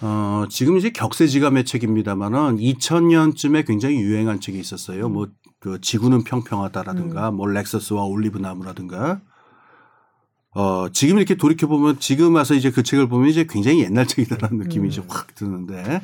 어, 0.00 0.44
지금 0.50 0.76
이제 0.76 0.90
격세지감의 0.90 1.64
책입니다만은 1.64 2.56
2000년쯤에 2.58 3.66
굉장히 3.66 4.00
유행한 4.00 4.40
책이 4.40 4.58
있었어요. 4.58 5.08
뭐 5.08 5.28
그 5.66 5.80
지구는 5.80 6.22
평평하다라든가 6.22 7.30
음. 7.30 7.36
뭐 7.36 7.46
렉서스와 7.48 8.04
올리브 8.04 8.38
나무라든가 8.38 9.20
어, 10.56 10.88
지금 10.90 11.18
이렇게 11.18 11.34
돌이켜보면 11.34 12.00
지금 12.00 12.34
와서 12.34 12.54
이제 12.54 12.70
그 12.70 12.82
책을 12.82 13.08
보면 13.08 13.28
이제 13.28 13.46
굉장히 13.46 13.82
옛날 13.82 14.06
책이다라는 14.06 14.56
느낌이 14.56 14.86
음. 14.86 14.90
이제 14.90 15.02
확 15.06 15.34
드는데 15.34 16.00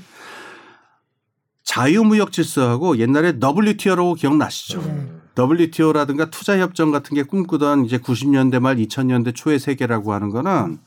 자유무역 1.64 2.32
질서하고 2.32 2.98
옛날에 2.98 3.38
WTO라고 3.40 4.12
기억나시죠? 4.12 4.82
네. 4.82 5.08
WTO라든가 5.38 6.28
투자협정 6.28 6.90
같은 6.90 7.14
게 7.14 7.22
꿈꾸던 7.22 7.86
이제 7.86 7.96
90년대 7.96 8.60
말 8.60 8.76
2000년대 8.76 9.34
초의 9.34 9.58
세계라고 9.58 10.12
하는 10.12 10.28
거는 10.28 10.80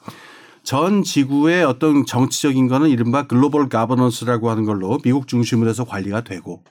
전 0.61 1.01
지구의 1.01 1.63
어떤 1.63 2.05
정치적인 2.05 2.67
거는 2.67 2.91
이른바 2.91 3.25
글로벌 3.25 3.67
가버넌스라고 3.67 4.51
하는 4.51 4.65
걸로 4.65 4.99
미국 5.03 5.27
중심으로 5.27 5.71
해서 5.71 5.85
관리가 5.85 6.21
되고 6.21 6.63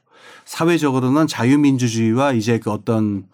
사회적으로는 0.44 1.26
자유민주주의와 1.26 2.34
이제 2.34 2.60
그 2.60 2.70
어떤 2.70 3.24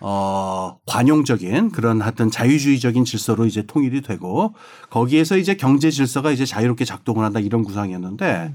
어, 0.00 0.78
관용적인 0.86 1.70
그런 1.70 2.00
하여튼 2.00 2.30
자유주의적인 2.30 3.04
질서로 3.04 3.46
이제 3.46 3.62
통일이 3.66 4.00
되고 4.02 4.54
거기에서 4.90 5.36
이제 5.36 5.54
경제 5.54 5.90
질서가 5.90 6.30
이제 6.30 6.44
자유롭게 6.44 6.84
작동을 6.84 7.24
한다 7.24 7.40
이런 7.40 7.64
구상이었는데 7.64 8.54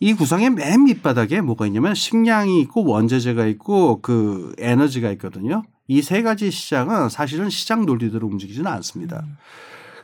이 0.00 0.14
구상의 0.14 0.50
맨 0.50 0.84
밑바닥에 0.84 1.40
뭐가 1.40 1.66
있냐면 1.66 1.94
식량이 1.94 2.60
있고 2.62 2.84
원자재가 2.84 3.46
있고 3.46 4.00
그 4.00 4.54
에너지가 4.58 5.10
있거든요. 5.12 5.62
이 5.88 6.02
세 6.02 6.22
가지 6.22 6.50
시장은 6.50 7.08
사실은 7.08 7.48
시장 7.48 7.86
논리대로 7.86 8.26
움직이지는 8.26 8.70
않습니다. 8.70 9.24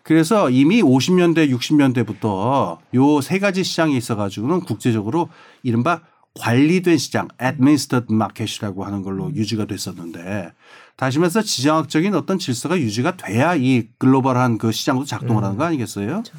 그래서 0.02 0.50
이미 0.50 0.82
50년대, 0.82 1.50
60년대부터 1.54 2.78
요 2.94 3.20
세 3.20 3.38
가지 3.38 3.62
시장이 3.62 3.96
있어가지고는 3.96 4.60
국제적으로 4.60 5.28
이른바 5.62 6.00
관리된 6.40 6.98
시장, 6.98 7.28
administered 7.40 8.12
market이라고 8.12 8.84
하는 8.84 9.02
걸로 9.02 9.26
음. 9.26 9.36
유지가 9.36 9.66
됐었는데 9.66 10.52
다시 10.96 11.18
말해서 11.18 11.42
지정학적인 11.42 12.14
어떤 12.14 12.38
질서가 12.38 12.78
유지가 12.78 13.16
돼야 13.16 13.54
이 13.54 13.88
글로벌한 13.98 14.58
그 14.58 14.72
시장도 14.72 15.04
작동을 15.04 15.42
음. 15.42 15.44
하는 15.44 15.56
거 15.56 15.64
아니겠어요? 15.64 16.06
그렇죠. 16.06 16.32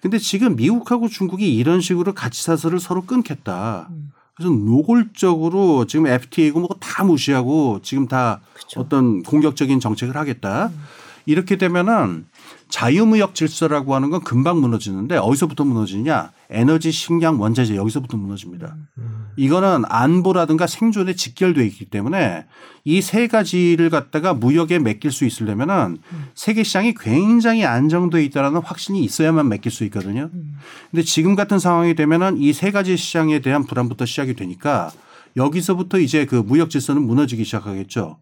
근데 0.00 0.18
지금 0.18 0.56
미국하고 0.56 1.08
중국이 1.08 1.54
이런 1.54 1.80
식으로 1.80 2.12
가치 2.12 2.42
사슬을 2.42 2.80
서로 2.80 3.02
끊겠다. 3.02 3.88
음. 3.90 4.12
그래서 4.34 4.52
노골적으로 4.52 5.86
지금 5.86 6.06
FTA고 6.06 6.60
뭐다 6.60 7.04
무시하고 7.04 7.80
지금 7.82 8.08
다 8.08 8.40
그렇죠. 8.54 8.80
어떤 8.80 9.22
공격적인 9.22 9.78
정책을 9.78 10.16
하겠다. 10.16 10.68
음. 10.68 10.82
이렇게 11.26 11.56
되면은 11.56 12.26
자유무역 12.72 13.34
질서라고 13.34 13.94
하는 13.94 14.08
건 14.08 14.22
금방 14.22 14.62
무너지는데 14.62 15.18
어디서부터 15.18 15.62
무너지냐? 15.62 16.32
에너지, 16.48 16.90
식량, 16.90 17.38
원자재 17.38 17.76
여기서부터 17.76 18.16
무너집니다. 18.16 18.74
음. 18.96 19.26
이거는 19.36 19.82
안보라든가 19.86 20.66
생존에 20.66 21.14
직결돼 21.14 21.66
있기 21.66 21.84
때문에 21.84 22.46
이 22.84 23.02
세 23.02 23.26
가지를 23.26 23.90
갖다가 23.90 24.32
무역에 24.32 24.78
맡길 24.78 25.12
수 25.12 25.26
있으려면은 25.26 25.98
음. 26.12 26.24
세계 26.34 26.62
시장이 26.62 26.94
굉장히 26.94 27.66
안정돼 27.66 28.24
있다라는 28.24 28.62
확신이 28.62 29.04
있어야만 29.04 29.50
맡길 29.50 29.70
수 29.70 29.84
있거든요. 29.84 30.30
음. 30.32 30.54
근데 30.90 31.02
지금 31.02 31.34
같은 31.34 31.58
상황이 31.58 31.94
되면은 31.94 32.38
이 32.38 32.54
세 32.54 32.70
가지 32.70 32.96
시장에 32.96 33.40
대한 33.40 33.64
불안부터 33.66 34.06
시작이 34.06 34.32
되니까 34.32 34.90
여기서부터 35.36 35.98
이제 35.98 36.24
그 36.24 36.36
무역 36.36 36.70
질서는 36.70 37.02
무너지기 37.02 37.44
시작하겠죠. 37.44 38.16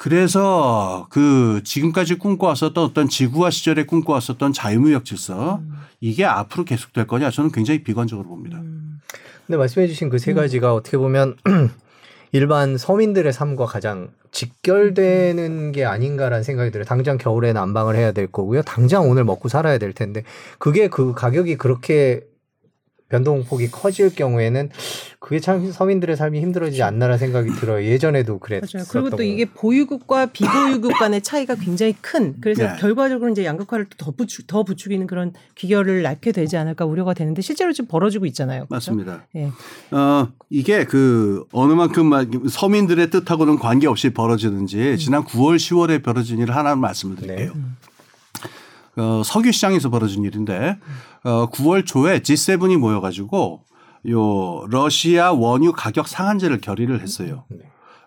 그래서 0.00 1.06
그 1.10 1.60
지금까지 1.62 2.14
꿈꿔왔었던 2.14 2.82
어떤 2.82 3.06
지구화 3.06 3.50
시절에 3.50 3.84
꿈꿔왔었던 3.84 4.54
자유무역 4.54 5.04
질서 5.04 5.56
음. 5.56 5.74
이게 6.00 6.24
앞으로 6.24 6.64
계속될 6.64 7.06
거냐 7.06 7.30
저는 7.30 7.52
굉장히 7.52 7.82
비관적으로 7.82 8.26
봅니다. 8.26 8.56
음. 8.60 8.98
근데 9.46 9.58
말씀해 9.58 9.86
주신 9.88 10.08
그 10.08 10.18
세 10.18 10.32
가지가 10.32 10.72
음. 10.72 10.76
어떻게 10.78 10.96
보면 10.96 11.36
일반 12.32 12.78
서민들의 12.78 13.30
삶과 13.30 13.66
가장 13.66 14.08
직결되는 14.30 15.72
게 15.72 15.84
아닌가라는 15.84 16.44
생각이 16.44 16.70
들어요. 16.70 16.86
당장 16.86 17.18
겨울에 17.18 17.52
난방을 17.52 17.94
해야 17.94 18.12
될 18.12 18.26
거고요. 18.26 18.62
당장 18.62 19.06
오늘 19.06 19.24
먹고 19.24 19.50
살아야 19.50 19.76
될 19.76 19.92
텐데 19.92 20.22
그게 20.58 20.88
그 20.88 21.12
가격이 21.12 21.56
그렇게 21.58 22.22
변동폭이 23.10 23.70
커질 23.70 24.14
경우에는 24.14 24.70
그게 25.18 25.38
참 25.38 25.70
서민들의 25.70 26.16
삶이 26.16 26.40
힘들어지지 26.40 26.82
않나라는 26.82 27.18
생각이 27.18 27.50
들어요. 27.60 27.84
예전에도 27.84 28.38
그랬어요 28.38 28.84
그리고 28.88 29.10
또 29.10 29.22
이게 29.22 29.44
보유국과 29.44 30.26
비보유국 30.26 30.92
간의 30.98 31.20
차이가 31.20 31.54
굉장히 31.56 31.94
큰 32.00 32.36
그래서 32.40 32.62
네. 32.62 32.76
결과적으로 32.78 33.30
이제 33.30 33.44
양극화를 33.44 33.86
더, 33.98 34.12
부추, 34.12 34.46
더 34.46 34.62
부추기는 34.62 35.06
그런 35.06 35.34
귀결을 35.56 36.02
낳게 36.02 36.32
되지 36.32 36.56
않을까 36.56 36.86
우려가 36.86 37.12
되는데 37.12 37.42
실제로 37.42 37.72
지금 37.72 37.88
벌어지고 37.88 38.24
있잖아요. 38.26 38.66
그렇죠? 38.66 38.92
맞습니다. 38.92 39.26
예. 39.36 39.50
어, 39.90 40.28
이게 40.48 40.84
그 40.84 41.44
어느 41.52 41.72
만큼 41.72 42.48
서민들의 42.48 43.10
뜻하고는 43.10 43.58
관계없이 43.58 44.10
벌어지는지 44.10 44.92
음. 44.92 44.96
지난 44.96 45.24
9월 45.24 45.56
10월에 45.56 46.02
벌어진 46.02 46.38
일을 46.38 46.56
하나 46.56 46.74
말씀을 46.76 47.16
드릴게요. 47.16 47.52
네. 47.54 47.89
어, 48.96 49.22
석유 49.24 49.52
시장에서 49.52 49.90
벌어진 49.90 50.24
일인데 50.24 50.78
어, 51.24 51.48
9월 51.50 51.86
초에 51.86 52.20
G7이 52.20 52.76
모여가지고 52.76 53.62
요 54.08 54.66
러시아 54.68 55.32
원유 55.32 55.72
가격 55.72 56.08
상한제를 56.08 56.60
결의를 56.60 57.00
했어요. 57.00 57.44
네. 57.48 57.58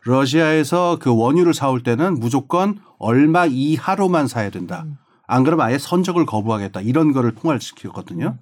러시아에서 0.06 0.98
그 1.00 1.16
원유를 1.16 1.54
사올 1.54 1.84
때는 1.84 2.20
무조건 2.20 2.80
얼마 2.98 3.46
이하로만 3.46 4.28
사야 4.28 4.50
된다. 4.50 4.86
안 5.28 5.44
그러면 5.44 5.66
아예 5.66 5.78
선적을 5.78 6.26
거부하겠다. 6.26 6.82
이런 6.82 7.14
거를 7.14 7.34
통할시켰거든요. 7.36 8.38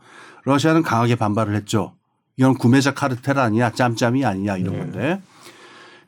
러시아는 0.46 0.82
강하게 0.82 1.16
반발을 1.16 1.56
했죠. 1.56 1.94
이건 2.38 2.56
구매자 2.56 2.94
카르텔 2.94 3.38
아니야, 3.38 3.72
짬짬이 3.72 4.26
아니냐 4.26 4.58
이런 4.58 4.74
네. 4.74 4.80
건데. 4.80 5.22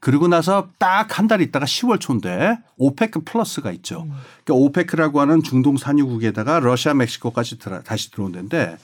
그리고 0.04 0.28
나서 0.28 0.68
딱 0.78 1.18
한 1.18 1.28
달 1.30 1.40
있다가 1.42 1.66
10월 1.66 1.98
초인데 1.98 2.58
오페크 2.78 3.22
플러스가 3.24 3.72
있죠. 3.72 4.04
음. 4.04 4.12
그러니까 4.44 4.66
오페크라고 4.66 5.22
하는 5.22 5.42
중동 5.42 5.78
산유국에다가 5.78 6.60
러시아, 6.60 6.94
멕시코까지 6.94 7.58
들어, 7.58 7.82
다시 7.82 8.12
들어온 8.12 8.34
데인데 8.34 8.78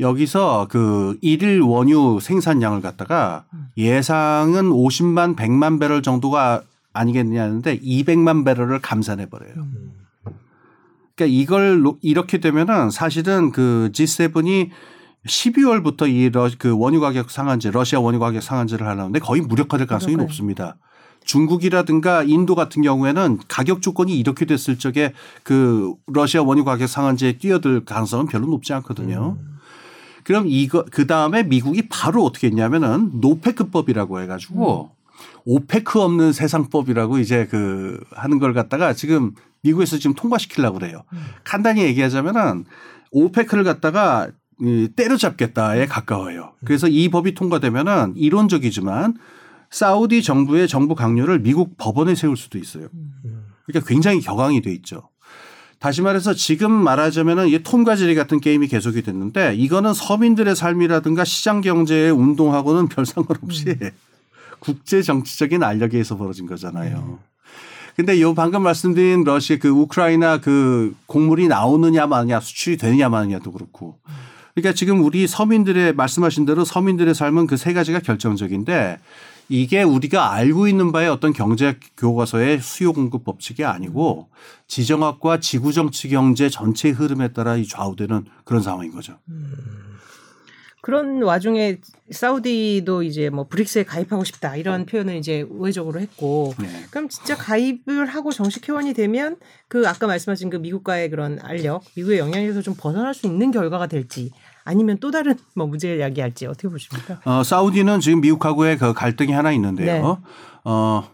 여기서 0.00 0.66
그 0.68 1.16
일일 1.22 1.60
원유 1.60 2.18
생산량을 2.20 2.80
갖다가 2.80 3.44
음. 3.52 3.68
예상은 3.76 4.70
50만 4.70 5.36
100만 5.36 5.78
배럴 5.78 6.02
정도가 6.02 6.62
아니겠냐는데 6.92 7.78
200만 7.78 8.44
배럴을 8.44 8.80
감산해 8.80 9.26
버려요. 9.26 9.54
음. 9.58 9.92
그러니까 11.14 11.40
이걸 11.40 11.84
이렇게 12.02 12.38
되면은 12.38 12.90
사실은 12.90 13.52
그 13.52 13.90
G7이 13.92 14.70
12월부터 15.26 16.08
이그 16.08 16.76
원유 16.76 17.00
가격 17.00 17.30
상한제, 17.30 17.70
러시아 17.70 18.00
원유 18.00 18.18
가격 18.18 18.42
상한제를 18.42 18.86
하려는데 18.86 19.20
거의 19.20 19.40
무력화될 19.40 19.86
가능성이 19.86 20.14
무력화요. 20.14 20.26
높습니다. 20.26 20.76
중국이라든가 21.24 22.24
인도 22.24 22.54
같은 22.54 22.82
경우에는 22.82 23.38
가격 23.46 23.80
조건이 23.80 24.18
이렇게 24.18 24.44
됐을 24.44 24.78
적에 24.78 25.12
그 25.44 25.94
러시아 26.06 26.42
원유 26.42 26.64
가격 26.64 26.88
상한제에 26.88 27.38
뛰어들 27.38 27.84
가능성은 27.84 28.26
별로 28.26 28.46
높지 28.46 28.72
않거든요. 28.72 29.36
음. 29.38 29.58
그럼 30.24 30.44
이거 30.48 30.84
그 30.90 31.06
다음에 31.06 31.42
미국이 31.42 31.88
바로 31.88 32.24
어떻게 32.24 32.48
했냐면은 32.48 33.10
NOPEC법이라고 33.20 34.20
해가지고 34.20 34.90
음. 34.96 35.02
오페크 35.44 36.00
없는 36.00 36.32
세상법이라고 36.32 37.18
이제 37.18 37.46
그 37.50 38.00
하는 38.12 38.38
걸 38.38 38.54
갖다가 38.54 38.92
지금 38.92 39.34
미국에서 39.62 39.98
지금 39.98 40.14
통과시키려고 40.14 40.78
그래요. 40.78 41.02
음. 41.12 41.24
간단히 41.44 41.82
얘기하자면은 41.82 42.64
오페크를 43.12 43.64
갖다가 43.64 44.28
때려잡겠다에 44.96 45.86
가까워요. 45.86 46.52
그래서 46.64 46.88
이 46.88 47.08
법이 47.08 47.34
통과되면은 47.34 48.14
이론적이지만 48.16 49.14
사우디 49.70 50.22
정부의 50.22 50.68
정부 50.68 50.94
강요를 50.94 51.40
미국 51.40 51.76
법원에 51.78 52.14
세울 52.14 52.36
수도 52.36 52.58
있어요. 52.58 52.88
그러니까 53.66 53.88
굉장히 53.88 54.20
격앙이 54.20 54.60
돼 54.62 54.72
있죠. 54.74 55.08
다시 55.78 56.00
말해서 56.00 56.32
지금 56.32 56.70
말하자면은 56.70 57.48
이게 57.48 57.62
톰과 57.62 57.96
제리 57.96 58.14
같은 58.14 58.38
게임이 58.38 58.68
계속이 58.68 59.02
됐는데 59.02 59.56
이거는 59.56 59.94
서민들의 59.94 60.54
삶이라든가 60.54 61.24
시장 61.24 61.60
경제의 61.60 62.12
운동하고는 62.12 62.88
별 62.88 63.04
상관없이 63.04 63.76
음. 63.82 63.90
국제 64.60 65.02
정치적인 65.02 65.64
알력에서 65.64 66.16
벌어진 66.16 66.46
거잖아요. 66.46 67.18
근데 67.96 68.20
요 68.20 68.32
방금 68.32 68.62
말씀드린 68.62 69.24
러시아 69.24 69.58
그 69.60 69.68
우크라이나 69.68 70.38
그 70.38 70.94
곡물이 71.06 71.48
나오느냐 71.48 72.06
마느냐 72.06 72.38
수출이 72.38 72.76
되느냐 72.76 73.08
마느냐도 73.08 73.50
그렇고 73.50 73.98
그러니까 74.54 74.74
지금 74.74 75.02
우리 75.02 75.26
서민들의 75.26 75.94
말씀하신 75.94 76.44
대로 76.44 76.64
서민들의 76.64 77.14
삶은 77.14 77.46
그 77.46 77.56
세 77.56 77.72
가지가 77.72 78.00
결정적인데 78.00 78.98
이게 79.48 79.82
우리가 79.82 80.32
알고 80.32 80.66
있는 80.66 80.92
바의 80.92 81.08
어떤 81.08 81.32
경제 81.32 81.78
교과서의 81.96 82.60
수요 82.60 82.92
공급 82.92 83.24
법칙이 83.24 83.64
아니고 83.64 84.28
지정학과 84.66 85.38
지구 85.40 85.72
정치 85.72 86.08
경제 86.08 86.48
전체 86.48 86.90
흐름에 86.90 87.28
따라 87.28 87.56
이 87.56 87.66
좌우되는 87.66 88.24
그런 88.44 88.62
상황인 88.62 88.92
거죠. 88.92 89.18
음. 89.28 89.52
그런 90.82 91.22
와중에 91.22 91.78
사우디도 92.10 93.04
이제 93.04 93.30
뭐 93.30 93.46
브릭스에 93.46 93.84
가입하고 93.84 94.24
싶다 94.24 94.56
이런 94.56 94.84
표현을 94.84 95.14
이제 95.14 95.42
우회적으로 95.42 96.00
했고 96.00 96.54
네. 96.58 96.66
그럼 96.90 97.08
진짜 97.08 97.36
가입을 97.36 98.06
하고 98.06 98.32
정식 98.32 98.68
회원이 98.68 98.92
되면 98.92 99.36
그 99.68 99.86
아까 99.86 100.08
말씀하신 100.08 100.50
그 100.50 100.56
미국과의 100.56 101.08
그런 101.10 101.38
알력, 101.40 101.84
미국의 101.94 102.18
영향에서 102.18 102.62
좀 102.62 102.74
벗어날 102.76 103.14
수 103.14 103.28
있는 103.28 103.52
결과가 103.52 103.86
될지 103.86 104.32
아니면 104.64 104.98
또 105.00 105.10
다른 105.10 105.34
뭐 105.54 105.66
문제를 105.66 106.00
야기할지 106.00 106.46
어떻게 106.46 106.68
보십니까? 106.68 107.20
어, 107.24 107.42
사우디는 107.42 108.00
지금 108.00 108.20
미국하고의 108.20 108.78
그 108.78 108.92
갈등이 108.92 109.32
하나 109.32 109.52
있는데요. 109.52 109.92
네. 109.92 110.02
어, 110.64 111.08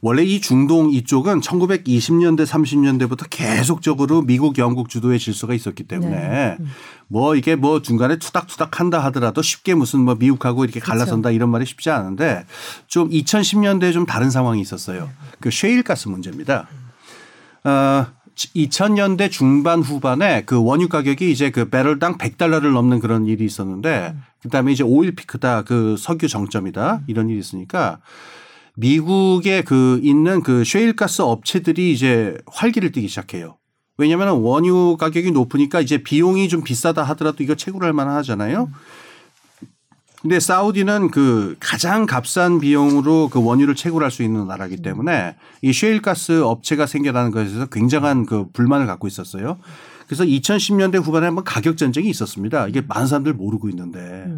원래 0.00 0.22
이 0.22 0.40
중동 0.40 0.90
이쪽은 0.92 1.40
1920년대 1.40 2.46
30년대부터 2.46 3.26
계속적으로 3.28 4.22
미국 4.22 4.58
영국 4.58 4.88
주도의 4.88 5.18
질서가 5.18 5.54
있었기 5.54 5.84
때문에 5.84 6.16
네. 6.16 6.56
음. 6.60 6.66
뭐 7.08 7.34
이게 7.36 7.56
뭐 7.56 7.82
중간에 7.82 8.16
투닥투닥 8.16 8.80
한다 8.80 9.00
하더라도 9.04 9.42
쉽게 9.42 9.74
무슨 9.74 10.00
뭐 10.00 10.14
미국하고 10.14 10.64
이렇게 10.64 10.80
갈라선다 10.80 11.28
그렇죠. 11.28 11.34
이런 11.34 11.50
말이 11.50 11.66
쉽지 11.66 11.90
않은데 11.90 12.46
좀 12.86 13.10
2010년대에 13.10 13.92
좀 13.92 14.06
다른 14.06 14.30
상황이 14.30 14.60
있었어요. 14.60 15.10
그 15.40 15.50
쉐일가스 15.50 16.08
문제입니다. 16.08 16.68
어, 17.64 18.06
2000년대 18.34 19.30
중반 19.30 19.80
후반에 19.80 20.42
그 20.44 20.62
원유 20.62 20.88
가격이 20.88 21.30
이제 21.30 21.50
그 21.50 21.68
배럴당 21.68 22.18
100달러를 22.18 22.72
넘는 22.72 23.00
그런 23.00 23.26
일이 23.26 23.44
있었는데 23.44 24.14
그다음에 24.42 24.72
이제 24.72 24.82
오일 24.82 25.14
피크다 25.14 25.62
그 25.62 25.96
석유 25.98 26.28
정점이다 26.28 27.02
이런 27.06 27.28
일이 27.28 27.38
있으니까 27.38 28.00
미국에 28.76 29.62
그 29.62 30.00
있는 30.02 30.42
그 30.42 30.64
쉐일가스 30.64 31.22
업체들이 31.22 31.92
이제 31.92 32.36
활기를 32.46 32.92
띠기 32.92 33.08
시작해요. 33.08 33.58
왜냐하면 33.98 34.40
원유 34.40 34.96
가격이 34.98 35.30
높으니까 35.32 35.80
이제 35.80 35.98
비용이 35.98 36.48
좀 36.48 36.64
비싸다 36.64 37.02
하더라도 37.02 37.44
이거 37.44 37.54
채굴할 37.54 37.92
만한 37.92 38.16
하잖아요. 38.16 38.70
근데 40.22 40.38
사우디는 40.38 41.10
그 41.10 41.56
가장 41.58 42.06
값싼 42.06 42.60
비용으로 42.60 43.28
그 43.28 43.42
원유를 43.42 43.74
채굴할 43.74 44.12
수 44.12 44.22
있는 44.22 44.46
나라기 44.46 44.76
때문에 44.76 45.34
이 45.62 45.72
쉐일가스 45.72 46.44
업체가 46.44 46.86
생겨나는 46.86 47.32
것에서 47.32 47.66
굉장한 47.66 48.26
그 48.26 48.46
불만을 48.52 48.86
갖고 48.86 49.08
있었어요. 49.08 49.58
그래서 50.06 50.22
2010년대 50.24 51.02
후반에 51.02 51.26
한번 51.26 51.42
가격 51.42 51.76
전쟁이 51.76 52.08
있었습니다. 52.08 52.68
이게 52.68 52.82
많은 52.82 53.08
사람들 53.08 53.32
모르고 53.32 53.68
있는데. 53.70 54.28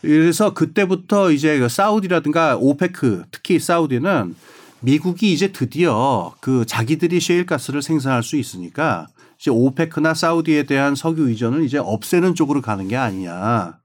그래서 0.00 0.54
그때부터 0.54 1.32
이제 1.32 1.58
그 1.58 1.68
사우디라든가 1.68 2.56
오페크 2.56 3.24
특히 3.30 3.58
사우디는 3.58 4.34
미국이 4.80 5.32
이제 5.34 5.52
드디어 5.52 6.32
그 6.40 6.64
자기들이 6.66 7.20
셰일가스를 7.20 7.82
생산할 7.82 8.22
수 8.22 8.36
있으니까 8.36 9.08
이제 9.38 9.50
오페크나 9.50 10.14
사우디에 10.14 10.62
대한 10.62 10.94
석유 10.94 11.28
의존을 11.28 11.64
이제 11.64 11.76
없애는 11.76 12.34
쪽으로 12.34 12.62
가는 12.62 12.88
게 12.88 12.96
아니냐. 12.96 13.83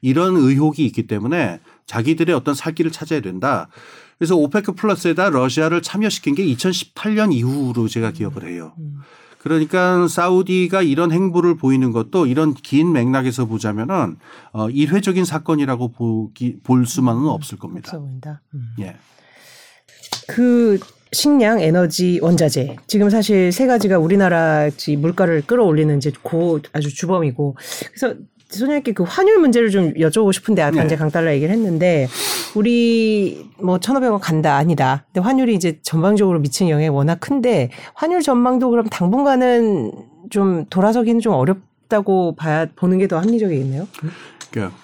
이런 0.00 0.36
의혹이 0.36 0.84
있기 0.86 1.06
때문에 1.06 1.60
자기들의 1.86 2.34
어떤 2.34 2.54
살 2.54 2.74
길을 2.74 2.92
찾아야 2.92 3.20
된다. 3.20 3.68
그래서 4.18 4.36
오페크 4.36 4.72
플러스에다 4.72 5.30
러시아를 5.30 5.82
참여시킨 5.82 6.34
게 6.34 6.44
2018년 6.44 7.32
이후로 7.32 7.88
제가 7.88 8.10
기억을 8.10 8.48
해요. 8.48 8.72
그러니까 9.38 10.08
사우디가 10.08 10.82
이런 10.82 11.12
행보를 11.12 11.56
보이는 11.56 11.92
것도 11.92 12.26
이런 12.26 12.54
긴 12.54 12.92
맥락에서 12.92 13.46
보자면은 13.46 14.16
어 14.52 14.68
일회적인 14.68 15.24
사건이라고 15.24 15.92
보기 15.92 16.58
볼 16.64 16.86
수만은 16.86 17.28
없을 17.28 17.58
겁니다. 17.58 17.90
없어 17.90 18.00
보인다. 18.00 18.42
음. 18.54 18.74
예. 18.80 18.96
그 20.26 20.78
식량, 21.12 21.60
에너지, 21.60 22.18
원자재. 22.20 22.76
지금 22.86 23.08
사실 23.08 23.52
세 23.52 23.66
가지가 23.66 23.98
우리나라 23.98 24.68
물가를 24.98 25.42
끌어올리는 25.46 25.96
이제 25.96 26.12
고 26.22 26.60
아주 26.72 26.94
주범이고. 26.94 27.56
그래서 27.92 28.14
소장님께 28.48 28.92
그 28.92 29.02
환율 29.02 29.38
문제를 29.38 29.70
좀 29.70 29.92
여쭤보고 29.94 30.32
싶은데 30.32 30.62
아까 30.62 30.80
네. 30.80 30.86
이제 30.86 30.96
강달러 30.96 31.32
얘기를 31.32 31.52
했는데 31.54 32.08
우리 32.54 33.46
뭐 33.62 33.78
천오백 33.78 34.10
원 34.10 34.20
간다 34.20 34.56
아니다. 34.56 35.04
근데 35.12 35.20
환율이 35.20 35.54
이제 35.54 35.78
전방적으로 35.82 36.38
미치는 36.40 36.70
영향이 36.70 36.88
워낙 36.88 37.20
큰데 37.20 37.70
환율 37.94 38.22
전망도 38.22 38.70
그럼 38.70 38.86
당분간은 38.86 39.92
좀 40.30 40.64
돌아서기는 40.70 41.20
좀 41.20 41.34
어렵다고 41.34 42.34
봐야 42.36 42.66
보는 42.74 42.98
게 42.98 43.06
더 43.06 43.18
합리적이겠네요. 43.18 43.86
그러니까 44.50 44.76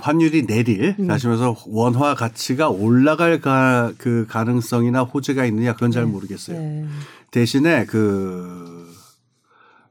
환율이 0.00 0.46
내릴 0.46 0.94
음. 0.98 1.06
다시 1.06 1.26
말해서 1.28 1.56
원화 1.66 2.14
가치가 2.14 2.68
올라갈 2.68 3.40
가, 3.40 3.90
그 3.96 4.26
가능성이나 4.28 5.02
호재가 5.02 5.46
있느냐 5.46 5.72
그건 5.72 5.90
잘 5.90 6.04
네. 6.04 6.10
모르겠어요. 6.10 6.58
네. 6.58 6.84
대신에 7.30 7.86
그 7.86 8.86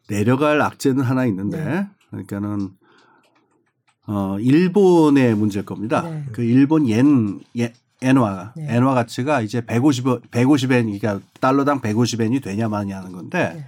내려갈 0.07 0.61
악재는 0.61 1.03
하나 1.03 1.26
있는데 1.26 1.63
네. 1.63 1.88
그러니까는 2.11 2.70
어, 4.08 4.38
일본의 4.39 5.36
문제일 5.36 5.66
겁니다. 5.66 6.01
네. 6.01 6.24
그 6.32 6.41
일본 6.41 6.88
옌, 6.88 7.39
예, 7.58 7.74
엔화, 8.01 8.53
네. 8.55 8.68
엔화 8.70 8.93
가치가 8.93 9.41
이제 9.41 9.62
150, 9.62 10.32
150엔, 10.32 10.84
그러니까 10.99 11.20
달러당 11.41 11.82
150엔이 11.82 12.41
되냐 12.41 12.70
마냐 12.70 12.97
하는 12.97 13.12
건데, 13.12 13.53
네. 13.55 13.66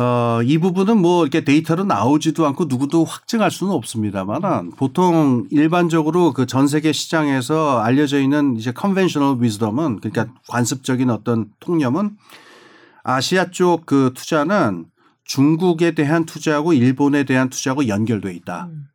어, 0.00 0.40
이 0.44 0.58
부분은 0.58 0.96
뭐 1.02 1.22
이렇게 1.24 1.42
데이터로 1.44 1.82
나오지도 1.84 2.46
않고 2.46 2.66
누구도 2.66 3.04
확증할 3.04 3.50
수는 3.50 3.72
없습니다만은 3.72 4.72
보통 4.76 5.48
일반적으로 5.50 6.32
그 6.32 6.46
전 6.46 6.68
세계 6.68 6.92
시장에서 6.92 7.80
알려져 7.80 8.20
있는 8.20 8.56
이제 8.56 8.70
conventional 8.70 9.38
wisdom은 9.40 9.98
그러니까 10.00 10.32
관습적인 10.48 11.10
어떤 11.10 11.50
통념은 11.58 12.16
아시아 13.02 13.50
쪽 13.50 13.86
그 13.86 14.12
투자는 14.14 14.84
중국에 15.28 15.92
대한 15.92 16.24
투자하고 16.24 16.72
일본에 16.72 17.22
대한 17.22 17.50
투자하고 17.50 17.86
연결돼 17.86 18.32
있다. 18.34 18.68
음. 18.70 18.86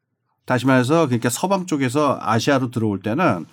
다시 0.46 0.66
말해서 0.66 1.06
그러니까 1.06 1.30
서방 1.30 1.68
쪽에서 1.68 2.18
아시아로 2.22 2.72
들어올 2.72 3.00
때는 3.00 3.46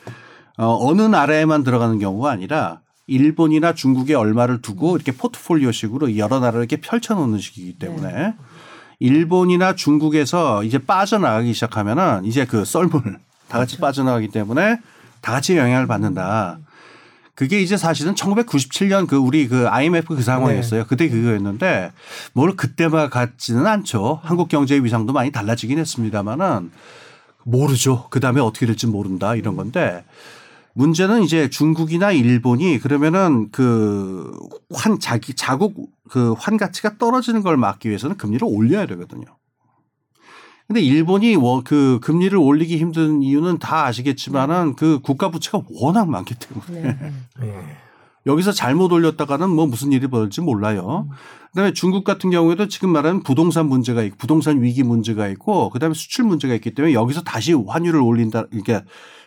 어, 0.59 0.79
어느 0.81 1.03
나라에만 1.03 1.63
들어가는 1.63 1.99
경우가 1.99 2.31
아니라 2.31 2.81
일본이나 3.07 3.75
중국에 3.75 4.15
얼마를 4.15 4.63
두고 4.63 4.97
이렇게 4.97 5.13
포트폴리오식으로 5.13 6.17
여러 6.17 6.41
나라를 6.41 6.61
이렇게 6.61 6.81
펼쳐놓는 6.81 7.39
식이기 7.39 7.79
때문에 7.79 8.13
네. 8.13 8.35
일본이나 8.99 9.75
중국에서 9.75 10.65
이제 10.65 10.79
빠져나가기 10.79 11.53
시작하면은 11.53 12.25
이제 12.25 12.47
그 12.47 12.65
썰물 12.65 13.03
다 13.49 13.59
같이 13.59 13.77
그렇죠. 13.77 13.81
빠져나가기 13.81 14.29
때문에 14.29 14.79
다 15.21 15.33
같이 15.33 15.57
영향을 15.57 15.87
받는다. 15.87 16.59
음. 17.31 17.35
그게 17.35 17.61
이제 17.61 17.77
사실은 17.77 18.15
1997년 18.15 19.07
그 19.07 19.17
우리 19.17 19.49
그 19.49 19.69
IMF 19.69 20.15
그 20.15 20.23
상황이었어요. 20.23 20.83
네. 20.83 20.87
그때 20.89 21.09
그거였는데 21.09 21.93
뭘 22.33 22.55
그때만 22.57 23.11
같지는 23.11 23.67
않죠. 23.67 24.21
한국 24.23 24.49
경제의 24.49 24.85
위상도 24.85 25.13
많이 25.13 25.31
달라지긴 25.33 25.79
했습니다만은 25.79 26.71
모르죠. 27.45 28.07
그 28.11 28.21
다음에 28.21 28.41
어떻게 28.41 28.67
될지 28.67 28.87
모른다 28.87 29.35
이런 29.35 29.57
건데 29.57 30.05
문제는 30.75 31.23
이제 31.23 31.49
중국이나 31.51 32.13
일본이 32.13 32.79
그러면은 32.79 33.51
그 33.51 34.31
환 34.73 35.01
자기 35.01 35.35
자국 35.35 35.91
그 36.09 36.35
환 36.39 36.57
가치가 36.57 36.97
떨어지는 36.99 37.43
걸 37.43 37.57
막기 37.57 37.89
위해서는 37.89 38.17
금리를 38.17 38.47
올려야 38.49 38.87
되거든요. 38.87 39.25
근데 40.71 40.83
일본이 40.83 41.37
그 41.65 41.99
금리를 42.01 42.39
올리기 42.39 42.79
힘든 42.79 43.25
이유는 43.25 43.59
다 43.59 43.87
아시겠지만은 43.87 44.77
그 44.77 45.01
국가 45.03 45.29
부채가 45.29 45.63
워낙 45.69 46.09
많기 46.09 46.37
때문에 46.37 46.97
네. 46.97 47.13
네. 47.41 47.77
여기서 48.25 48.53
잘못 48.53 48.93
올렸다가는 48.93 49.51
뭐 49.51 49.67
무슨 49.67 49.91
일이 49.91 50.07
벌어질지 50.07 50.43
몰라요. 50.43 51.09
그다음에 51.49 51.73
중국 51.73 52.05
같은 52.05 52.31
경우에도 52.31 52.69
지금 52.69 52.91
말하는 52.91 53.25
부동산 53.25 53.67
문제가 53.67 54.05
있고 54.05 54.17
부동산 54.17 54.63
위기 54.63 54.85
문제가 54.85 55.27
있고 55.31 55.71
그다음에 55.71 55.93
수출 55.93 56.25
문제가 56.25 56.55
있기 56.55 56.73
때문에 56.73 56.95
여기서 56.95 57.23
다시 57.23 57.53
환율을 57.53 58.01
올린다 58.01 58.45
그러니까 58.47 58.83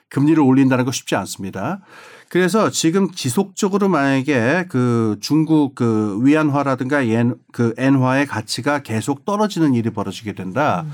금리를 0.08 0.41
올린다는 0.41 0.86
거 0.86 0.94
쉽지 0.94 1.16
않습니다. 1.16 1.82
그래서 2.30 2.70
지금 2.70 3.12
지속적으로 3.12 3.89
만약에 3.89 4.66
그 4.70 5.18
중국 5.22 5.76
그 5.76 6.20
위안화라든가 6.24 7.04
엔, 7.04 7.36
그 7.52 7.74
엔화의 7.78 8.28
가치가 8.28 8.82
계속 8.82 9.26
떨어지는 9.26 9.74
일이 9.74 9.89
벌어지게 9.89 10.34
된다. 10.34 10.86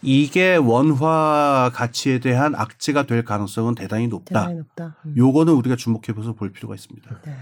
음. 0.00 0.06
이게 0.06 0.56
원화 0.56 1.70
가치에 1.74 2.18
대한 2.20 2.54
악재가 2.54 3.06
될 3.06 3.24
가능성은 3.24 3.74
대단히 3.74 4.06
높다. 4.08 4.40
대단히 4.40 4.58
높다. 4.58 4.96
음. 5.06 5.14
요거는 5.16 5.52
우리가 5.54 5.76
주목해봐서 5.76 6.34
볼 6.34 6.50
필요가 6.52 6.74
있습니다. 6.74 7.20
네. 7.24 7.32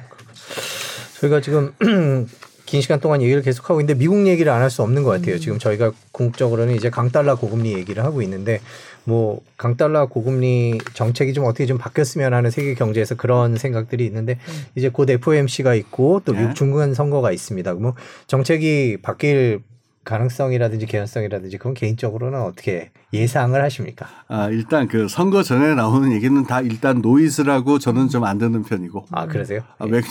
저희가 1.21 1.41
지금 1.41 1.73
긴 2.67 2.81
시간 2.81 2.99
동안 2.99 3.23
얘기를 3.23 3.43
계속하고 3.43 3.81
있는데 3.81 3.97
미국 3.99 4.27
얘기를 4.27 4.51
안 4.53 4.61
할 4.61 4.71
수 4.71 4.83
없는 4.83 5.03
것 5.05 5.11
같아요. 5.11 5.37
음. 5.37 5.41
지금 5.41 5.59
저희가 5.59 5.93
궁극적으로는 6.13 6.75
이제 6.75 6.91
강달러 6.91 7.37
고금리 7.37 7.73
얘기를 7.75 8.03
하고 8.05 8.23
있는데 8.23 8.61
뭐 9.05 9.41
강달러 9.57 10.07
고금리 10.07 10.79
정책이 10.95 11.33
좀 11.33 11.45
어떻게 11.45 11.65
좀 11.67 11.79
바뀌었으면 11.79 12.35
하는 12.35 12.51
세계 12.51 12.75
경제에서 12.75 13.15
그런 13.15 13.57
생각들이 13.57 14.05
있는데 14.07 14.39
음. 14.49 14.65
이제 14.75 14.89
곧 14.89 15.09
FOMC가 15.09 15.75
있고 15.77 16.23
또 16.25 16.33
미국 16.33 16.49
네. 16.49 16.55
중간 16.55 16.93
선거가 16.95 17.31
있습니다. 17.31 17.75
뭐 17.75 17.95
정책이 18.27 18.99
바뀔 19.01 19.61
가능성이라든지 20.07 20.87
개연성이라든지 20.87 21.59
그건 21.59 21.75
개인적으로는 21.75 22.41
어떻게 22.41 22.91
예상을 23.13 23.61
하십니까? 23.63 24.07
아, 24.29 24.49
일단 24.49 24.89
그 24.89 25.09
선거 25.09 25.43
전에 25.43 25.75
나오는 25.75 26.13
얘기는 26.13 26.43
다 26.45 26.61
일단 26.63 27.03
노이즈라고 27.03 27.79
저는 27.79 28.09
좀 28.09 28.25
안 28.25 28.39
듣는 28.39 28.63
편이고. 28.63 29.07
아 29.11 29.27
그러세요? 29.27 29.61
아, 29.79 29.85
왜냐면 29.85 30.07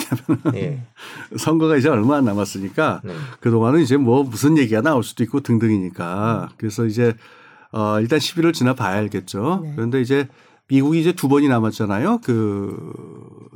예. 0.53 0.81
선거가 1.37 1.77
이제 1.77 1.89
얼마 1.89 2.17
안 2.17 2.25
남았으니까 2.25 3.01
네. 3.03 3.13
그 3.39 3.49
동안은 3.49 3.79
이제 3.81 3.97
뭐 3.97 4.23
무슨 4.23 4.57
얘기가 4.57 4.81
나올 4.81 5.03
수도 5.03 5.23
있고 5.23 5.39
등등이니까 5.39 6.49
그래서 6.57 6.85
이제 6.85 7.13
어 7.71 7.99
일단 7.99 8.19
11월 8.19 8.53
지나 8.53 8.75
봐야 8.75 8.97
알겠죠. 8.97 9.61
네. 9.63 9.73
그런데 9.75 10.01
이제 10.01 10.27
미국이 10.67 10.99
이제 10.99 11.13
두 11.13 11.27
번이 11.27 11.47
남았잖아요. 11.47 12.19
그 12.23 12.75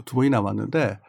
두 0.06 0.16
번이 0.16 0.30
남았는데 0.30 1.00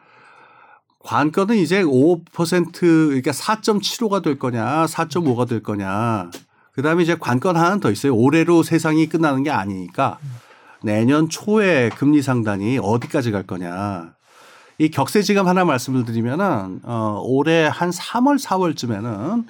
관건은 1.03 1.57
이제 1.57 1.83
5% 1.83 2.79
그러니까 2.79 3.31
4.75가 3.31 4.23
될 4.23 4.37
거냐, 4.37 4.85
4.5가 4.85 5.47
될 5.47 5.63
거냐. 5.63 6.29
그다음에 6.73 7.03
이제 7.03 7.15
관건 7.19 7.57
하나는 7.57 7.79
더 7.79 7.91
있어요. 7.91 8.15
올해로 8.15 8.63
세상이 8.63 9.07
끝나는 9.07 9.43
게 9.43 9.51
아니니까 9.51 10.19
내년 10.83 11.29
초에 11.29 11.89
금리 11.89 12.21
상단이 12.21 12.79
어디까지 12.81 13.31
갈 13.31 13.43
거냐. 13.43 14.13
이 14.77 14.89
격세지감 14.89 15.47
하나 15.47 15.65
말씀을 15.65 16.05
드리면은 16.05 16.79
어 16.83 17.21
올해 17.23 17.67
한 17.67 17.91
3월 17.91 18.41
4월쯤에는 18.41 19.45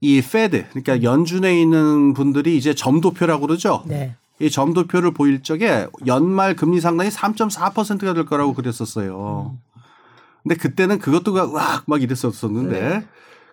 어이 0.00 0.22
페드 0.22 0.66
그러니까 0.70 1.02
연준에 1.02 1.60
있는 1.60 2.14
분들이 2.14 2.56
이제 2.56 2.74
점도표라고 2.74 3.46
그러죠. 3.46 3.84
네. 3.86 4.16
이 4.42 4.50
점도표를 4.50 5.12
보일 5.12 5.42
적에 5.42 5.86
연말 6.06 6.56
금리 6.56 6.80
상단이 6.80 7.10
3.4%가 7.10 8.12
될 8.12 8.26
거라고 8.26 8.54
그랬었어요. 8.54 9.56
근데 10.42 10.56
그때는 10.56 10.98
그것도 10.98 11.32
막, 11.52 11.84
막 11.86 12.02
이랬었었는데 12.02 12.80
네. 12.80 13.06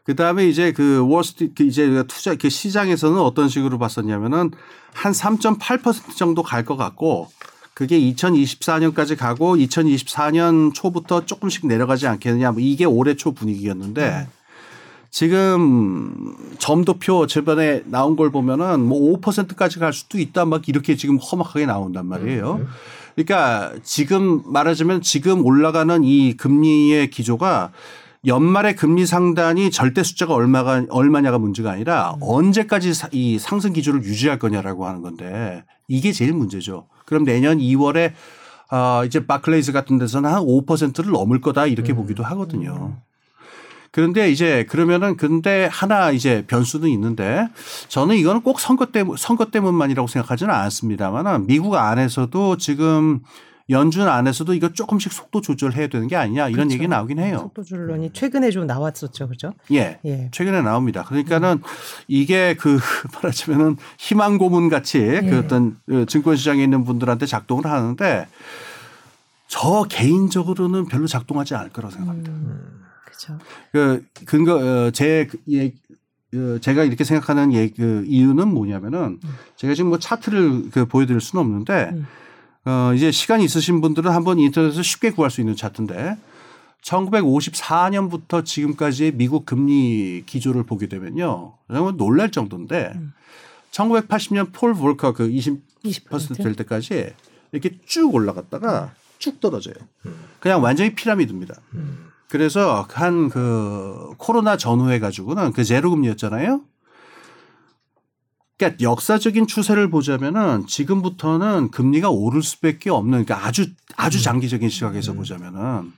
그 0.04 0.16
다음에 0.16 0.48
이제 0.48 0.72
그 0.72 1.06
월스트리트 1.08 1.62
이제 1.62 2.04
투자 2.08 2.34
그 2.34 2.50
시장에서는 2.50 3.20
어떤 3.20 3.48
식으로 3.48 3.78
봤었냐면은 3.78 4.50
한 4.94 5.12
3.8% 5.12 6.16
정도 6.16 6.42
갈 6.42 6.66
것 6.66 6.76
같고 6.76 7.30
그게 7.76 8.00
2024년까지 8.00 9.16
가고 9.16 9.56
2024년 9.56 10.74
초부터 10.74 11.26
조금씩 11.26 11.68
내려가지 11.68 12.08
않겠느냐 12.08 12.52
뭐 12.52 12.62
이게 12.62 12.86
올해 12.86 13.16
초 13.16 13.34
분위기였는데 13.34 14.28
지금 15.10 16.36
점도표 16.60 17.28
저번에 17.28 17.82
나온 17.86 18.16
걸 18.16 18.32
보면은 18.32 18.80
뭐 18.82 19.18
5%까지 19.20 19.80
갈 19.80 19.92
수도 19.94 20.20
있다 20.20 20.46
막 20.46 20.68
이렇게 20.70 20.96
지금 20.96 21.18
험악하게 21.18 21.66
나온단 21.66 22.06
말이에요. 22.06 22.66
그러니까 23.16 23.74
지금 23.84 24.42
말하자면 24.46 25.02
지금 25.02 25.46
올라가는 25.46 26.04
이 26.04 26.38
금리의 26.38 27.10
기조가 27.10 27.72
연말에 28.26 28.76
금리 28.76 29.06
상단이 29.06 29.72
절대 29.72 30.04
숫자가 30.04 30.34
얼마가 30.34 30.86
얼마냐가 30.90 31.38
문제가 31.40 31.72
아니라 31.72 32.16
언제까지 32.22 32.94
사- 32.94 33.10
이 33.12 33.40
상승 33.40 33.74
기조를 33.74 34.04
유지할 34.04 34.40
거냐라고 34.40 34.86
하는 34.86 35.02
건데 35.02 35.64
이게 35.88 36.12
제일 36.12 36.34
문제죠. 36.34 36.88
그럼 37.06 37.24
내년 37.24 37.58
2월에 37.60 38.12
아 38.70 39.04
이제 39.06 39.26
바클레이즈 39.26 39.72
같은 39.72 39.98
데서는 39.98 40.30
한 40.30 40.44
5%를 40.44 41.12
넘을 41.12 41.42
거다 41.42 41.66
이렇게 41.66 41.94
보기도 41.94 42.24
하거든요. 42.24 42.98
그런데 43.92 44.32
이제 44.32 44.66
그러면은 44.70 45.18
근데 45.18 45.68
하나 45.72 46.12
이제 46.12 46.44
변수는 46.48 46.90
있는데 46.90 47.48
저는 47.88 48.16
이거는 48.16 48.42
꼭 48.42 48.60
선거 48.60 48.88
때문 48.88 49.18
선거 49.18 49.46
때문만이라고 49.46 50.08
생각하지는 50.08 50.54
않습니다만은 50.54 51.48
미국 51.48 51.76
안에서도 51.76 52.58
지금 52.58 53.22
연준 53.70 54.08
안에서도 54.08 54.54
이거 54.56 54.70
조금씩 54.70 55.14
속도 55.14 55.42
조절해야 55.42 55.88
되는 55.88 56.08
게 56.08 56.16
아니냐 56.16 56.50
이런 56.50 56.68
그렇죠. 56.68 56.74
얘기 56.74 56.88
나오긴 56.88 57.20
해요. 57.20 57.38
속도조절론이 57.38 58.12
최근에 58.14 58.50
좀 58.50 58.66
나왔었죠, 58.66 59.28
그죠? 59.28 59.54
예. 59.72 60.00
예. 60.06 60.30
최근에 60.32 60.62
나옵니다. 60.64 61.04
그러니까는 61.04 61.62
이게 62.08 62.56
그 62.56 62.80
말하자면은 63.14 63.78
희망 64.00 64.38
고문 64.38 64.70
같이 64.70 65.00
그 65.00 65.40
어떤 65.40 65.78
그 65.86 66.06
증권 66.08 66.36
시장에 66.36 66.64
있는 66.64 66.84
분들한테 66.84 67.28
작동을 67.28 67.68
하는데 67.68 68.28
저 69.48 69.86
개인적으로는 69.88 70.86
별로 70.86 71.06
작동하지 71.06 71.56
않을 71.56 71.70
거라고 71.70 71.94
생각합니다. 71.94 72.32
그렇죠. 73.10 73.38
그 73.72 74.06
근거 74.26 74.56
어, 74.56 74.92
제 74.92 75.28
그, 75.30 75.38
예, 75.52 75.74
그 76.32 76.60
제가 76.62 76.84
이렇게 76.84 77.04
생각하는 77.04 77.54
예, 77.54 77.70
그 77.70 78.04
이유는 78.08 78.48
뭐냐면은 78.48 79.20
제가 79.56 79.74
지금 79.74 79.90
뭐 79.90 80.00
차트를 80.00 80.70
그 80.72 80.86
보여드릴 80.86 81.20
수는 81.20 81.44
없는데 81.44 81.90
음. 81.94 82.08
어 82.66 82.94
이제 82.94 83.12
시간이 83.12 83.44
있으신 83.44 83.82
분들은 83.82 84.12
한번 84.12 84.38
인터넷에서 84.38 84.84
쉽게 84.84 85.12
구할 85.12 85.32
수 85.32 85.42
있는 85.42 85.56
차트인데 85.56 86.18
1954년부터 86.84 88.46
지금까지의 88.46 89.14
미국 89.14 89.46
금리 89.46 90.24
기조를 90.26 90.64
보게 90.64 90.88
되면요. 90.88 91.54
정말 91.68 91.98
놀랄 91.98 92.32
정도인데 92.32 92.94
1980년 93.72 94.52
폴 94.52 94.74
볼커 94.74 95.14
그 95.14 95.30
20%, 95.30 95.62
20%? 95.84 96.44
될 96.44 96.56
때까지 96.56 97.14
이렇게 97.52 97.78
쭉 97.86 98.14
올라갔다가 98.14 98.94
쭉 99.18 99.40
떨어져요. 99.40 99.76
그냥 100.40 100.64
완전히 100.64 100.96
피라미드입니다. 100.96 101.56
그래서 102.30 102.88
한 102.92 103.30
그 103.30 104.14
코로나 104.18 104.56
전후해 104.56 105.00
가지고는 105.00 105.52
그 105.52 105.64
제로 105.64 105.90
금리였잖아요. 105.90 106.62
그러니까 108.58 108.84
역사적인 108.84 109.48
추세를 109.48 109.90
보자면은 109.90 110.68
지금부터는 110.68 111.72
금리가 111.72 112.10
오를 112.10 112.44
수밖에 112.44 112.90
없는 112.90 113.26
그러니까 113.26 113.48
아주 113.48 113.68
아주 113.96 114.22
장기적인 114.22 114.70
시각에서 114.70 115.14
보자면은 115.14 115.92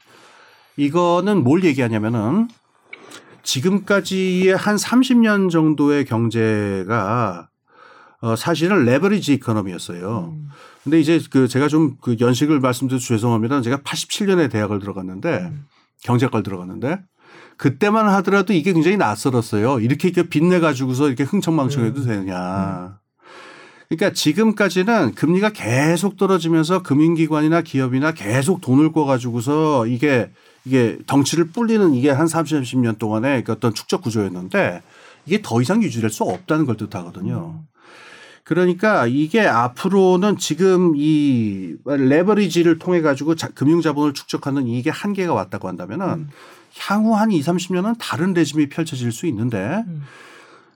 이거는 0.77 1.43
뭘 1.43 1.63
얘기하냐면은 1.63 2.47
지금까지의 3.43 4.55
한 4.55 4.75
30년 4.75 5.49
정도의 5.49 6.05
경제가 6.05 7.49
어 8.21 8.35
사실은 8.35 8.85
레버리지 8.85 9.33
이코노미였어요. 9.33 10.35
근데 10.83 10.99
이제 10.99 11.19
그 11.31 11.47
제가 11.47 11.67
좀 11.67 11.97
그 11.99 12.15
연식을 12.19 12.59
말씀드려서 12.59 13.05
죄송합니다. 13.05 13.61
제가 13.61 13.77
87년에 13.77 14.51
대학을 14.51 14.79
들어갔는데 14.79 15.51
경제과를 16.03 16.43
들어갔는데 16.43 16.99
그때만 17.57 18.07
하더라도 18.09 18.53
이게 18.53 18.73
굉장히 18.73 18.97
낯설었어요. 18.97 19.79
이렇게 19.79 20.09
이렇게 20.09 20.27
빚내 20.29 20.59
가지고서 20.59 21.07
이렇게 21.07 21.23
흥청망청해도 21.23 22.03
되느냐. 22.03 22.99
그러니까 23.87 24.13
지금까지는 24.13 25.15
금리가 25.15 25.49
계속 25.49 26.17
떨어지면서 26.17 26.81
금융기관이나 26.81 27.61
기업이나 27.61 28.13
계속 28.13 28.61
돈을 28.61 28.93
꿔 28.93 29.05
가지고서 29.05 29.85
이게 29.85 30.31
이게 30.65 30.97
덩치를 31.07 31.49
불리는 31.49 31.93
이게 31.93 32.09
한 32.09 32.27
30, 32.27 32.61
30년 32.61 32.97
동안의 32.97 33.43
그 33.43 33.51
어떤 33.51 33.73
축적 33.73 34.01
구조였는데 34.01 34.81
이게 35.25 35.41
더 35.41 35.61
이상 35.61 35.83
유지될 35.83 36.09
수 36.09 36.23
없다는 36.23 36.65
걸 36.65 36.77
뜻하거든요. 36.77 37.63
그러니까 38.43 39.07
이게 39.07 39.41
앞으로는 39.41 40.37
지금 40.37 40.93
이 40.95 41.75
레버리지를 41.85 42.79
통해 42.79 43.01
가지고 43.01 43.35
자- 43.35 43.49
금융 43.53 43.81
자본을 43.81 44.13
축적하는 44.13 44.67
이게 44.67 44.89
한계가 44.89 45.33
왔다고 45.33 45.67
한다면은 45.67 46.27
향후 46.79 47.15
한 47.15 47.31
2, 47.31 47.41
30년은 47.41 47.95
다른 47.99 48.33
레짐이 48.33 48.69
펼쳐질 48.69 49.11
수 49.11 49.25
있는데 49.27 49.83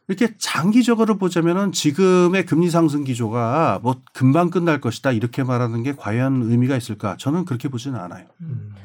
이렇게 0.07 0.35
장기적으로 0.37 1.17
보자면은 1.17 1.71
지금의 1.71 2.45
금리 2.45 2.69
상승 2.69 3.03
기조가 3.03 3.79
뭐 3.81 4.01
금방 4.13 4.51
끝날 4.51 4.79
것이다 4.79 5.11
이렇게 5.11 5.43
말하는 5.43 5.81
게 5.81 5.93
과연 5.95 6.43
의미가 6.43 6.77
있을까? 6.77 7.15
저는 7.17 7.45
그렇게 7.45 7.69
보지는 7.69 7.99
않아요. 7.99 8.25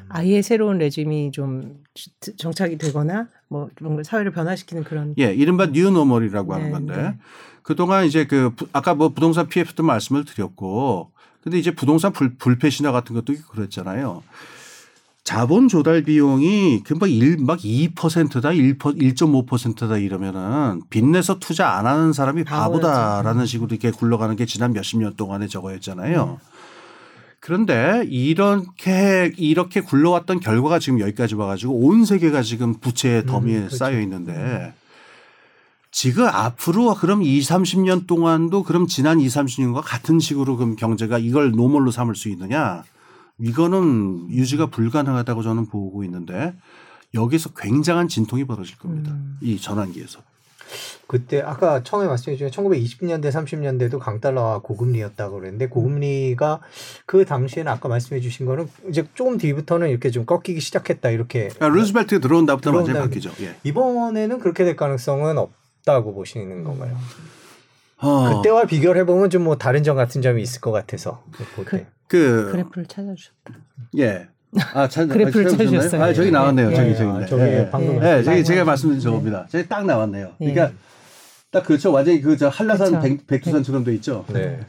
아예 0.09 0.41
새로운 0.41 0.79
레짐이 0.79 1.31
좀 1.31 1.83
정착이 2.37 2.77
되거나 2.79 3.27
뭐 3.49 3.69
뭔가 3.81 4.01
사회를 4.03 4.31
변화시키는 4.31 4.83
그런 4.83 5.13
예, 5.19 5.31
이른바 5.33 5.67
뉴노멀이라고 5.67 6.53
하는 6.55 6.65
네, 6.67 6.71
건데 6.71 6.95
네. 6.95 7.17
그동안 7.63 8.05
이제 8.05 8.25
그 8.25 8.51
부- 8.55 8.67
아까 8.73 8.93
뭐 8.95 9.09
부동산 9.09 9.47
PF도 9.47 9.83
말씀을 9.83 10.25
드렸고 10.25 11.11
근데 11.43 11.57
이제 11.57 11.71
부동산 11.73 12.13
불, 12.13 12.35
불패 12.35 12.69
신화 12.69 12.91
같은 12.91 13.15
것도 13.15 13.33
그랬잖아요. 13.49 14.23
자본 15.23 15.67
조달 15.67 16.01
비용이 16.03 16.81
그막일막 16.83 17.59
2%다 17.59 18.51
1 18.51 18.77
1.5%다 18.79 19.97
이러면은 19.97 20.81
빚내서 20.89 21.37
투자 21.39 21.69
안 21.77 21.85
하는 21.85 22.11
사람이. 22.11 22.43
바보다라는 22.43 23.45
식으로 23.45 23.67
이렇게 23.71 23.91
굴러가는 23.91 24.35
게 24.35 24.45
지난 24.45 24.73
몇십 24.73 24.99
년 24.99 25.13
동안의 25.15 25.47
저거였잖아요. 25.49 26.39
그런데 27.39 28.03
이렇게 28.09 29.31
이렇게 29.37 29.81
굴러왔던 29.81 30.39
결과가 30.41 30.79
지금 30.79 30.99
여기까지 30.99 31.35
와가지고 31.35 31.73
온 31.73 32.05
세계가 32.05 32.41
지금 32.43 32.75
부채의 32.75 33.25
더미에 33.25 33.57
그렇죠. 33.59 33.77
쌓여 33.77 33.99
있는데 34.01 34.73
지금 35.91 36.25
앞으로 36.25 36.95
그럼 36.95 37.21
2, 37.21 37.39
30년 37.41 38.07
동안도 38.07 38.63
그럼 38.63 38.87
지난 38.87 39.19
2, 39.19 39.27
30년과 39.27 39.81
같은 39.83 40.19
식으로 40.19 40.55
그럼 40.55 40.77
경제가 40.77 41.19
이걸 41.19 41.51
normal로 41.51 41.91
삼을 41.91 42.15
수 42.15 42.29
있느냐? 42.29 42.83
이거는 43.37 44.29
유지가 44.29 44.67
불가능하다고 44.67 45.43
저는 45.43 45.67
보고 45.67 46.03
있는데 46.05 46.55
여기서 47.13 47.49
굉장한 47.53 48.07
진통이 48.07 48.45
벌어질 48.45 48.77
겁니다. 48.77 49.11
음. 49.11 49.37
이 49.41 49.59
전환기에서. 49.59 50.21
그때 51.07 51.41
아까 51.41 51.83
처음에 51.83 52.07
말씀해 52.07 52.37
주신 52.37 52.49
1920년대 52.49 53.29
30년대도 53.29 53.99
강달러와 53.99 54.59
고금리였다고 54.59 55.39
그랬는데 55.39 55.67
고금리가 55.67 56.61
그 57.05 57.25
당시에는 57.25 57.69
아까 57.69 57.89
말씀해 57.89 58.21
주신 58.21 58.45
거는 58.45 58.69
이제 58.87 59.05
조금 59.13 59.37
뒤부터는 59.37 59.89
이렇게 59.89 60.09
좀 60.09 60.25
꺾이기 60.25 60.61
시작했다 60.61 61.09
이렇게 61.09 61.49
그러니까 61.49 61.67
루즈벨트가 61.67 62.21
들어온 62.21 62.45
다부터 62.45 62.71
완전히 62.71 62.93
들어온 62.93 63.09
바뀌죠. 63.09 63.31
예. 63.41 63.57
이번에는 63.65 64.39
그렇게 64.39 64.63
될 64.63 64.77
가능성은 64.77 65.37
없 65.37 65.60
다고 65.85 66.13
보시는 66.13 66.63
건가요? 66.63 66.95
어, 67.97 68.35
그때와 68.37 68.65
비교를 68.65 69.01
해보면 69.01 69.29
좀 69.29 69.43
뭐 69.43 69.57
다른 69.57 69.83
점 69.83 69.95
같은 69.95 70.21
점이 70.21 70.41
있을 70.41 70.61
것 70.61 70.71
같아서 70.71 71.23
볼 71.55 71.65
때. 71.65 71.87
그 72.07 72.49
그래프를 72.51 72.85
찾아주셨다. 72.87 73.53
예. 73.99 74.27
아, 74.73 74.87
찾, 74.87 75.05
그래프를 75.09 75.47
아, 75.47 75.49
찾아주셨나요? 75.49 75.81
찾으셨어요. 75.81 76.03
아, 76.03 76.13
저기 76.13 76.31
나왔네요. 76.31 76.71
예. 76.71 76.75
저기 76.75 76.89
예. 76.89 76.95
저기. 76.95 77.09
아, 77.09 77.25
저기 77.25 77.41
예. 77.43 77.69
방금 77.71 77.99
네, 77.99 78.21
저기 78.23 78.43
제가 78.43 78.65
말씀드린 78.65 78.99
저겁니다. 79.01 79.47
저기 79.49 79.67
딱 79.67 79.85
나왔네요. 79.85 80.33
예. 80.41 80.51
그러니까 80.53 80.77
딱 81.51 81.65
그렇죠. 81.65 81.91
완전히 81.91 82.21
그 82.21 82.37
저 82.37 82.47
한라산 82.49 82.91
그쵸. 82.91 83.01
백, 83.01 83.27
백두산처럼 83.27 83.83
돼 83.83 83.93
있죠. 83.95 84.25
네. 84.33 84.59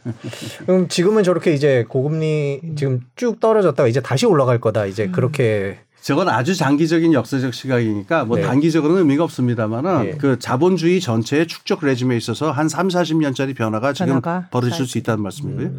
그럼 0.66 0.88
지금은 0.88 1.22
저렇게 1.24 1.52
이제 1.52 1.84
고금리 1.88 2.60
지금 2.76 3.00
쭉 3.16 3.38
떨어졌다가 3.40 3.88
이제 3.88 4.00
다시 4.00 4.26
올라갈 4.26 4.60
거다. 4.60 4.86
이제 4.86 5.08
그렇게 5.08 5.78
저건 6.02 6.28
아주 6.28 6.54
장기적인 6.54 7.12
역사적 7.12 7.54
시각이니까 7.54 8.24
뭐 8.24 8.36
네. 8.36 8.42
단기적으로는 8.42 9.02
의미가 9.02 9.22
없습니다만은 9.24 10.04
예. 10.06 10.10
그 10.12 10.38
자본주의 10.38 11.00
전체의 11.00 11.46
축적 11.46 11.84
레짐에 11.84 12.16
있어서 12.16 12.50
한 12.50 12.68
3, 12.68 12.88
40년짜리 12.88 13.56
변화가 13.56 13.92
지금 13.92 14.20
변화가 14.20 14.48
벌어질 14.50 14.84
수 14.84 14.98
있다는 14.98 15.22
말씀이고요. 15.22 15.70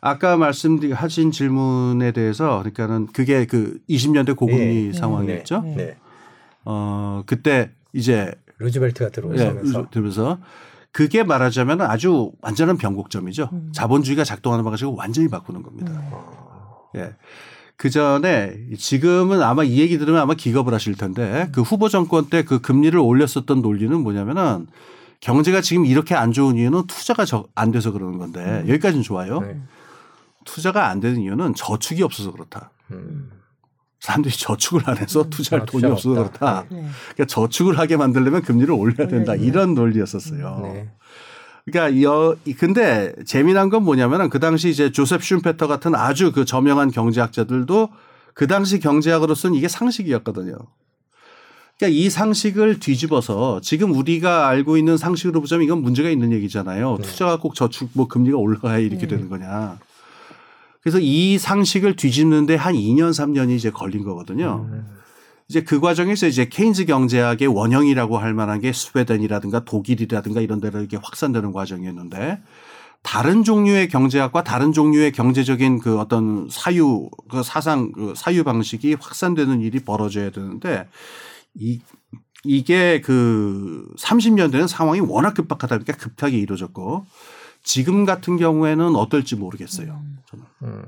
아까 0.00 0.36
말씀하신 0.36 1.32
질문에 1.32 2.12
대해서 2.12 2.58
그러니까는 2.58 3.08
그게 3.12 3.44
그 3.44 3.78
20년대 3.90 4.36
고금리 4.36 4.88
예. 4.88 4.92
상황이었죠. 4.92 5.62
네. 5.62 5.74
네. 5.76 5.96
어, 6.64 7.24
그때 7.26 7.72
이제 7.92 8.32
루즈벨트가 8.58 9.06
예, 9.06 9.10
들어오면서 9.10 9.88
들면서 9.90 10.38
그게 10.92 11.24
말하자면 11.24 11.80
아주 11.80 12.30
완전한 12.40 12.76
변곡점이죠. 12.76 13.50
음. 13.52 13.70
자본주의가 13.72 14.22
작동하는 14.22 14.64
방식을 14.64 14.94
완전히 14.96 15.28
바꾸는 15.28 15.62
겁니다. 15.62 15.92
음. 16.94 17.10
예. 17.76 17.78
그 17.78 17.90
전에 17.90 18.56
지금은 18.78 19.42
아마 19.42 19.62
이 19.62 19.78
얘기 19.78 19.98
들으면 19.98 20.20
아마 20.20 20.34
기겁을 20.34 20.72
하실 20.74 20.94
텐데 20.96 21.48
그 21.52 21.60
후보 21.62 21.88
정권 21.88 22.26
때 22.30 22.42
그 22.42 22.60
금리를 22.60 22.98
올렸었던 22.98 23.60
논리는 23.62 23.98
뭐냐면은 24.00 24.66
경제가 25.20 25.60
지금 25.60 25.84
이렇게 25.86 26.14
안 26.14 26.32
좋은 26.32 26.56
이유는 26.56 26.86
투자가 26.86 27.24
저- 27.24 27.46
안 27.54 27.70
돼서 27.72 27.90
그러는 27.90 28.18
건데 28.18 28.64
여기까지는 28.68 29.02
좋아요. 29.02 29.40
네. 29.40 29.60
투자가 30.44 30.88
안 30.88 31.00
되는 31.00 31.20
이유는 31.20 31.54
저축이 31.54 32.02
없어서 32.02 32.30
그렇다. 32.32 32.70
음. 32.92 33.30
사람들이 34.00 34.34
저축을 34.36 34.82
안 34.86 34.98
해서 34.98 35.28
투자할 35.28 35.62
아, 35.62 35.64
돈이 35.64 35.84
없어서 35.86 36.20
없다. 36.20 36.38
그렇다. 36.38 36.64
네. 36.70 36.86
그러니까 37.14 37.24
저축을 37.26 37.78
하게 37.78 37.96
만들려면 37.96 38.42
금리를 38.42 38.72
올려야 38.72 39.08
된다. 39.08 39.32
올려야 39.32 39.44
이런 39.46 39.74
논리였었어요. 39.74 40.86
네. 41.66 41.72
그러니까 41.72 42.02
여 42.02 42.36
근데 42.58 43.12
재미난 43.24 43.68
건 43.68 43.84
뭐냐면은 43.84 44.30
그 44.30 44.38
당시 44.38 44.68
이제 44.68 44.92
조셉 44.92 45.20
슌페터 45.20 45.66
같은 45.66 45.94
아주 45.94 46.32
그 46.32 46.44
저명한 46.44 46.90
경제학자들도 46.90 47.88
그 48.34 48.46
당시 48.46 48.78
경제학으로서는 48.78 49.56
이게 49.56 49.66
상식이었거든요. 49.68 50.56
그러니까 51.78 51.98
이 51.98 52.08
상식을 52.08 52.80
뒤집어서 52.80 53.60
지금 53.60 53.92
우리가 53.94 54.48
알고 54.48 54.76
있는 54.78 54.96
상식으로 54.96 55.40
보자면 55.40 55.64
이건 55.64 55.82
문제가 55.82 56.08
있는 56.08 56.32
얘기잖아요. 56.32 56.98
투자가 57.02 57.38
꼭 57.38 57.54
저축 57.54 57.90
뭐 57.92 58.08
금리가 58.08 58.38
올라가야 58.38 58.78
이렇게 58.78 59.06
되는 59.06 59.28
거냐. 59.28 59.78
그래서 60.80 60.98
이 61.00 61.36
상식을 61.36 61.96
뒤집는데 61.96 62.54
한 62.54 62.74
2년 62.74 63.10
3년이 63.10 63.56
이제 63.56 63.70
걸린 63.70 64.04
거거든요. 64.04 64.66
이제 65.48 65.62
그 65.62 65.80
과정에서 65.80 66.26
이제 66.26 66.48
케인즈 66.48 66.86
경제학의 66.86 67.48
원형이라고 67.48 68.18
할 68.18 68.34
만한 68.34 68.60
게 68.60 68.72
스웨덴이라든가 68.72 69.64
독일이라든가 69.64 70.40
이런 70.40 70.60
데로 70.60 70.80
이렇게 70.80 70.96
확산되는 70.96 71.52
과정이었는데 71.52 72.42
다른 73.02 73.44
종류의 73.44 73.88
경제학과 73.88 74.42
다른 74.42 74.72
종류의 74.72 75.12
경제적인 75.12 75.78
그 75.78 76.00
어떤 76.00 76.48
사유 76.50 77.08
그 77.30 77.44
사상 77.44 77.92
그 77.92 78.14
사유 78.16 78.42
방식이 78.42 78.94
확산되는 78.94 79.60
일이 79.60 79.78
벌어져야 79.78 80.30
되는데 80.30 80.88
이 81.54 81.80
이게 82.42 83.00
그 83.00 83.88
30년대는 83.98 84.66
상황이 84.66 85.00
워낙 85.00 85.34
급박하다 85.34 85.76
보니까 85.76 85.92
급하게 85.92 86.38
이루어졌고 86.38 87.06
지금 87.62 88.04
같은 88.04 88.36
경우에는 88.36 88.96
어떨지 88.96 89.36
모르겠어요. 89.36 90.00
저는. 90.30 90.44
음. 90.62 90.82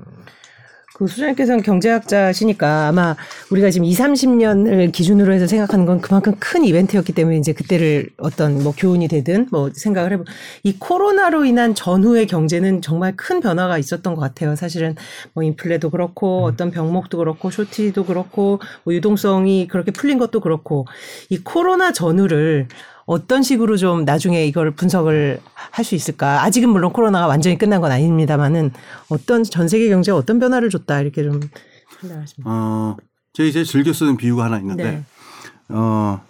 그 0.99 1.07
수장님께서는 1.07 1.63
경제학자시니까 1.63 2.89
아마 2.89 3.15
우리가 3.51 3.69
지금 3.69 3.85
2, 3.85 3.93
30년을 3.93 4.91
기준으로 4.91 5.31
해서 5.31 5.47
생각하는 5.47 5.85
건 5.85 6.01
그만큼 6.01 6.35
큰 6.39 6.65
이벤트였기 6.65 7.13
때문에 7.13 7.37
이제 7.37 7.53
그때를 7.53 8.09
어떤 8.17 8.61
뭐 8.61 8.73
교훈이 8.75 9.07
되든 9.07 9.47
뭐 9.49 9.69
생각을 9.73 10.11
해보. 10.11 10.25
이 10.63 10.77
코로나로 10.77 11.45
인한 11.45 11.73
전후의 11.73 12.27
경제는 12.27 12.81
정말 12.81 13.15
큰 13.15 13.39
변화가 13.39 13.77
있었던 13.77 14.13
것 14.13 14.19
같아요. 14.19 14.57
사실은 14.57 14.95
뭐 15.31 15.41
인플레도 15.41 15.89
그렇고 15.89 16.43
어떤 16.43 16.69
병목도 16.69 17.19
그렇고 17.19 17.49
쇼티도 17.49 18.03
그렇고 18.03 18.59
뭐 18.83 18.93
유동성이 18.93 19.69
그렇게 19.69 19.91
풀린 19.91 20.17
것도 20.17 20.41
그렇고 20.41 20.85
이 21.29 21.37
코로나 21.37 21.93
전후를 21.93 22.67
어떤 23.09 23.41
식으로 23.41 23.75
좀 23.75 24.05
나중에 24.05 24.45
이걸 24.45 24.69
분석을 24.69 25.41
할 25.71 25.83
수 25.83 25.95
있을까? 25.95 26.43
아직은 26.43 26.69
물론 26.69 26.93
코로나가 26.93 27.25
완전히 27.25 27.57
끝난 27.57 27.81
건 27.81 27.91
아닙니다만은 27.91 28.71
어떤 29.09 29.43
전 29.43 29.67
세계 29.67 29.89
경제가 29.89 30.15
어떤 30.15 30.37
변화를 30.39 30.69
줬다 30.69 31.01
이렇게 31.01 31.23
좀 31.23 31.39
생각하십니다. 32.01 32.43
어, 32.51 32.97
제가 33.33 33.49
이제 33.49 33.63
즐겨 33.63 33.93
쓰는 33.93 34.15
비유가 34.15 34.45
하나 34.45 34.59
있는데, 34.59 34.83
네. 34.83 35.03
어, 35.69 36.21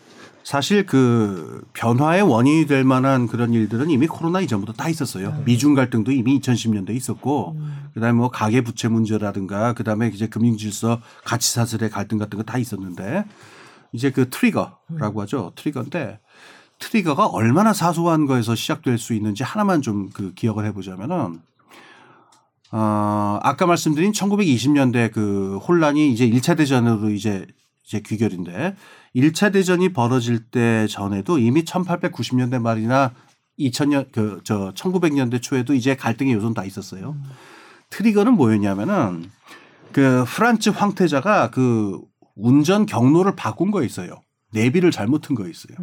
사실 0.44 0.86
그 0.86 1.62
변화의 1.74 2.22
원인이 2.22 2.66
될 2.68 2.86
만한 2.86 3.28
그런 3.28 3.54
일들은 3.54 3.90
이미 3.90 4.08
코로나 4.08 4.40
이전부터 4.40 4.72
다 4.74 4.88
있었어요. 4.88 5.42
미중 5.46 5.74
갈등도 5.76 6.12
이미 6.14 6.40
2010년대에 6.40 6.96
있었고, 6.96 7.58
그 7.94 8.00
다음에 8.00 8.14
뭐 8.14 8.30
가계 8.30 8.62
부채 8.62 8.88
문제라든가, 8.88 9.74
그 9.74 9.84
다음에 9.84 10.08
이제 10.14 10.28
금융 10.28 10.56
질서 10.56 11.02
가치 11.26 11.52
사슬의 11.54 11.90
갈등 11.90 12.18
같은 12.20 12.38
거 12.38 12.44
다 12.44 12.58
있었는데, 12.58 13.26
이제 13.92 14.12
그 14.12 14.30
트리거라고 14.30 15.22
하죠. 15.24 15.52
트리거인데, 15.56 16.20
트리거가 16.80 17.28
얼마나 17.28 17.74
사소한 17.74 18.26
거에서 18.26 18.56
시작될 18.56 18.98
수 18.98 19.14
있는지 19.14 19.44
하나만 19.44 19.82
좀 19.82 20.10
그 20.14 20.34
기억을 20.34 20.66
해보자면은, 20.66 21.40
어, 22.72 23.40
아까 23.42 23.66
말씀드린 23.66 24.12
1920년대 24.12 25.12
그 25.12 25.58
혼란이 25.58 26.12
이제 26.12 26.30
1차 26.30 26.56
대전으로 26.58 27.10
이제 27.10 27.46
이제 27.86 28.00
귀결인데 28.06 28.76
1차 29.16 29.52
대전이 29.52 29.90
벌어질 29.94 30.40
때 30.40 30.86
전에도 30.88 31.40
이미 31.40 31.64
1890년대 31.64 32.62
말이나 32.62 33.12
2000년 33.60 34.12
그 34.12 34.42
저 34.44 34.72
1900년대 34.76 35.42
초에도 35.42 35.74
이제 35.74 35.96
갈등의 35.96 36.34
요소는 36.36 36.54
다 36.54 36.64
있었어요. 36.64 37.16
트리거는 37.90 38.34
뭐였냐면은 38.34 39.30
그 39.92 40.24
프란츠 40.28 40.70
황태자가 40.70 41.50
그 41.50 42.00
운전 42.36 42.86
경로를 42.86 43.36
바꾼 43.36 43.72
거 43.72 43.84
있어요. 43.84 44.22
내비를 44.52 44.92
잘못 44.92 45.22
튼거 45.22 45.48
있어요. 45.48 45.78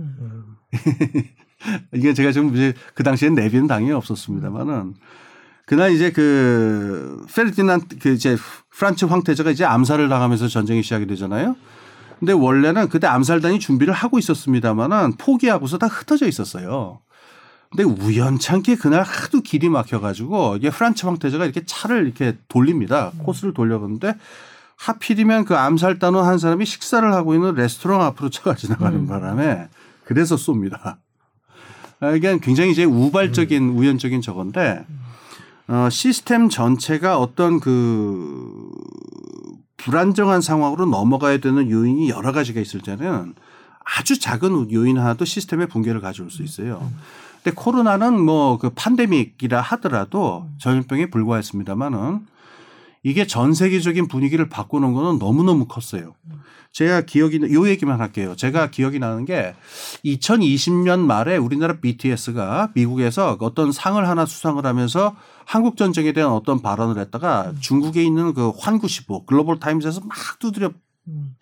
이게 1.95 2.15
제가 2.15 2.33
지금 2.33 2.55
이제 2.55 2.75
그 2.95 3.03
당시엔 3.03 3.35
내비는 3.35 3.67
당연히 3.67 3.93
없었습니다만은 3.93 4.95
그날 5.65 5.93
이제 5.93 6.11
그 6.13 7.25
페르디난 7.35 7.83
그 8.01 8.11
이제 8.11 8.37
프란츠 8.71 9.07
황태자가 9.07 9.51
이제 9.51 9.65
암살을 9.65 10.09
당하면서 10.09 10.49
전쟁이 10.49 10.83
시작이 10.83 11.07
되잖아요. 11.07 11.57
근데 12.19 12.33
원래는 12.33 12.89
그때 12.89 13.07
암살단이 13.07 13.59
준비를 13.59 13.93
하고 13.93 14.19
있었습니다만은 14.19 15.17
포기하고서 15.19 15.79
다 15.79 15.87
흩어져 15.87 16.27
있었어요. 16.29 17.01
근데 17.71 17.83
우연찮게 17.83 18.77
그날 18.77 19.03
하도 19.03 19.41
길이 19.43 19.69
막혀가지고 19.69 20.57
이게 20.57 20.71
프란츠 20.71 21.05
황태자가 21.05 21.45
이렇게 21.45 21.63
차를 21.67 22.05
이렇게 22.05 22.39
돌립니다. 22.49 23.13
코스를 23.19 23.53
돌려보는데 23.53 24.15
하필이면 24.77 25.45
그 25.45 25.57
암살단원 25.57 26.27
한 26.27 26.39
사람이 26.39 26.65
식사를 26.65 27.13
하고 27.13 27.35
있는 27.35 27.55
레스토랑 27.55 28.03
앞으로 28.03 28.31
차가 28.31 28.55
지나가는 28.55 29.07
바람에 29.07 29.69
그래서 30.05 30.37
쏩니다. 30.37 30.97
아, 32.01 32.11
이게 32.13 32.39
굉장히 32.41 32.71
이제 32.73 32.85
우발적인 32.85 33.71
우연적인 33.71 34.21
저건데 34.21 34.85
어, 35.69 35.89
시스템 35.91 36.49
전체가 36.49 37.19
어떤 37.19 37.59
그 37.59 38.71
불안정한 39.79 40.41
상황으로 40.41 40.87
넘어가야 40.87 41.39
되는 41.39 41.71
요인이 41.71 42.09
여러 42.11 42.33
가지가 42.33 42.61
있을 42.61 42.81
때는 42.81 43.35
아주 43.85 44.19
작은 44.19 44.73
요인 44.73 44.99
하나도 44.99 45.25
시스템의 45.25 45.69
붕괴를 45.69 46.01
가져올 46.01 46.31
수 46.31 46.43
있어요. 46.43 46.91
근데 47.43 47.55
코로나는 47.55 48.21
뭐 48.21 48.59
그 48.59 48.71
판데믹이라 48.71 49.61
하더라도 49.61 50.49
전염병에 50.59 51.11
불과했습니다만은 51.11 52.27
이게 53.07 53.25
전 53.25 53.55
세계적인 53.55 54.09
분위기를 54.09 54.49
바꾸는 54.49 54.93
거는 54.93 55.21
너무너무 55.21 55.67
컸어요. 55.67 56.17
제가 56.73 57.03
기억이 57.03 57.39
요 57.53 57.69
얘기만 57.69 58.01
할게요. 58.01 58.35
제가 58.35 58.71
기억이 58.73 58.99
나는 58.99 59.25
게 59.25 59.55
2020년 60.05 60.99
말에 60.99 61.37
우리나라 61.37 61.79
BTS가 61.79 62.73
미국에서 62.75 63.37
어떤 63.39 63.71
상을 63.71 64.07
하나 64.07 64.27
수상을 64.27 64.67
하면서 64.67 65.15
한국 65.45 65.77
전쟁에 65.77 66.13
대한 66.13 66.33
어떤 66.33 66.61
발언을 66.61 67.01
했다가 67.01 67.53
중국에 67.61 68.03
있는 68.03 68.35
그 68.35 68.51
환구시보 68.59 69.25
글로벌 69.25 69.61
타임즈에서 69.61 70.01
막 70.01 70.17
두드려 70.41 70.73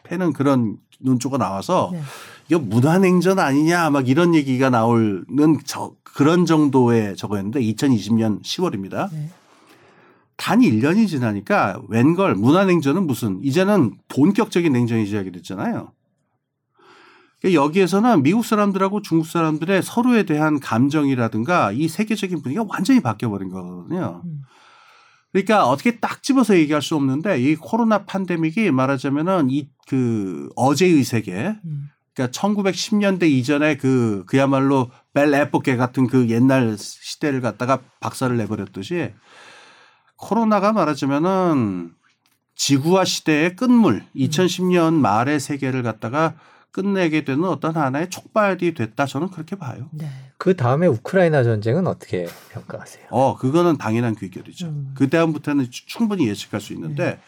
패는 0.03 0.35
그런 0.35 0.77
논조가 1.01 1.39
나와서 1.39 1.89
네. 1.95 2.03
이거 2.51 2.59
문화냉전 2.59 3.39
아니냐 3.39 3.89
막 3.89 4.07
이런 4.07 4.35
얘기가 4.35 4.69
나오는 4.69 5.25
저 5.65 5.95
그런 6.03 6.45
정도의 6.45 7.17
저거였는데 7.17 7.61
2020년 7.61 8.43
10월입니다. 8.43 9.09
네. 9.11 9.31
단 10.37 10.61
1년이 10.61 11.09
지나니까 11.09 11.83
웬걸 11.89 12.35
문화냉전은 12.35 13.07
무슨 13.07 13.41
이제는 13.43 13.97
본격적인 14.09 14.73
냉전이 14.73 15.07
시작이 15.07 15.31
됐잖아요. 15.33 15.93
그러니까 17.41 17.63
여기에서는 17.63 18.23
미국 18.23 18.45
사람들하고 18.45 19.03
중국 19.03 19.27
사람들의 19.27 19.83
서로에 19.83 20.25
대한 20.25 20.61
감정이라든가 20.61 21.73
이 21.73 21.89
세계적인 21.89 22.43
분위기가 22.43 22.65
완전히 22.69 23.01
바뀌어버린 23.01 23.51
거거든요. 23.51 24.23
음. 24.25 24.43
그러니까 25.33 25.67
어떻게 25.67 25.99
딱 25.99 26.23
집어서 26.23 26.57
얘기할 26.57 26.81
수 26.81 26.95
없는데 26.95 27.41
이 27.41 27.57
코로나 27.57 28.05
팬데믹이 28.05 28.71
말하자면은 28.71 29.51
이 29.51 29.69
그 29.87 30.49
어제의 30.57 31.05
세계 31.05 31.57
음. 31.65 31.89
그러니까 32.15 32.39
1910년대 32.39 33.25
이전에 33.25 33.77
그 33.77 34.25
그야말로 34.27 34.91
벨 35.13 35.35
에포케 35.35 35.77
같은 35.77 36.07
그 36.07 36.29
옛날 36.29 36.77
시대를 36.79 37.41
갖다가 37.41 37.81
박살을 38.01 38.37
내버렸듯이 38.37 39.13
코로나가 40.29 40.73
말하자면은 40.73 41.93
지구화 42.57 43.05
시대의 43.05 43.57
끝물 43.57 44.05
2010년 44.17 44.95
말의 44.95 45.39
세계를 45.39 45.83
갖다가 45.83 46.35
끝내게 46.71 47.25
되는 47.25 47.45
어떤 47.45 47.77
하나의 47.77 48.09
촉발이 48.09 48.73
됐다 48.75 49.05
저는 49.05 49.29
그렇게 49.29 49.55
봐요. 49.55 49.89
네. 49.93 50.09
그 50.39 50.57
다음에 50.57 50.87
우크라이나 50.87 51.43
전쟁은 51.45 51.87
어떻게 51.87 52.27
평가하세요? 52.53 53.07
어 53.11 53.37
그거는 53.37 53.77
당연한 53.77 54.15
귀결이죠. 54.15 54.67
음. 54.67 54.93
그 54.95 55.11
다음부터는 55.11 55.67
충분히 55.71 56.27
예측할 56.29 56.61
수 56.61 56.73
있는데 56.73 57.21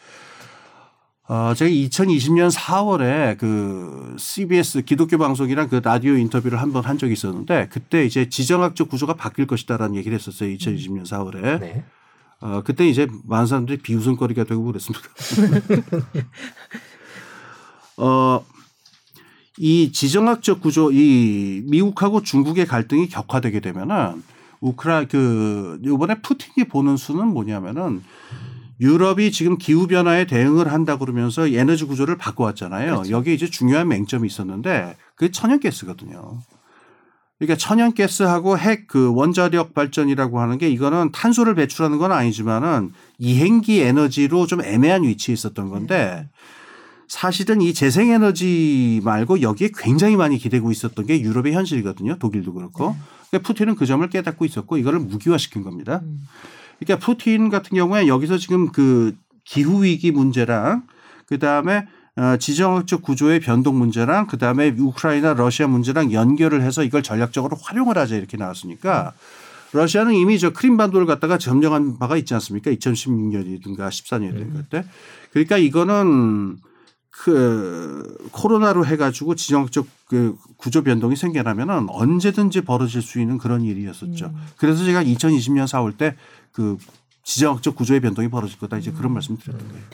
어, 1.28 1.53
제가 1.55 1.68
2020년 1.68 2.51
4월에 2.51 3.36
그 3.36 4.16
CBS 4.18 4.82
기독교 4.82 5.18
방송이랑 5.18 5.68
그 5.68 5.80
라디오 5.84 6.14
인터뷰를 6.14 6.61
한 6.62 6.72
번 6.72 6.84
한 6.86 6.97
적이 6.99 7.12
있었는데 7.12 7.68
그때 7.70 8.05
이제 8.07 8.28
지정학적 8.30 8.88
구조가 8.88 9.14
바뀔 9.14 9.47
것이다라는 9.47 9.97
얘기를 9.97 10.16
했었어요. 10.16 10.49
2020년 10.57 11.05
4월에. 11.05 11.61
네. 11.61 11.84
어, 12.41 12.62
그때 12.64 12.87
이제 12.89 13.07
많은 13.24 13.47
사람들이 13.47 13.78
비웃음거리가 13.78 14.45
되고 14.45 14.62
그랬습니다. 14.64 15.09
어, 17.99 18.45
이 19.59 19.91
지정학적 19.93 20.61
구조, 20.61 20.93
이 20.93 21.62
미국하고 21.66 22.22
중국의 22.22 22.66
갈등이 22.66 23.09
격화되게 23.09 23.61
되면은 23.61 24.22
우크라 24.61 25.07
그 25.07 25.78
이번에 25.84 26.20
푸틴이 26.20 26.68
보는 26.68 26.97
수는 26.97 27.28
뭐냐면은 27.28 28.03
유럽이 28.80 29.32
지금 29.32 29.57
기후 29.57 29.87
변화에 29.87 30.26
대응을 30.26 30.70
한다 30.70 30.99
그러면서 30.99 31.49
에너지 31.49 31.84
구조를 31.84 32.18
바꿔왔잖아요. 32.18 33.05
여기 33.11 33.32
이제 33.32 33.47
중요한 33.49 33.89
맹점이 33.89 34.26
있었는데 34.26 34.97
그게 35.14 35.30
천연가스거든요. 35.30 36.43
그러니까 37.39 37.57
천연가스하고 37.59 38.59
핵 38.59 38.87
그 38.89 39.12
원자력 39.14 39.74
발전이라고 39.74 40.41
하는 40.41 40.59
게 40.59 40.70
이거는 40.70 41.12
탄소를 41.12 41.55
배출하는 41.55 41.99
건 41.99 42.12
아니지만은 42.12 42.93
이행기 43.18 43.80
에너지로 43.80 44.47
좀 44.47 44.62
애매한 44.62 45.03
위치에 45.03 45.32
있었던 45.32 45.68
건데 45.68 46.28
사실은 47.09 47.61
이 47.61 47.72
재생에너지 47.74 49.01
말고 49.05 49.41
여기에 49.43 49.70
굉장히 49.76 50.16
많이 50.16 50.39
기대고 50.39 50.70
있었던 50.70 51.07
게 51.07 51.20
유럽의 51.20 51.53
현실이거든요. 51.53 52.18
독일도 52.18 52.53
그렇고. 52.53 52.97
그러니까 53.30 53.47
푸틴은 53.47 53.76
그 53.76 53.87
점을 53.87 54.09
깨닫고 54.09 54.45
있었고 54.45 54.76
이거를 54.78 55.01
무기화시킨 55.01 55.62
겁니다. 55.62 56.03
그러니까 56.78 57.05
푸틴 57.05 57.49
같은 57.49 57.76
경우에 57.76 58.07
여기서 58.07 58.39
지금 58.39 58.70
그 58.72 59.14
기후 59.45 59.84
위기 59.84 60.11
문제랑 60.11 60.87
그 61.26 61.39
다음에 61.39 61.78
어, 61.78 61.87
지정학적 62.39 63.03
구조의 63.03 63.41
변동 63.41 63.79
문제랑 63.79 64.27
그 64.27 64.39
다음에 64.39 64.75
우크라이나 64.77 65.35
러시아 65.35 65.67
문제랑 65.67 66.12
연결을 66.12 66.62
해서 66.62 66.83
이걸 66.83 67.03
전략적으로 67.03 67.57
활용을 67.61 67.99
하자 67.99 68.17
이렇게 68.17 68.37
나왔으니까 68.37 69.12
러시아는 69.73 70.14
이미 70.14 70.39
저 70.39 70.51
크림반도를 70.51 71.07
갖다가 71.07 71.37
점령한 71.37 71.99
바가 71.99 72.17
있지 72.17 72.33
않습니까? 72.35 72.71
2016년이든가 72.71 73.89
14년이든가 73.89 74.55
그때. 74.55 74.85
그러니까 75.33 75.59
이거는 75.59 76.57
그 77.11 78.29
코로나로 78.33 78.87
해가지고 78.87 79.35
지정학적 79.35 79.87
그 80.07 80.37
구조 80.57 80.83
변동이 80.83 81.17
생겨나면은 81.17 81.89
언제든지 81.91 82.62
벌어질 82.62 83.03
수 83.03 83.21
있는 83.21 83.39
그런 83.39 83.62
일이었었죠. 83.62 84.33
그래서 84.57 84.85
제가 84.85 85.03
2020년 85.03 85.67
4월 85.67 85.97
때 85.97 86.17
그 86.57 86.79
지정학적 87.23 87.77
구조의 87.77 88.01
변동이 88.01 88.29
벌어질 88.29 88.59
거다 88.59 88.79
이제 88.79 88.91
그런 88.91 89.12
말씀 89.12 89.37
드렸던 89.37 89.69
거예요. 89.69 89.85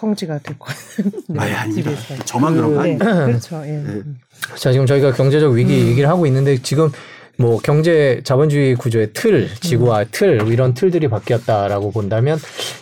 성지가 0.00 0.38
될 0.40 0.58
것 0.58 0.66
같은. 0.68 1.10
네, 1.28 1.40
아니 1.40 1.52
아닙니다. 1.54 1.90
집에서. 1.90 2.24
저만 2.24 2.54
그런 2.54 2.74
거 2.74 2.82
네, 2.82 2.98
아니에요. 3.00 3.26
그렇죠. 3.26 3.62
예. 3.64 3.70
네. 3.78 4.02
자, 4.56 4.70
지금 4.70 4.84
저희가 4.86 5.12
경제적 5.12 5.52
위기 5.52 5.86
얘기를 5.88 6.08
하고 6.08 6.26
있는데 6.26 6.60
지금 6.62 6.90
뭐 7.38 7.58
경제 7.62 8.20
자본주의 8.24 8.74
구조의 8.74 9.10
틀, 9.12 9.48
지구화 9.60 10.04
틀 10.10 10.48
이런 10.48 10.72
틀들이 10.74 11.08
바뀌었다라고 11.08 11.90
본다면 11.90 12.38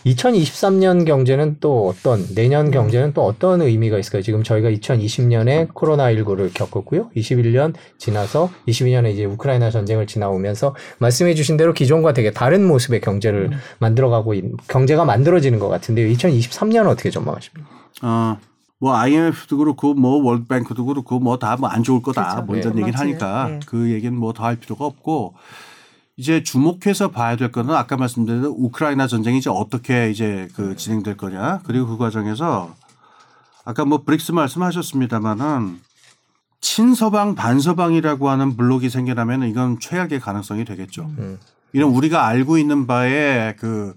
2023년 0.06 1.04
경제는 1.06 1.56
또 1.60 1.88
어떤 1.88 2.24
내년 2.34 2.70
경제는 2.70 3.12
또 3.14 3.24
어떤 3.24 3.62
의미가 3.62 3.98
있을까요? 3.98 4.22
지금 4.22 4.42
저희가 4.42 4.70
2020년에 4.70 5.68
코로나 5.74 6.04
19를 6.12 6.52
겪었고요. 6.54 7.10
21년 7.16 7.74
지나서 7.98 8.50
22년에 8.68 9.12
이제 9.12 9.24
우크라이나 9.24 9.70
전쟁을 9.70 10.06
지나오면서 10.06 10.74
말씀해 10.98 11.34
주신 11.34 11.56
대로 11.56 11.72
기존과 11.72 12.12
되게 12.12 12.30
다른 12.30 12.64
모습의 12.64 13.00
경제를 13.00 13.50
만들어가고 13.78 14.34
있, 14.34 14.44
경제가 14.68 15.04
만들어지는 15.04 15.58
것 15.58 15.68
같은데요. 15.68 16.12
2023년은 16.14 16.86
어떻게 16.86 17.10
전망하십니까? 17.10 17.68
어, 18.02 18.36
뭐 18.80 18.94
IMF도 18.96 19.56
그렇고 19.58 19.94
뭐 19.94 20.22
월드뱅크도 20.22 20.84
그렇고 20.84 21.18
뭐 21.20 21.38
다 21.38 21.56
뭐 21.56 21.68
안 21.70 21.82
좋을 21.82 22.02
거다 22.02 22.22
그렇죠. 22.24 22.42
뭐 22.46 22.56
이런 22.56 22.74
네. 22.74 22.82
얘기를. 22.82 22.98
하니까 22.98 23.48
네. 23.48 23.60
그 23.66 23.90
얘기는 23.90 24.14
뭐 24.16 24.32
더 24.32 24.44
할 24.44 24.56
필요가 24.56 24.84
없고 24.84 25.34
이제 26.16 26.42
주목해서 26.42 27.10
봐야 27.10 27.36
될 27.36 27.50
거는 27.50 27.74
아까 27.74 27.96
말씀드린 27.96 28.44
우크라이나 28.44 29.06
전쟁이 29.06 29.38
이제 29.38 29.50
어떻게 29.50 30.10
이제 30.10 30.48
그 30.54 30.76
진행될 30.76 31.16
거냐 31.16 31.60
그리고 31.64 31.86
그 31.86 31.96
과정에서 31.96 32.74
아까 33.64 33.84
뭐 33.84 34.02
브릭스 34.04 34.32
말씀하셨습니다마는 34.32 35.80
친서방 36.60 37.34
반서방이라고 37.34 38.28
하는 38.30 38.56
블록이 38.56 38.90
생겨나면 38.90 39.42
이건 39.44 39.78
최악의 39.80 40.20
가능성이 40.20 40.64
되겠죠. 40.64 41.02
음. 41.18 41.38
이런 41.72 41.90
우리가 41.90 42.26
알고 42.26 42.58
있는 42.58 42.86
바에 42.86 43.54
그 43.58 43.94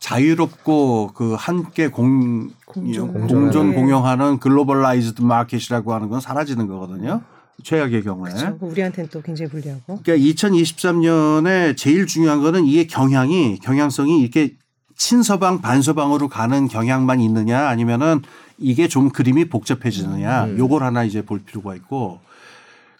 자유롭고 0.00 1.12
그 1.14 1.34
함께 1.34 1.88
공, 1.88 2.50
공존. 2.64 3.12
공존 3.28 3.70
네. 3.70 3.76
공용하는 3.76 4.38
globalized 4.38 5.22
market이라고 5.22 5.92
하는 5.92 6.08
건 6.08 6.20
사라지는 6.20 6.66
거거든요. 6.66 7.20
최악의 7.62 8.02
경우에. 8.02 8.32
그렇죠. 8.32 8.58
우리한테는 8.60 9.10
또 9.10 9.20
굉장히 9.20 9.50
불리하고. 9.50 10.00
그러니까 10.02 10.14
2023년에 10.14 11.76
제일 11.76 12.06
중요한 12.06 12.40
거는 12.40 12.64
이의 12.64 12.86
경향이 12.86 13.58
경향성이 13.58 14.22
이렇게 14.22 14.56
친서방 14.96 15.60
반서방으로 15.60 16.28
가는 16.28 16.66
경향만 16.68 17.20
있느냐 17.20 17.68
아니면은 17.68 18.22
이게 18.58 18.88
좀 18.88 19.10
그림이 19.10 19.46
복잡해지느냐 19.50 20.44
음. 20.44 20.58
요걸 20.58 20.82
하나 20.82 21.04
이제 21.04 21.22
볼 21.22 21.40
필요가 21.40 21.74
있고 21.74 22.20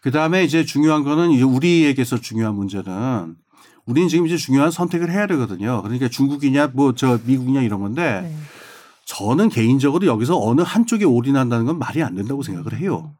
그 0.03 0.11
다음에 0.11 0.44
이제 0.44 0.64
중요한 0.64 1.05
거는 1.05 1.30
이제 1.30 1.44
우리에게서 1.44 2.18
중요한 2.20 2.55
문제는 2.55 3.36
우리는 3.87 4.09
지금 4.09 4.26
이제 4.26 4.37
중요한 4.37 4.70
선택을 4.70 5.11
해야 5.11 5.26
되거든요. 5.26 5.83
그러니까 5.83 6.09
중국이냐 6.09 6.68
뭐 6.74 6.93
저 6.95 7.18
미국이냐 7.24 7.62
이런 7.62 7.81
건데 7.81 8.20
네. 8.22 8.37
저는 9.05 9.49
개인적으로 9.49 10.07
여기서 10.07 10.41
어느 10.41 10.61
한쪽에 10.61 11.05
올인한다는 11.05 11.66
건 11.66 11.78
말이 11.78 12.03
안 12.03 12.14
된다고 12.14 12.43
생각을 12.43 12.78
해요. 12.78 13.12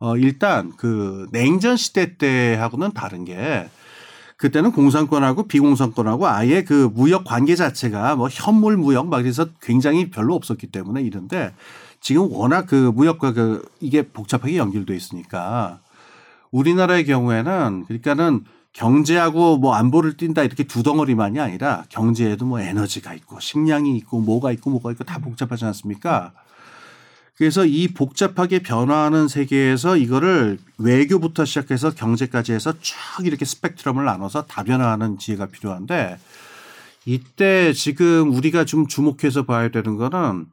어, 0.00 0.16
일단 0.16 0.72
그 0.76 1.28
냉전 1.30 1.76
시대 1.76 2.16
때하고는 2.16 2.92
다른 2.92 3.24
게 3.24 3.68
그때는 4.36 4.72
공산권하고 4.72 5.46
비공산권하고 5.46 6.26
아예 6.26 6.64
그 6.64 6.90
무역 6.92 7.22
관계 7.22 7.54
자체가 7.54 8.16
뭐 8.16 8.28
현물 8.28 8.76
무역 8.76 9.06
막 9.06 9.18
그래서 9.18 9.46
굉장히 9.60 10.10
별로 10.10 10.34
없었기 10.34 10.66
때문에 10.72 11.02
이런데 11.02 11.54
지금 12.00 12.26
워낙 12.32 12.66
그 12.66 12.74
무역과 12.74 13.34
그 13.34 13.64
이게 13.78 14.02
복잡하게 14.02 14.56
연결돼 14.56 14.96
있으니까 14.96 15.78
우리나라의 16.50 17.04
경우에는 17.06 17.84
그러니까는 17.86 18.44
경제하고 18.72 19.58
뭐 19.58 19.74
안보를 19.74 20.16
띈다 20.16 20.42
이렇게 20.44 20.64
두 20.64 20.82
덩어리만이 20.82 21.38
아니라 21.40 21.84
경제에도 21.88 22.46
뭐 22.46 22.60
에너지가 22.60 23.14
있고 23.14 23.38
식량이 23.38 23.96
있고 23.98 24.20
뭐가 24.20 24.52
있고 24.52 24.70
뭐가 24.70 24.92
있고 24.92 25.04
다 25.04 25.18
복잡하지 25.18 25.64
않습니까? 25.66 26.32
그래서 27.36 27.64
이 27.66 27.88
복잡하게 27.88 28.60
변화하는 28.60 29.28
세계에서 29.28 29.96
이거를 29.96 30.58
외교부터 30.78 31.44
시작해서 31.44 31.90
경제까지 31.90 32.52
해서 32.52 32.72
쭉 32.80 32.96
이렇게 33.24 33.44
스펙트럼을 33.44 34.04
나눠서 34.04 34.46
다변화하는 34.46 35.18
지혜가 35.18 35.46
필요한데 35.46 36.18
이때 37.04 37.72
지금 37.72 38.32
우리가 38.32 38.64
좀 38.64 38.86
주목해서 38.86 39.44
봐야 39.44 39.70
되는 39.70 39.96
거는 39.96 40.46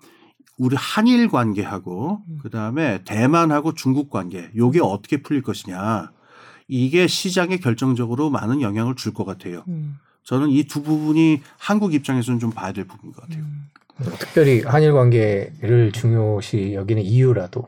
우리 0.57 0.76
한일 0.76 1.30
관계하고 1.30 2.22
음. 2.28 2.39
그다음에 2.41 3.03
대만하고 3.05 3.74
중국 3.74 4.09
관계 4.09 4.49
요게 4.55 4.80
어떻게 4.82 5.22
풀릴 5.22 5.41
것이냐. 5.41 6.11
이게 6.70 7.07
시장에 7.07 7.57
결정적으로 7.57 8.30
많은 8.30 8.61
영향을 8.61 8.95
줄 8.95 9.13
것 9.13 9.26
같아요. 9.26 9.63
음. 9.67 9.97
저는 10.24 10.49
이 10.51 10.63
두 10.65 10.84
부분이 10.84 11.41
한국 11.57 11.93
입장에서는 11.93 12.39
좀 12.39 12.51
봐야 12.51 12.72
될 12.72 12.86
부분인 12.86 13.13
것 13.13 13.24
같아요. 13.24 13.43
음. 13.43 13.67
특별히 14.20 14.61
한일 14.61 14.93
관계를 14.93 15.91
중요시 15.91 16.74
여기는 16.76 17.01
이유라도 17.03 17.67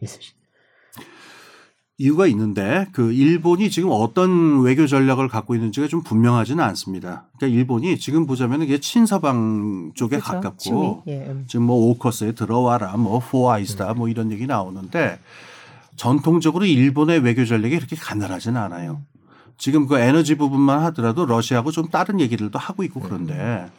있으시. 0.00 0.32
이유가 1.98 2.26
있는데 2.26 2.86
그 2.92 3.12
일본이 3.12 3.70
지금 3.70 3.90
어떤 3.92 4.60
외교 4.62 4.86
전략을 4.86 5.28
갖고 5.28 5.54
있는지가 5.54 5.88
좀 5.88 6.02
분명하지는 6.02 6.62
않습니다. 6.64 7.26
그러니까 7.36 7.56
일본이 7.58 7.98
지금 7.98 8.26
보자면 8.26 8.62
이게 8.62 8.78
친서방 8.78 9.92
쪽에 9.94 10.18
그렇죠. 10.18 10.32
가깝고. 10.32 11.02
예, 11.08 11.18
음. 11.26 11.44
지금 11.48 11.64
뭐 11.66 11.76
오커스에 11.90 12.32
들어와라, 12.32 12.96
뭐 12.96 13.20
포아이스다, 13.20 13.94
뭐 13.94 14.08
이런 14.08 14.32
얘기 14.32 14.46
나오는데 14.46 15.20
전통적으로 15.96 16.64
일본의 16.64 17.20
외교 17.20 17.44
전략이 17.44 17.76
그렇게 17.76 17.96
간단하지는 17.96 18.60
않아요. 18.60 19.02
지금 19.58 19.86
그 19.86 19.98
에너지 19.98 20.36
부분만 20.36 20.82
하더라도 20.86 21.26
러시아하고 21.26 21.70
좀 21.70 21.88
다른 21.88 22.20
얘기들도 22.20 22.58
하고 22.58 22.82
있고 22.82 23.00
그런데 23.00 23.70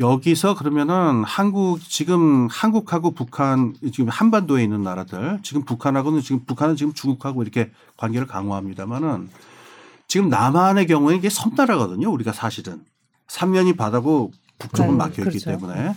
여기서 0.00 0.54
그러면은 0.54 1.24
한국 1.24 1.80
지금 1.80 2.48
한국하고 2.50 3.12
북한 3.12 3.74
지금 3.92 4.08
한반도에 4.08 4.62
있는 4.62 4.82
나라들 4.82 5.38
지금 5.42 5.64
북한하고는 5.64 6.22
지금 6.22 6.44
북한은 6.44 6.76
지금 6.76 6.94
중국하고 6.94 7.42
이렇게 7.42 7.70
관계를 7.96 8.26
강화합니다만은 8.26 9.28
지금 10.08 10.28
남한의 10.28 10.86
경우에 10.86 11.16
이게 11.16 11.28
섬나라거든요. 11.28 12.10
우리가 12.10 12.32
사실은 12.32 12.82
삼면이 13.28 13.76
바다고 13.76 14.32
북쪽은 14.58 14.94
음, 14.94 14.98
막혀 14.98 15.22
있기 15.22 15.38
그렇죠. 15.38 15.50
때문에 15.50 15.94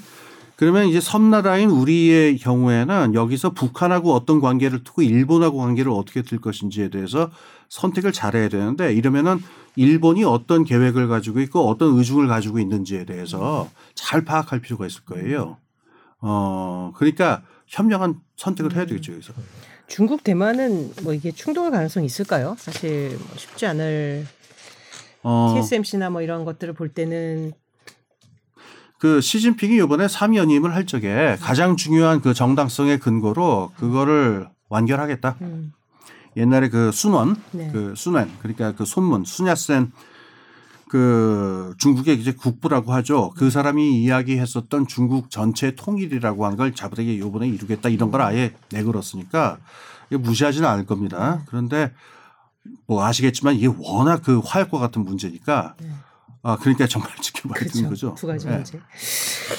그러면 0.55 0.87
이제 0.87 1.01
섬나라인 1.01 1.69
우리의 1.69 2.37
경우에는 2.37 3.15
여기서 3.15 3.51
북한하고 3.51 4.13
어떤 4.13 4.39
관계를 4.39 4.83
두고 4.83 5.01
일본하고 5.01 5.57
관계를 5.57 5.91
어떻게 5.91 6.21
들 6.21 6.39
것인지에 6.39 6.89
대해서 6.89 7.31
선택을 7.69 8.11
잘해야 8.11 8.49
되는데 8.49 8.93
이러면은 8.93 9.39
일본이 9.75 10.23
어떤 10.23 10.63
계획을 10.63 11.07
가지고 11.07 11.39
있고 11.41 11.67
어떤 11.67 11.97
의중을 11.97 12.27
가지고 12.27 12.59
있는지에 12.59 13.05
대해서 13.05 13.69
잘 13.95 14.23
파악할 14.23 14.59
필요가 14.59 14.85
있을 14.85 15.03
거예요. 15.05 15.57
어, 16.19 16.93
그러니까 16.95 17.41
현명한 17.67 18.21
선택을 18.37 18.75
해야 18.75 18.85
되겠죠, 18.85 19.13
여기서. 19.13 19.33
중국 19.87 20.23
대만은 20.23 20.91
뭐 21.03 21.13
이게 21.13 21.31
충돌 21.31 21.71
가능성이 21.71 22.05
있을까요? 22.05 22.55
사실 22.59 23.17
뭐 23.17 23.37
쉽지 23.37 23.65
않을 23.65 24.25
어, 25.23 25.53
TSMC나 25.55 26.09
뭐 26.09 26.21
이런 26.21 26.45
것들을 26.45 26.73
볼 26.73 26.89
때는 26.89 27.53
그 29.03 29.19
시진핑이 29.19 29.75
이번에 29.83 30.05
3위 30.05 30.37
연임을 30.37 30.73
할 30.73 30.85
적에 30.85 31.35
가장 31.41 31.75
중요한 31.75 32.21
그 32.21 32.33
정당성의 32.33 32.99
근거로 32.99 33.73
그거를 33.75 34.47
완결하겠다. 34.69 35.35
음, 35.41 35.73
옛날에 36.37 36.69
그 36.69 36.89
순원, 36.93 37.35
네. 37.51 37.69
그 37.73 37.95
순원, 37.97 38.31
그러니까 38.39 38.71
그 38.71 38.85
손문, 38.85 39.25
순야센 39.25 39.91
그 40.87 41.73
중국의 41.79 42.17
이제 42.17 42.31
국부라고 42.31 42.93
하죠. 42.93 43.33
그 43.35 43.49
사람이 43.49 44.01
이야기했었던 44.01 44.87
중국 44.87 45.29
전체 45.29 45.75
통일이라고 45.75 46.45
한 46.45 46.55
걸 46.55 46.73
자부되게 46.73 47.19
요번에 47.19 47.49
이루겠다 47.49 47.89
이런 47.89 48.09
걸 48.09 48.21
아예 48.21 48.53
내걸었으니까 48.71 49.57
무시하지는 50.11 50.65
않을 50.65 50.85
겁니다. 50.85 51.43
그런데 51.47 51.91
뭐 52.87 53.03
아시겠지만 53.03 53.55
이게 53.55 53.67
워낙 53.79 54.21
그 54.23 54.39
화약과 54.39 54.79
같은 54.79 55.03
문제니까 55.03 55.75
네. 55.81 55.89
아 56.45 56.57
그러니까 56.59 56.85
정말 56.87 57.09
지켜봐야 57.21 57.59
되는 57.59 57.71
그렇죠. 57.87 57.89
거죠. 57.89 58.15
두 58.15 58.27
가지 58.27 58.45
네. 58.47 58.55
문제. 58.55 58.77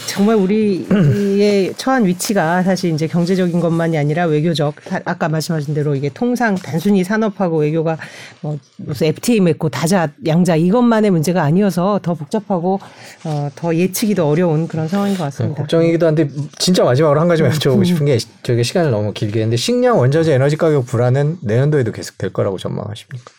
정말 0.07 0.37
우리의 0.37 1.73
처한 1.79 2.05
위치가 2.05 2.63
사실 2.63 2.93
이제 2.93 3.07
경제적인 3.07 3.59
것만이 3.59 3.97
아니라 3.97 4.27
외교적 4.27 4.75
사- 4.83 5.01
아까 5.07 5.31
말씀하신 5.31 5.73
대로 5.73 5.95
이게 5.95 6.11
통상 6.11 6.55
단순히 6.57 7.03
산업하고 7.03 7.59
외교가 7.59 7.97
뭐 8.43 8.59
무슨 8.77 9.07
FTA 9.09 9.41
맺고 9.41 9.71
다자 9.71 10.09
양자 10.27 10.57
이것만의 10.57 11.11
문제가 11.11 11.43
아니어서 11.43 12.01
더 12.03 12.13
복잡하고 12.15 12.81
어, 13.25 13.49
더 13.55 13.75
예측이 13.75 14.15
더 14.15 14.29
어려운 14.29 14.69
그런 14.69 14.87
상황인 14.87 15.17
것 15.17 15.25
같습니다. 15.25 15.63
걱정이기도 15.63 16.07
한데 16.07 16.29
진짜 16.59 16.85
마지막으로 16.85 17.19
한 17.19 17.29
가지만 17.29 17.51
여쭤보고 17.53 17.85
싶은 17.87 18.05
게 18.07 18.19
저희가 18.43 18.63
시간을 18.63 18.91
너무 18.91 19.15
길게 19.15 19.41
했는데 19.41 19.57
식량 19.57 19.99
원자재 19.99 20.35
에너지 20.35 20.57
가격 20.57 20.85
불안은 20.85 21.39
내년도에도 21.41 21.93
계속 21.93 22.19
될 22.19 22.31
거라고 22.31 22.59
전망하십니까? 22.59 23.33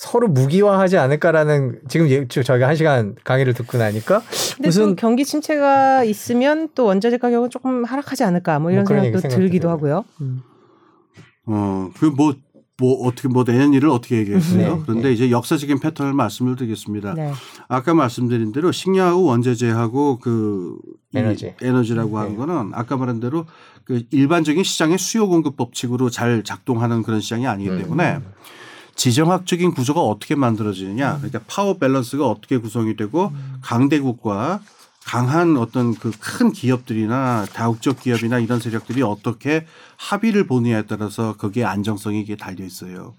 서로 0.00 0.28
무기화하지 0.28 0.96
않을까라는 0.96 1.80
지금 1.88 2.08
예- 2.08 2.26
저- 2.26 2.42
저희가 2.42 2.66
한 2.66 2.74
시간 2.74 3.14
강의를 3.22 3.52
듣고 3.52 3.76
나니까 3.76 4.22
무슨 4.58 4.90
또 4.90 4.96
경기 4.96 5.26
침체가 5.26 6.04
있으면 6.04 6.70
또 6.74 6.86
원자재 6.86 7.18
가격은 7.18 7.50
조금 7.50 7.84
하락하지 7.84 8.24
않을까 8.24 8.58
뭐 8.60 8.70
이런 8.70 8.84
뭐 8.88 8.96
생각도 8.96 9.28
들기도 9.28 9.64
들어요. 9.64 9.72
하고요. 9.74 10.04
음. 10.22 10.40
어, 11.44 11.90
그 11.98 12.06
뭐, 12.06 12.32
뭐 12.78 13.06
어떻게 13.06 13.28
뭐 13.28 13.44
내년 13.44 13.74
일을 13.74 13.90
어떻게 13.90 14.16
얘기했어요? 14.16 14.76
네. 14.76 14.82
그런데 14.86 15.12
이제 15.12 15.30
역사적인 15.30 15.80
패턴을 15.80 16.14
말씀을 16.14 16.56
드리겠습니다. 16.56 17.12
네. 17.12 17.30
아까 17.68 17.92
말씀드린 17.92 18.52
대로 18.52 18.72
식량하고 18.72 19.24
원자재하고 19.24 20.18
그이 20.20 20.78
에너지. 21.14 21.54
에너지라고 21.60 22.16
하는 22.18 22.30
네. 22.30 22.36
거는 22.38 22.70
아까 22.72 22.96
말한 22.96 23.20
대로 23.20 23.44
그 23.84 24.04
일반적인 24.12 24.64
시장의 24.64 24.96
수요 24.96 25.28
공급 25.28 25.58
법칙으로 25.58 26.08
잘 26.08 26.42
작동하는 26.42 27.02
그런 27.02 27.20
시장이 27.20 27.46
아니기 27.46 27.68
음. 27.68 27.82
때문에 27.82 28.20
지정학적인 29.00 29.72
구조가 29.72 30.02
어떻게 30.02 30.34
만들어지느냐, 30.34 31.16
그러니까 31.16 31.40
파워 31.46 31.78
밸런스가 31.78 32.28
어떻게 32.28 32.58
구성이 32.58 32.96
되고 32.96 33.32
강대국과 33.62 34.60
강한 35.06 35.56
어떤 35.56 35.94
그 35.94 36.10
큰 36.20 36.52
기업들이나 36.52 37.46
다국적 37.46 38.00
기업이나 38.00 38.38
이런 38.38 38.60
세력들이 38.60 39.00
어떻게 39.00 39.64
합의를 39.96 40.46
보느냐에 40.46 40.82
따라서 40.82 41.34
거기에 41.38 41.64
안정성이 41.64 42.20
이게 42.20 42.36
달려 42.36 42.62
있어요. 42.62 43.14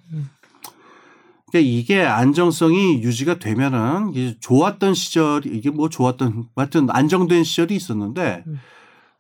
그러니까 1.50 1.72
이게 1.72 2.04
안정성이 2.04 3.02
유지가 3.02 3.40
되면은 3.40 4.12
이게 4.14 4.36
좋았던 4.40 4.94
시절이 4.94 5.50
이게 5.50 5.72
뭐 5.72 5.90
좋았던 5.90 6.46
하여튼 6.56 6.92
안정된 6.92 7.44
시절이 7.44 7.76
있었는데 7.76 8.44
음. 8.46 8.60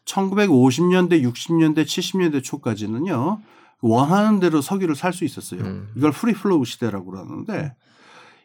1950년대, 0.05 1.23
60년대, 1.23 1.85
70년대 1.85 2.43
초까지는요. 2.43 3.41
원하는 3.81 4.39
대로 4.39 4.61
석유를 4.61 4.95
살 4.95 5.11
수 5.13 5.25
있었어요. 5.25 5.61
음. 5.61 5.89
이걸 5.95 6.11
free 6.11 6.38
flow 6.38 6.65
시대라고 6.65 7.11
그러는데 7.11 7.75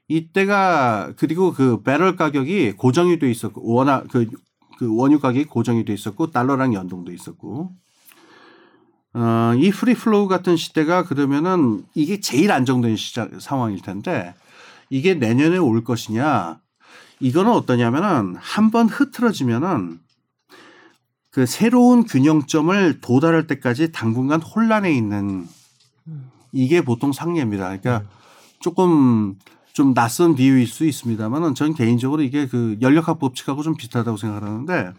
이때가 0.08 1.12
그리고 1.16 1.52
그 1.52 1.82
배럴 1.82 2.16
가격이 2.16 2.72
고정이 2.72 3.18
돼 3.18 3.30
있었고 3.30 3.62
워낙 3.64 4.06
그, 4.10 4.26
그 4.78 4.94
원유 4.94 5.20
가격이 5.20 5.46
고정이 5.46 5.84
돼 5.84 5.92
있었고 5.92 6.30
달러랑 6.30 6.74
연동돼 6.74 7.12
있었고 7.12 7.72
어, 9.14 9.54
이 9.56 9.70
free 9.70 9.99
flow 9.99 10.28
같은 10.28 10.56
시대가 10.56 11.04
그러면은 11.04 11.84
이게 11.94 12.20
제일 12.20 12.52
안정된 12.52 12.96
시작 12.96 13.30
상황일 13.40 13.80
텐데 13.80 14.34
이게 14.90 15.14
내년에 15.14 15.56
올 15.56 15.84
것이냐 15.84 16.60
이거는 17.20 17.50
어떠냐면은 17.52 18.36
한번 18.36 18.88
흐트러지면은 18.88 19.98
그 21.36 21.44
새로운 21.44 22.04
균형점을 22.04 23.02
도달할 23.02 23.46
때까지 23.46 23.92
당분간 23.92 24.40
혼란에 24.40 24.90
있는 24.90 25.46
이게 26.50 26.80
보통 26.80 27.12
상례입니다. 27.12 27.76
그러니까 27.76 28.08
조금 28.58 29.34
좀 29.74 29.92
낯선 29.92 30.34
비유일 30.34 30.66
수 30.66 30.86
있습니다만은 30.86 31.54
전 31.54 31.74
개인적으로 31.74 32.22
이게 32.22 32.46
그 32.46 32.78
연력학 32.80 33.18
법칙하고 33.18 33.62
좀 33.62 33.76
비슷하다고 33.76 34.16
생각하는데 34.16 34.94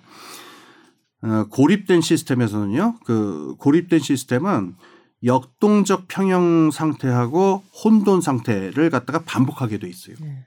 어, 1.24 1.46
고립된 1.50 2.02
시스템에서는요, 2.02 3.00
그 3.04 3.56
고립된 3.58 4.00
시스템은 4.00 4.76
역동적 5.24 6.08
평형 6.08 6.70
상태하고 6.70 7.64
혼돈 7.84 8.22
상태를 8.22 8.92
갖다가 8.92 9.24
반복하게 9.24 9.80
돼 9.80 9.90
있어요. 9.90 10.16
네. 10.22 10.46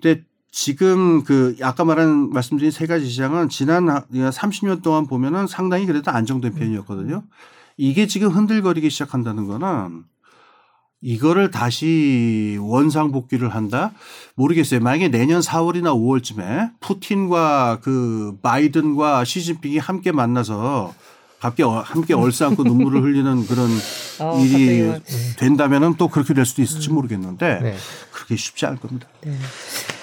근데 0.00 0.24
지금 0.54 1.24
그 1.24 1.56
아까 1.62 1.82
말한 1.84 2.30
말씀드린 2.30 2.70
세 2.70 2.86
가지 2.86 3.08
시장은 3.08 3.48
지난 3.48 3.86
30년 3.86 4.82
동안 4.82 5.06
보면은 5.06 5.46
상당히 5.46 5.86
그래도 5.86 6.10
안정된 6.10 6.54
편이었거든요. 6.54 7.24
이게 7.78 8.06
지금 8.06 8.28
흔들거리기 8.28 8.90
시작한다는 8.90 9.46
거는 9.46 10.04
이거를 11.00 11.50
다시 11.50 12.58
원상복귀를 12.60 13.48
한다? 13.48 13.92
모르겠어요. 14.36 14.80
만약에 14.80 15.08
내년 15.08 15.40
4월이나 15.40 15.94
5월쯤에 15.96 16.74
푸틴과 16.80 17.80
그 17.82 18.36
바이든과 18.42 19.24
시진핑이 19.24 19.78
함께 19.78 20.12
만나서 20.12 20.94
함께 21.42 21.64
어- 21.64 21.82
함께 21.84 22.14
얼싸안고 22.14 22.62
눈물을 22.62 23.02
흘리는 23.02 23.46
그런 23.48 23.68
어, 24.20 24.40
일이 24.44 24.86
갑자기 24.86 25.36
된다면은 25.36 25.94
또 25.98 26.06
그렇게 26.06 26.34
될 26.34 26.46
수도 26.46 26.62
있을지 26.62 26.88
모르겠는데 26.90 27.58
네. 27.60 27.74
그렇게 28.12 28.36
쉽지 28.36 28.64
않을 28.66 28.78
겁니다. 28.78 29.08
네. 29.22 29.32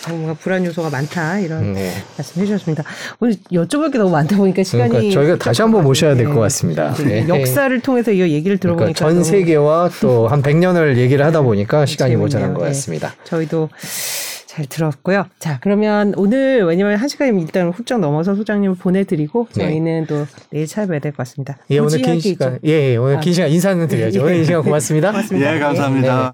뭔가 0.09 0.33
불안 0.33 0.65
요소가 0.65 0.89
많다 0.89 1.39
이런 1.39 1.73
네. 1.73 1.93
말씀 2.17 2.41
해주셨습니다. 2.41 2.83
오늘 3.21 3.35
여쭤볼 3.53 3.91
게 3.91 3.97
너무 3.97 4.09
많다 4.11 4.35
보니까 4.35 4.63
시간이 4.63 4.89
그러니까 4.89 5.13
저희가 5.13 5.37
다시 5.37 5.61
한번 5.61 5.83
모셔야 5.83 6.15
될것 6.15 6.33
네. 6.35 6.41
같습니다. 6.41 6.93
네. 6.95 7.25
역사를 7.29 7.79
통해서 7.81 8.11
이 8.11 8.19
얘기를 8.19 8.57
들어보니까 8.57 8.93
그러니까 8.93 9.21
전 9.21 9.23
세계와 9.23 9.89
또 10.01 10.27
한 10.27 10.41
100년을 10.43 10.97
얘기를 10.97 11.23
하다 11.25 11.41
보니까 11.43 11.85
시간이 11.85 12.11
재밌네요. 12.11 12.25
모자란 12.25 12.53
것 12.53 12.63
네. 12.63 12.67
같습니다. 12.69 13.13
저희도 13.23 13.69
잘 14.59 14.65
들었고요. 14.67 15.25
자, 15.39 15.57
그러면 15.61 16.13
오늘 16.17 16.63
왜냐면 16.65 16.97
한 16.97 17.07
시간이 17.07 17.41
일단 17.41 17.69
훌쩍 17.69 17.99
넘어서 17.99 18.35
소장님을 18.35 18.75
보내드리고 18.75 19.47
네. 19.55 19.63
저희는 19.65 20.05
또 20.07 20.25
내일 20.51 20.67
찾아뵈야 20.67 20.99
될 20.99 21.11
것 21.13 21.17
같습니다. 21.19 21.57
예, 21.69 21.79
오늘 21.79 22.01
긴 22.01 22.19
시간, 22.19 22.49
좀- 22.51 22.59
예, 22.65 22.91
예, 22.91 22.95
오늘 22.97 23.17
아, 23.17 23.19
긴 23.21 23.31
시간 23.33 23.49
인사는 23.49 23.87
드려야죠. 23.87 24.19
예. 24.19 24.23
오늘 24.23 24.35
이 24.41 24.45
시간 24.45 24.61
고맙습니다. 24.61 25.11
고맙습니다. 25.11 25.55
예, 25.55 25.59
감사합니다. 25.59 26.23
네. 26.23 26.31